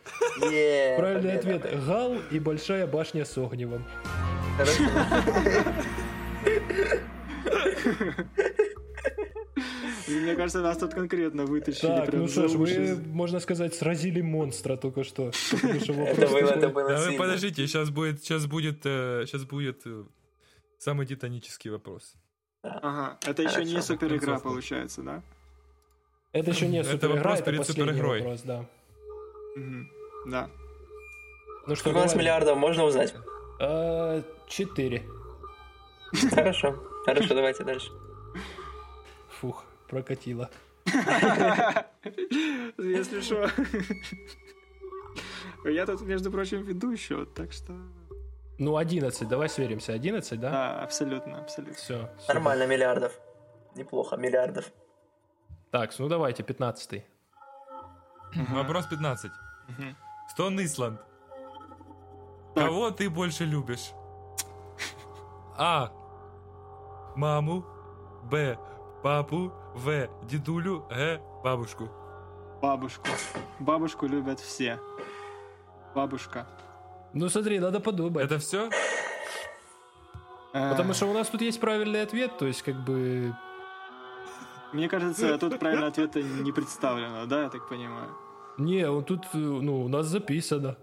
[0.50, 1.68] Е, Правильный победа.
[1.68, 1.84] ответ.
[1.84, 3.84] Гал и большая башня с огневом.
[10.08, 11.88] Мне кажется, нас тут конкретно вытащили.
[11.88, 15.32] Так, ну что ж, вы, можно сказать, сразили монстра только что.
[15.52, 20.04] Это было, подождите, сейчас будет, сейчас будет, сейчас будет э,
[20.78, 22.14] самый титанический вопрос.
[22.62, 25.22] Ага, это еще не супер игра получается, да?
[26.32, 28.20] Это еще не Это супер игра, вопрос это перед суперигрой.
[28.20, 28.64] вопрос, да.
[29.56, 29.90] Мгм.
[30.26, 30.48] Да.
[31.66, 33.14] Ну что, Сколько у нас миллиардов, можно узнать?
[33.60, 35.02] А, Четыре.
[36.30, 36.74] Хорошо.
[37.04, 37.90] Хорошо, давайте дальше.
[39.40, 40.50] Фух, прокатило.
[42.78, 43.48] Если что.
[45.64, 47.72] Я тут, между прочим, веду счет, так что...
[48.58, 49.92] Ну, 11, давай сверимся.
[49.92, 50.50] 11, да?
[50.50, 51.74] Да, абсолютно, абсолютно.
[51.74, 52.08] Все.
[52.28, 53.12] Нормально, миллиардов.
[53.74, 54.70] Неплохо, миллиардов.
[55.72, 57.02] Так, ну давайте, 15
[58.50, 59.32] Вопрос 15.
[59.68, 59.96] Мгм.
[60.28, 61.00] Стон Исланд.
[62.54, 63.92] Кого ты больше любишь?
[65.56, 65.90] А.
[67.16, 67.64] Маму.
[68.30, 68.58] Б.
[69.02, 69.52] Папу.
[69.74, 70.08] В.
[70.24, 70.86] Дедулю.
[70.90, 71.20] Г.
[71.42, 71.88] Бабушку.
[72.62, 73.08] Бабушку.
[73.58, 74.78] Бабушку любят все.
[75.94, 76.46] Бабушка.
[77.14, 78.24] Ну смотри, надо подумать.
[78.24, 78.70] Это все?
[80.54, 83.34] Э, Потому что у нас тут есть правильный ответ, то есть как бы...
[84.72, 88.08] Мне кажется, тут правильного ответа не представлено, да, я так понимаю?
[88.58, 90.76] Не, он тут, э, ну, у нас записано.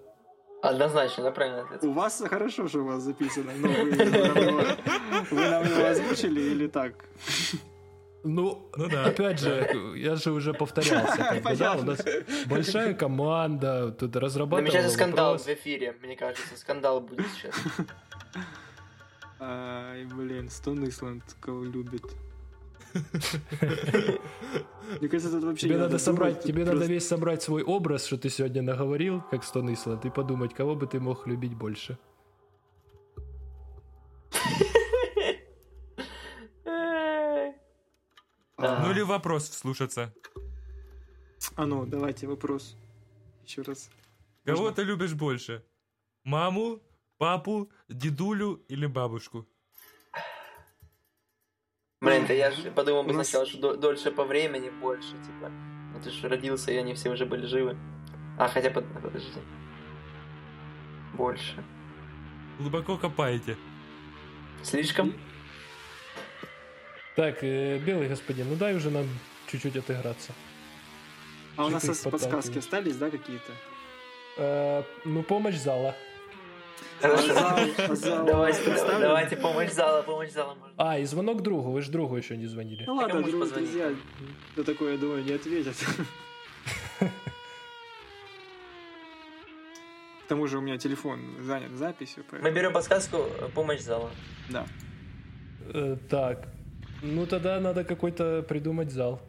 [0.62, 1.84] Однозначно, да, правильно ответ.
[1.84, 3.52] У вас хорошо, что у вас записано.
[3.56, 4.62] Ну, вы, нам его,
[5.32, 6.94] вы нам его озвучили или так?
[8.24, 9.06] Ну, Ну да.
[9.06, 11.16] опять же, я же уже повторялся.
[11.18, 12.06] как бы, да, у нас
[12.48, 15.46] большая команда, тут разрабатывала Намечается скандал вопрос.
[15.48, 16.58] в эфире, мне кажется.
[16.58, 17.56] Скандал будет сейчас.
[19.40, 22.04] Ай, блин, Стон Исланд кого любит.
[25.00, 27.44] Мне кажется, тут вообще Тебе не надо думать, собрать, тут тебе надо просто- весь собрать
[27.44, 31.28] свой образ, что ты сегодня наговорил, как Стон Исланд, и подумать, кого бы ты мог
[31.28, 31.98] любить больше.
[38.58, 40.14] А, Ну или вопрос вслушаться.
[41.56, 42.76] А ну, давайте вопрос.
[43.46, 43.90] Еще раз.
[44.46, 44.76] Кого Можно?
[44.76, 45.64] ты любишь больше?
[46.24, 46.82] Маму,
[47.18, 49.48] папу, дедулю или бабушку?
[52.02, 55.52] Блин, да я же подумал бы сначала, что до- дольше по времени больше, типа.
[55.94, 57.78] Ну ты же родился, и они все уже были живы.
[58.38, 59.42] А, хотя, под- подожди.
[61.14, 61.62] Больше.
[62.58, 63.58] Глубоко копаете.
[64.64, 65.14] Слишком?
[67.18, 69.06] Так, э, белый господин, ну дай уже нам
[69.48, 70.32] чуть-чуть отыграться.
[71.58, 73.52] А у нас подсказки остались, да, какие-то?
[74.38, 75.96] Э, ну, помощь зала.
[77.02, 77.34] Хорошо.
[77.34, 80.74] зал- зал Давайте, давайте помощь зала, помощь зала можно.
[80.78, 82.84] А, и звонок другу, вы же другу еще не звонили.
[82.86, 83.72] Ну а ладно, можешь друг, позвонить.
[83.72, 83.96] друзья,
[84.56, 85.76] на такое, я думаю, не ответят.
[87.00, 87.10] К
[90.30, 94.12] тому же у меня телефон занят записью, Мы берем подсказку э, помощь зала.
[94.50, 94.68] Да.
[95.74, 96.48] Э, так,
[97.02, 99.22] ну тогда надо какой-то придумать зал,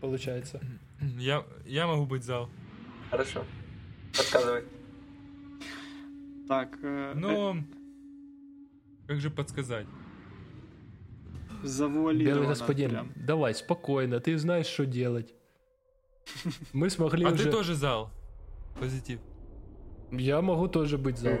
[0.00, 0.60] получается.
[1.00, 2.50] Я, я могу быть зал.
[3.10, 3.44] Хорошо.
[4.14, 4.64] Подсказывай.
[6.48, 7.56] Так, э, Но...
[9.06, 9.86] Как же подсказать?
[11.62, 13.12] э, завуалировано Белый господин, прям.
[13.16, 15.34] давай, спокойно, ты знаешь, что делать.
[16.72, 17.44] Мы смогли А уже...
[17.44, 18.10] ты тоже зал.
[18.78, 19.20] Позитив.
[20.10, 21.38] Я могу тоже быть зал.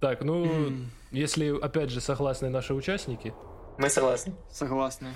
[0.00, 0.72] Так, ну,
[1.10, 3.34] если, опять же, согласны наши участники.
[3.78, 4.34] Мы согласны.
[4.50, 5.08] Согласны.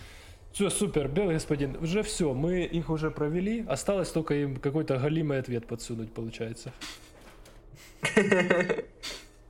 [0.52, 3.64] Все, супер, белый господин, уже все, мы их уже провели.
[3.66, 6.72] Осталось только им какой-то галимый ответ подсунуть, получается.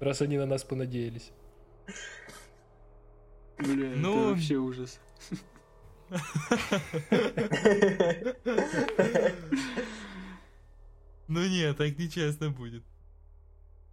[0.01, 1.31] Раз они на нас понадеялись.
[3.59, 4.13] Бля, Ну.
[4.13, 4.99] это вообще ужас.
[11.29, 12.83] Ну нет, так нечестно будет.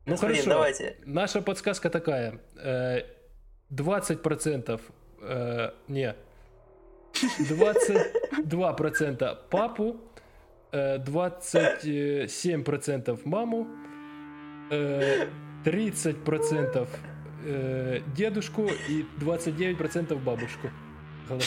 [0.05, 0.49] Ну хорошо.
[0.49, 0.95] давайте.
[1.05, 2.39] Наша подсказка такая.
[2.55, 3.01] э,
[3.71, 4.81] 20%
[5.21, 6.15] э, не.
[7.39, 9.97] 22% папу,
[10.71, 13.69] э, 27% маму, э,
[14.69, 16.87] 30%
[17.45, 20.69] э, дедушку и 29% бабушку.
[21.29, 21.37] Зал.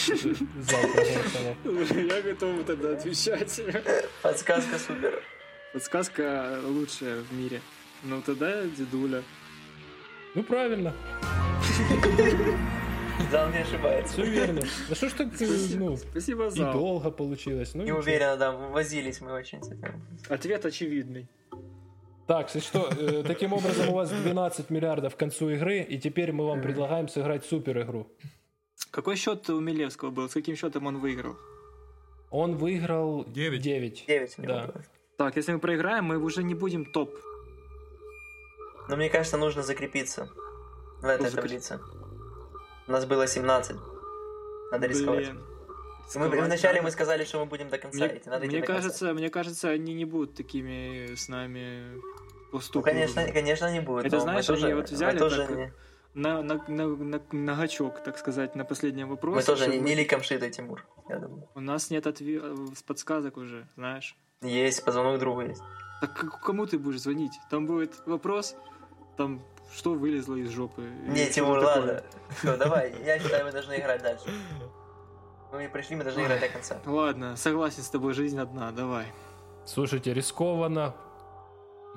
[1.65, 3.61] Я готов тогда отвечать.
[4.21, 5.21] Подсказка супер.
[5.73, 7.59] Подсказка лучшая в мире.
[8.03, 9.23] Ну тогда дедуля.
[10.35, 10.93] Ну правильно,
[13.31, 14.13] Зал не ошибается.
[14.13, 14.61] все верно.
[14.89, 17.71] Да что ж так, э, ну, Спасибо и за долго получилось.
[17.73, 20.01] Ну, Не уверенно, да, возились мы очень с этим.
[20.29, 21.27] Ответ очевидный.
[22.27, 26.31] Так, если что, э, таким образом у вас 12 миллиардов к концу игры, и теперь
[26.31, 28.07] мы вам предлагаем сыграть супер игру.
[28.91, 30.29] Какой счет у Милевского был?
[30.29, 31.35] С каким счетом он выиграл?
[32.31, 33.61] Он выиграл Девять.
[33.61, 34.05] 9.
[34.07, 34.65] 9 у него Да.
[34.67, 34.83] было.
[35.17, 37.13] Так, если мы проиграем, мы уже не будем топ.
[38.89, 40.29] Но мне кажется, нужно закрепиться
[41.01, 41.79] в этой Закреп- таблице.
[42.87, 43.75] У нас было 17.
[44.71, 45.29] Надо рисковать.
[46.15, 48.29] Мы, вначале мы сказали, что мы будем до конца Мне, идти.
[48.29, 48.81] Надо идти мне до конца.
[48.81, 52.01] кажется, мне кажется, они не будут такими с нами Ну,
[52.51, 52.93] поступать.
[52.93, 54.05] конечно, конечно, не будет.
[54.05, 55.73] Это знаешь, мы тоже, они вот взяли тоже, так, не,
[56.13, 59.35] На, на, на, на, на гачок, так сказать, на последнем вопросе.
[59.37, 60.85] мы тоже не, не ликом шиты, Тимур.
[61.09, 61.49] Я думаю.
[61.55, 62.55] У нас нет отве- э,
[62.85, 64.15] подсказок уже, знаешь.
[64.41, 65.61] Есть, позвонок другу есть.
[66.01, 67.31] Так кому ты будешь звонить?
[67.49, 68.55] Там будет вопрос,
[69.17, 69.41] там
[69.75, 70.83] что вылезло из жопы.
[71.07, 72.03] Не, Тимур, ладно.
[72.37, 72.93] Все, давай.
[73.03, 74.25] Я считаю, мы должны играть дальше.
[75.53, 76.77] Мы пришли, мы должны играть до конца.
[76.85, 79.05] Ладно, согласен с тобой, жизнь одна, давай.
[79.65, 80.95] Слушайте, рискованно,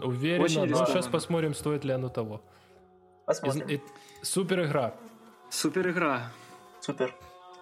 [0.02, 0.92] уверенно, Очень но рискованно.
[0.92, 2.42] сейчас посмотрим, стоит ли оно того.
[3.24, 3.66] Посмотрим.
[3.66, 3.80] и-
[4.22, 4.94] супер игра.
[5.48, 6.30] Супер игра.
[6.80, 7.14] Супер.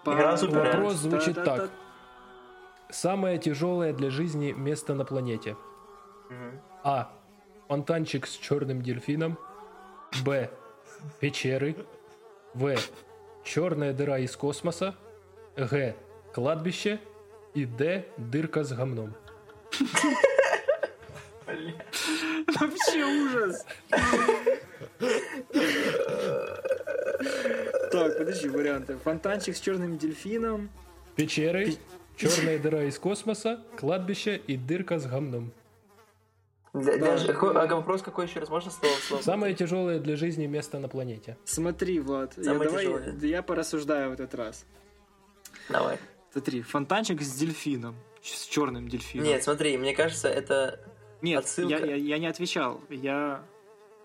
[0.05, 0.59] Игра супер.
[0.65, 1.71] Вопрос звучит так.
[2.91, 5.57] Самое тяжелое для жизни место на планете.
[6.83, 7.11] А.
[7.69, 9.39] Фонтанчик с черным дельфином.
[10.25, 10.51] Б.
[11.21, 11.87] Печеры.
[12.53, 12.77] В.
[13.45, 14.95] Черная дыра из космоса.
[15.57, 15.95] Г.
[16.33, 17.01] Кладбище.
[17.55, 18.05] И Д.
[18.17, 19.15] Дырка с гомном.
[21.47, 23.65] Вообще ужас.
[27.93, 28.97] Так, подожди, варианты.
[28.99, 30.69] Фонтанчик с черным дельфином.
[31.17, 31.75] Печеры.
[32.17, 33.61] Черная дыра из космоса.
[33.79, 35.53] Кладбище и дырка с гомном.
[36.73, 38.49] Для- какой- а вопрос какой еще раз?
[38.49, 38.95] Можно слово?
[39.07, 39.23] слово?
[39.23, 41.37] Самое тяжелое для жизни место на планете.
[41.45, 43.15] Смотри, Влад, я, Самое давай, тяжелое.
[43.23, 44.65] я порассуждаю в этот раз.
[45.69, 45.99] Давай.
[46.33, 47.97] Смотри, фонтанчик с дельфином.
[48.23, 49.27] С черным дельфином.
[49.27, 50.81] Нет, смотри, мне кажется, это,
[51.23, 51.77] Нет, отсылка.
[51.77, 52.81] я, я, я не отвечал.
[52.91, 53.45] Я...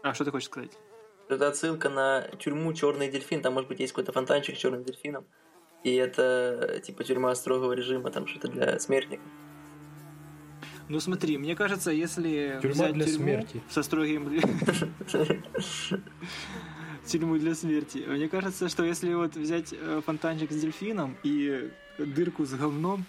[0.03, 0.71] А, что ты хочешь сказать?
[1.29, 3.41] это отсылка на тюрьму Черный дельфин.
[3.41, 5.25] Там, может быть, есть какой-то фонтанчик с черным дельфином.
[5.83, 9.25] И это типа тюрьма строгого режима, там что-то для смертников.
[10.89, 13.61] Ну смотри, мне кажется, если Тюрьма взять для тюрьму смерти.
[13.69, 14.27] со строгим...
[17.05, 18.05] Тюрьму для смерти.
[18.07, 23.05] Мне кажется, что если вот взять э, фонтанчик с дельфином и дырку с говном,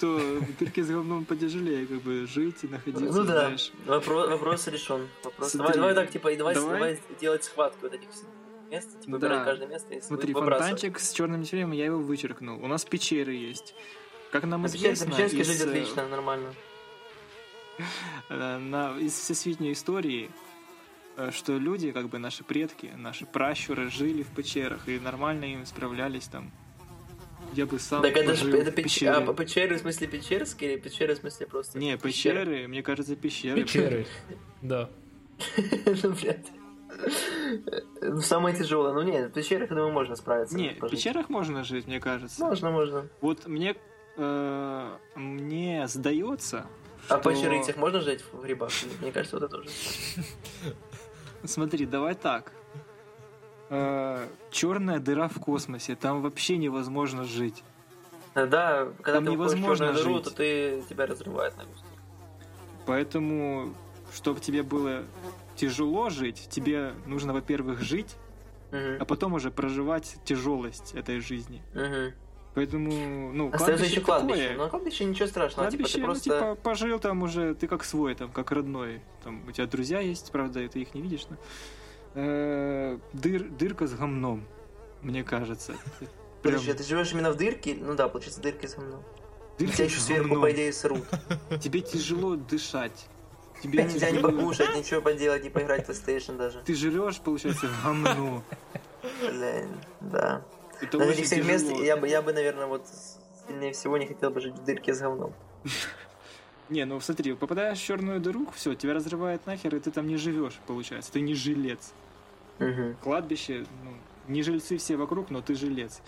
[0.00, 3.72] то в дырке с говном потяжелее как бы жить и находиться, Ну да, знаешь.
[3.86, 5.08] вопрос, вопрос решен.
[5.22, 5.50] Вопрос.
[5.50, 6.72] Смотри, Давай, давай так, типа, и давай, давай.
[6.74, 8.08] давай делать схватку вот этих
[8.70, 9.44] мест, типа, Да.
[9.44, 12.62] каждое место и Смотри, фонтанчик с черным дельфином, я его вычеркнул.
[12.64, 13.74] У нас пещеры есть.
[14.32, 16.54] Как нам На Печерске известно, Печерске из, жить э, отлично, нормально.
[18.30, 20.28] э, на, из всесвітньої истории,
[21.32, 26.26] что люди, как бы наши предки, наши пращуры жили в пещерах и нормально им справлялись
[26.26, 26.50] там.
[27.52, 28.84] Я бы сам Так это же это в печ...
[28.84, 29.12] пещере.
[29.12, 31.78] а, по- пещеры в смысле печерские или пещеры в смысле просто?
[31.78, 32.40] Не, пещера?
[32.44, 33.62] пещеры, мне кажется, пещеры.
[33.62, 34.06] Печеры.
[34.62, 34.88] Да.
[36.02, 36.50] Ну, блядь.
[38.00, 38.92] Ну, самое тяжелое.
[38.94, 40.56] Ну, нет, в пещерах, я думаю, можно справиться.
[40.56, 42.40] Не, в пещерах можно жить, мне кажется.
[42.42, 43.08] Можно, можно.
[43.20, 43.76] Вот мне,
[44.16, 46.66] э, мне сдается,
[47.08, 48.70] А что- по черыцах можно жить в грибах?
[49.02, 49.68] Мне кажется, вот это тоже.
[51.44, 52.52] Смотри, давай так.
[54.50, 57.62] черная дыра в космосе, там вообще невозможно жить.
[58.34, 60.24] Да, когда Там ты в невозможно черную дыру, жить.
[60.24, 61.86] то ты тебя разрывает на куски.
[62.86, 63.74] Поэтому,
[64.12, 65.04] чтобы тебе было
[65.56, 68.16] тяжело жить, тебе нужно, во-первых, жить,
[68.72, 68.96] Мгм.
[69.00, 71.62] а потом уже проживать тяжелость этой жизни.
[71.74, 72.12] Мгм.
[72.54, 74.40] Поэтому, ну, Остается еще кладбище.
[74.40, 74.56] такое.
[74.56, 75.68] Но на кладбище ничего страшного.
[75.68, 76.24] Кладбище, типа, ты ну, просто...
[76.24, 79.00] типа, пожил там уже, ты как свой, там, как родной.
[79.24, 81.36] Там, у тебя друзья есть, правда, ты их не видишь, но...
[82.14, 84.46] Э, дыр, дырка с гомном,
[85.02, 85.74] мне кажется.
[86.42, 87.76] Прям Подожди, а ты живешь именно в дырке?
[87.80, 89.00] Ну да, получается, дырки со мной.
[89.58, 91.04] дырка Тебя еще сверху, по идее, срут.
[91.60, 93.08] Тебе тяжело дышать.
[93.62, 96.60] Тебе нельзя тяжело- покушать, ничего поделать, не поиграть в PlayStation даже.
[96.64, 98.42] Ты жрешь, получается, говно.
[99.20, 99.70] Блин,
[100.00, 100.44] да.
[100.80, 101.82] Это На очень мест тяжело.
[101.82, 102.86] я бы, я бы, наверное, вот
[103.46, 105.32] сильнее всего не хотел бы жить в дырке с говном.
[106.70, 110.16] Не, ну смотри, попадаешь в черную дыру, все, тебя разрывает нахер, и ты там не
[110.16, 111.12] живешь, получается.
[111.12, 111.92] Ты не жилец.
[112.58, 112.96] Мгм.
[113.02, 113.90] Кладбище, ну,
[114.28, 116.00] не жильцы все вокруг, но ты жилец.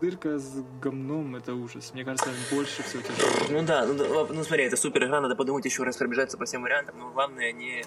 [0.00, 1.92] Дырка с говном это ужас.
[1.94, 3.30] Мне кажется, больше всего тяжело.
[3.50, 6.62] Ну да, ну, ну смотри, это супер игра, надо подумать еще раз, пробежаться по всем
[6.62, 7.82] вариантам, но главное не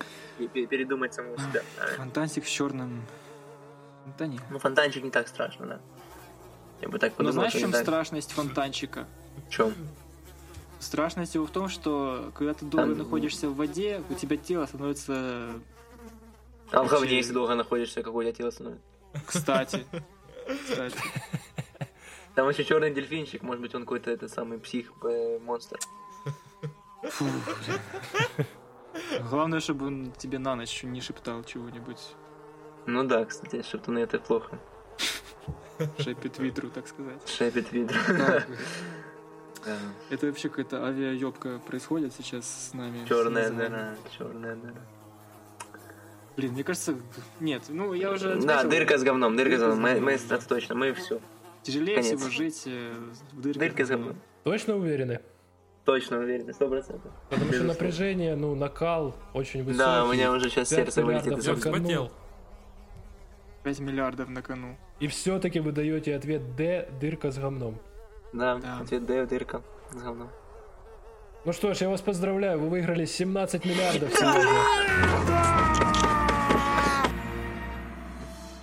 [0.54, 1.62] пе- передумать самого себя.
[1.96, 3.04] Фонтанчик с черным.
[4.18, 4.40] Да не.
[4.50, 5.80] Ну фонтанчик не так страшно, да.
[6.82, 7.82] Я бы так Но подумал, знаешь, в чем так.
[7.82, 9.08] страшность фонтанчика?
[9.48, 9.74] В чем?
[10.80, 14.66] Страшность его в том, что когда ты долго Там- находишься в воде, у тебя тело
[14.66, 15.50] становится...
[16.72, 18.84] А в говне, если долго находишься, какое у тебя тело становится?
[19.26, 19.86] Кстати.
[20.64, 20.98] Кстати.
[22.36, 25.40] Там еще черный дельфинчик, может быть, он какой-то этот самый псих, э.
[27.04, 27.26] Фу.
[29.30, 31.98] Главное, чтобы он тебе на ночь не шептал чего-нибудь.
[32.94, 34.60] Ну да, кстати, шептуны это плохо.
[36.00, 37.28] Шепит ветру, так сказать.
[37.28, 37.68] Шепит
[39.66, 39.78] Да.
[40.10, 43.06] Это вообще какая-то авиаёбка происходит сейчас с нами.
[43.08, 44.82] Черная дыра, черная дыра.
[46.38, 46.96] Блин, мне кажется,
[47.42, 50.02] нет, ну я уже Да, дырка с говном, дырка с говном.
[50.02, 51.20] Мы, это точно, мы все.
[51.64, 52.18] Тяжелее конец.
[52.18, 52.94] всего жить э,
[53.34, 53.60] в дырке.
[53.60, 54.16] Дырка с говном.
[54.46, 55.20] Точно уверены?
[55.84, 57.12] Точно уверен, сто процентов.
[57.30, 59.80] Потому что напряжение, ну, накал очень высокий.
[59.80, 62.12] Да, у меня уже сейчас сердце вылетит из вспотел.
[63.64, 64.78] 5 миллиардов на кону.
[65.00, 67.80] И все-таки вы даете ответ Д, дырка с говном.
[68.34, 68.80] Да, Да.
[68.80, 69.62] ответ Д, дырка
[69.92, 70.30] с говном.
[71.46, 75.60] Ну что ж, я вас поздравляю, вы выиграли 17 миллиардов сегодня.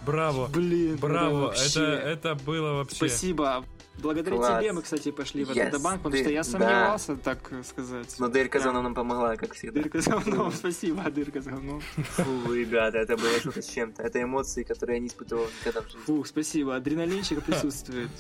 [0.05, 0.47] Браво.
[0.49, 1.47] Блин, Браво.
[1.47, 1.81] вообще.
[1.81, 2.97] Это, это было вообще...
[2.97, 3.65] Спасибо.
[3.99, 4.61] Благодаря Класс.
[4.61, 6.45] тебе мы, кстати, пошли в Yes, этот банк, потому ты- что я да.
[6.45, 8.15] сомневался, так сказать.
[8.19, 8.65] Но дырка Да.
[8.67, 9.81] говном нам помогла, как всегда.
[9.81, 11.81] Дырка с говном, спасибо, дырка с говном.
[11.81, 14.03] Фу, ребята, это было что-то с чем-то.
[14.03, 16.01] Это эмоции, которые я не испытывал никогда в жизни.
[16.05, 18.11] Фух, спасибо, адреналинчик присутствует.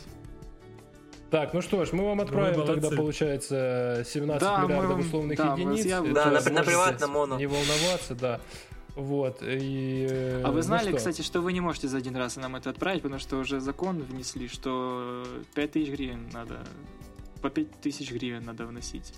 [1.30, 2.80] Так, ну что ж, мы вам отправим молодцы.
[2.80, 5.84] тогда, получается, 17 Да, мы миллиардов вам- условных да, единиц.
[5.84, 7.36] я- Да, на- на приватном моно.
[7.36, 8.40] Не волноваться, да.
[8.96, 10.06] Вот, и...
[10.10, 10.96] э, А вы ну знали, что?
[10.96, 13.98] кстати, что вы не можете за один раз нам это отправить, потому что уже закон
[14.02, 15.24] внесли, что
[15.54, 16.66] 5000 гривен надо...
[17.42, 19.12] По 5000 гривен надо вносить.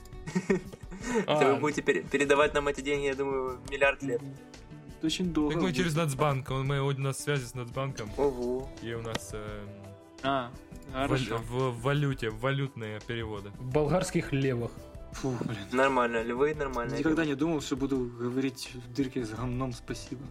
[1.27, 4.21] А, Это вы будете пере- передавать нам эти деньги, я думаю, миллиард лет.
[4.99, 5.55] Это очень долго.
[5.55, 6.51] Так мы через Нацбанк.
[6.51, 8.11] Мы у нас связи с Нацбанком.
[8.17, 8.69] Ого.
[8.83, 9.61] И у нас э,
[10.25, 10.51] А,
[10.93, 11.39] хорошо.
[11.39, 13.51] в валюте, валютные переводы.
[13.61, 14.73] в болгарских левах.
[15.13, 15.59] Фу, блин.
[15.73, 16.95] Нормально, львы нормально.
[16.95, 20.23] Никогда не думал, что буду говорить в дырке с говном спасибо.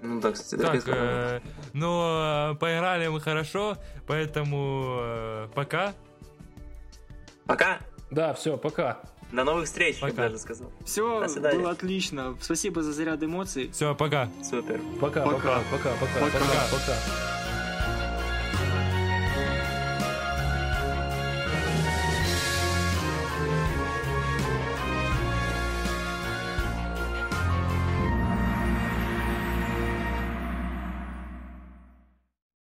[0.00, 1.40] Ну да, кстати, дырка Так, э,
[1.72, 3.76] но э, поиграли мы хорошо,
[4.06, 5.94] поэтому э, пока.
[7.46, 7.78] Пока.
[8.10, 9.00] Да, все, пока.
[9.32, 10.22] До новых встреч, я бы Пока.
[10.24, 10.70] даже сказал.
[10.84, 11.58] Все, До свидания.
[11.58, 12.36] было отлично.
[12.40, 13.70] Спасибо за заряд эмоций.
[13.72, 14.28] Все, пока.
[15.00, 15.24] Пока, Пока.
[15.24, 16.38] пока, пока, пока, Пока.
[16.38, 16.96] пока, пока.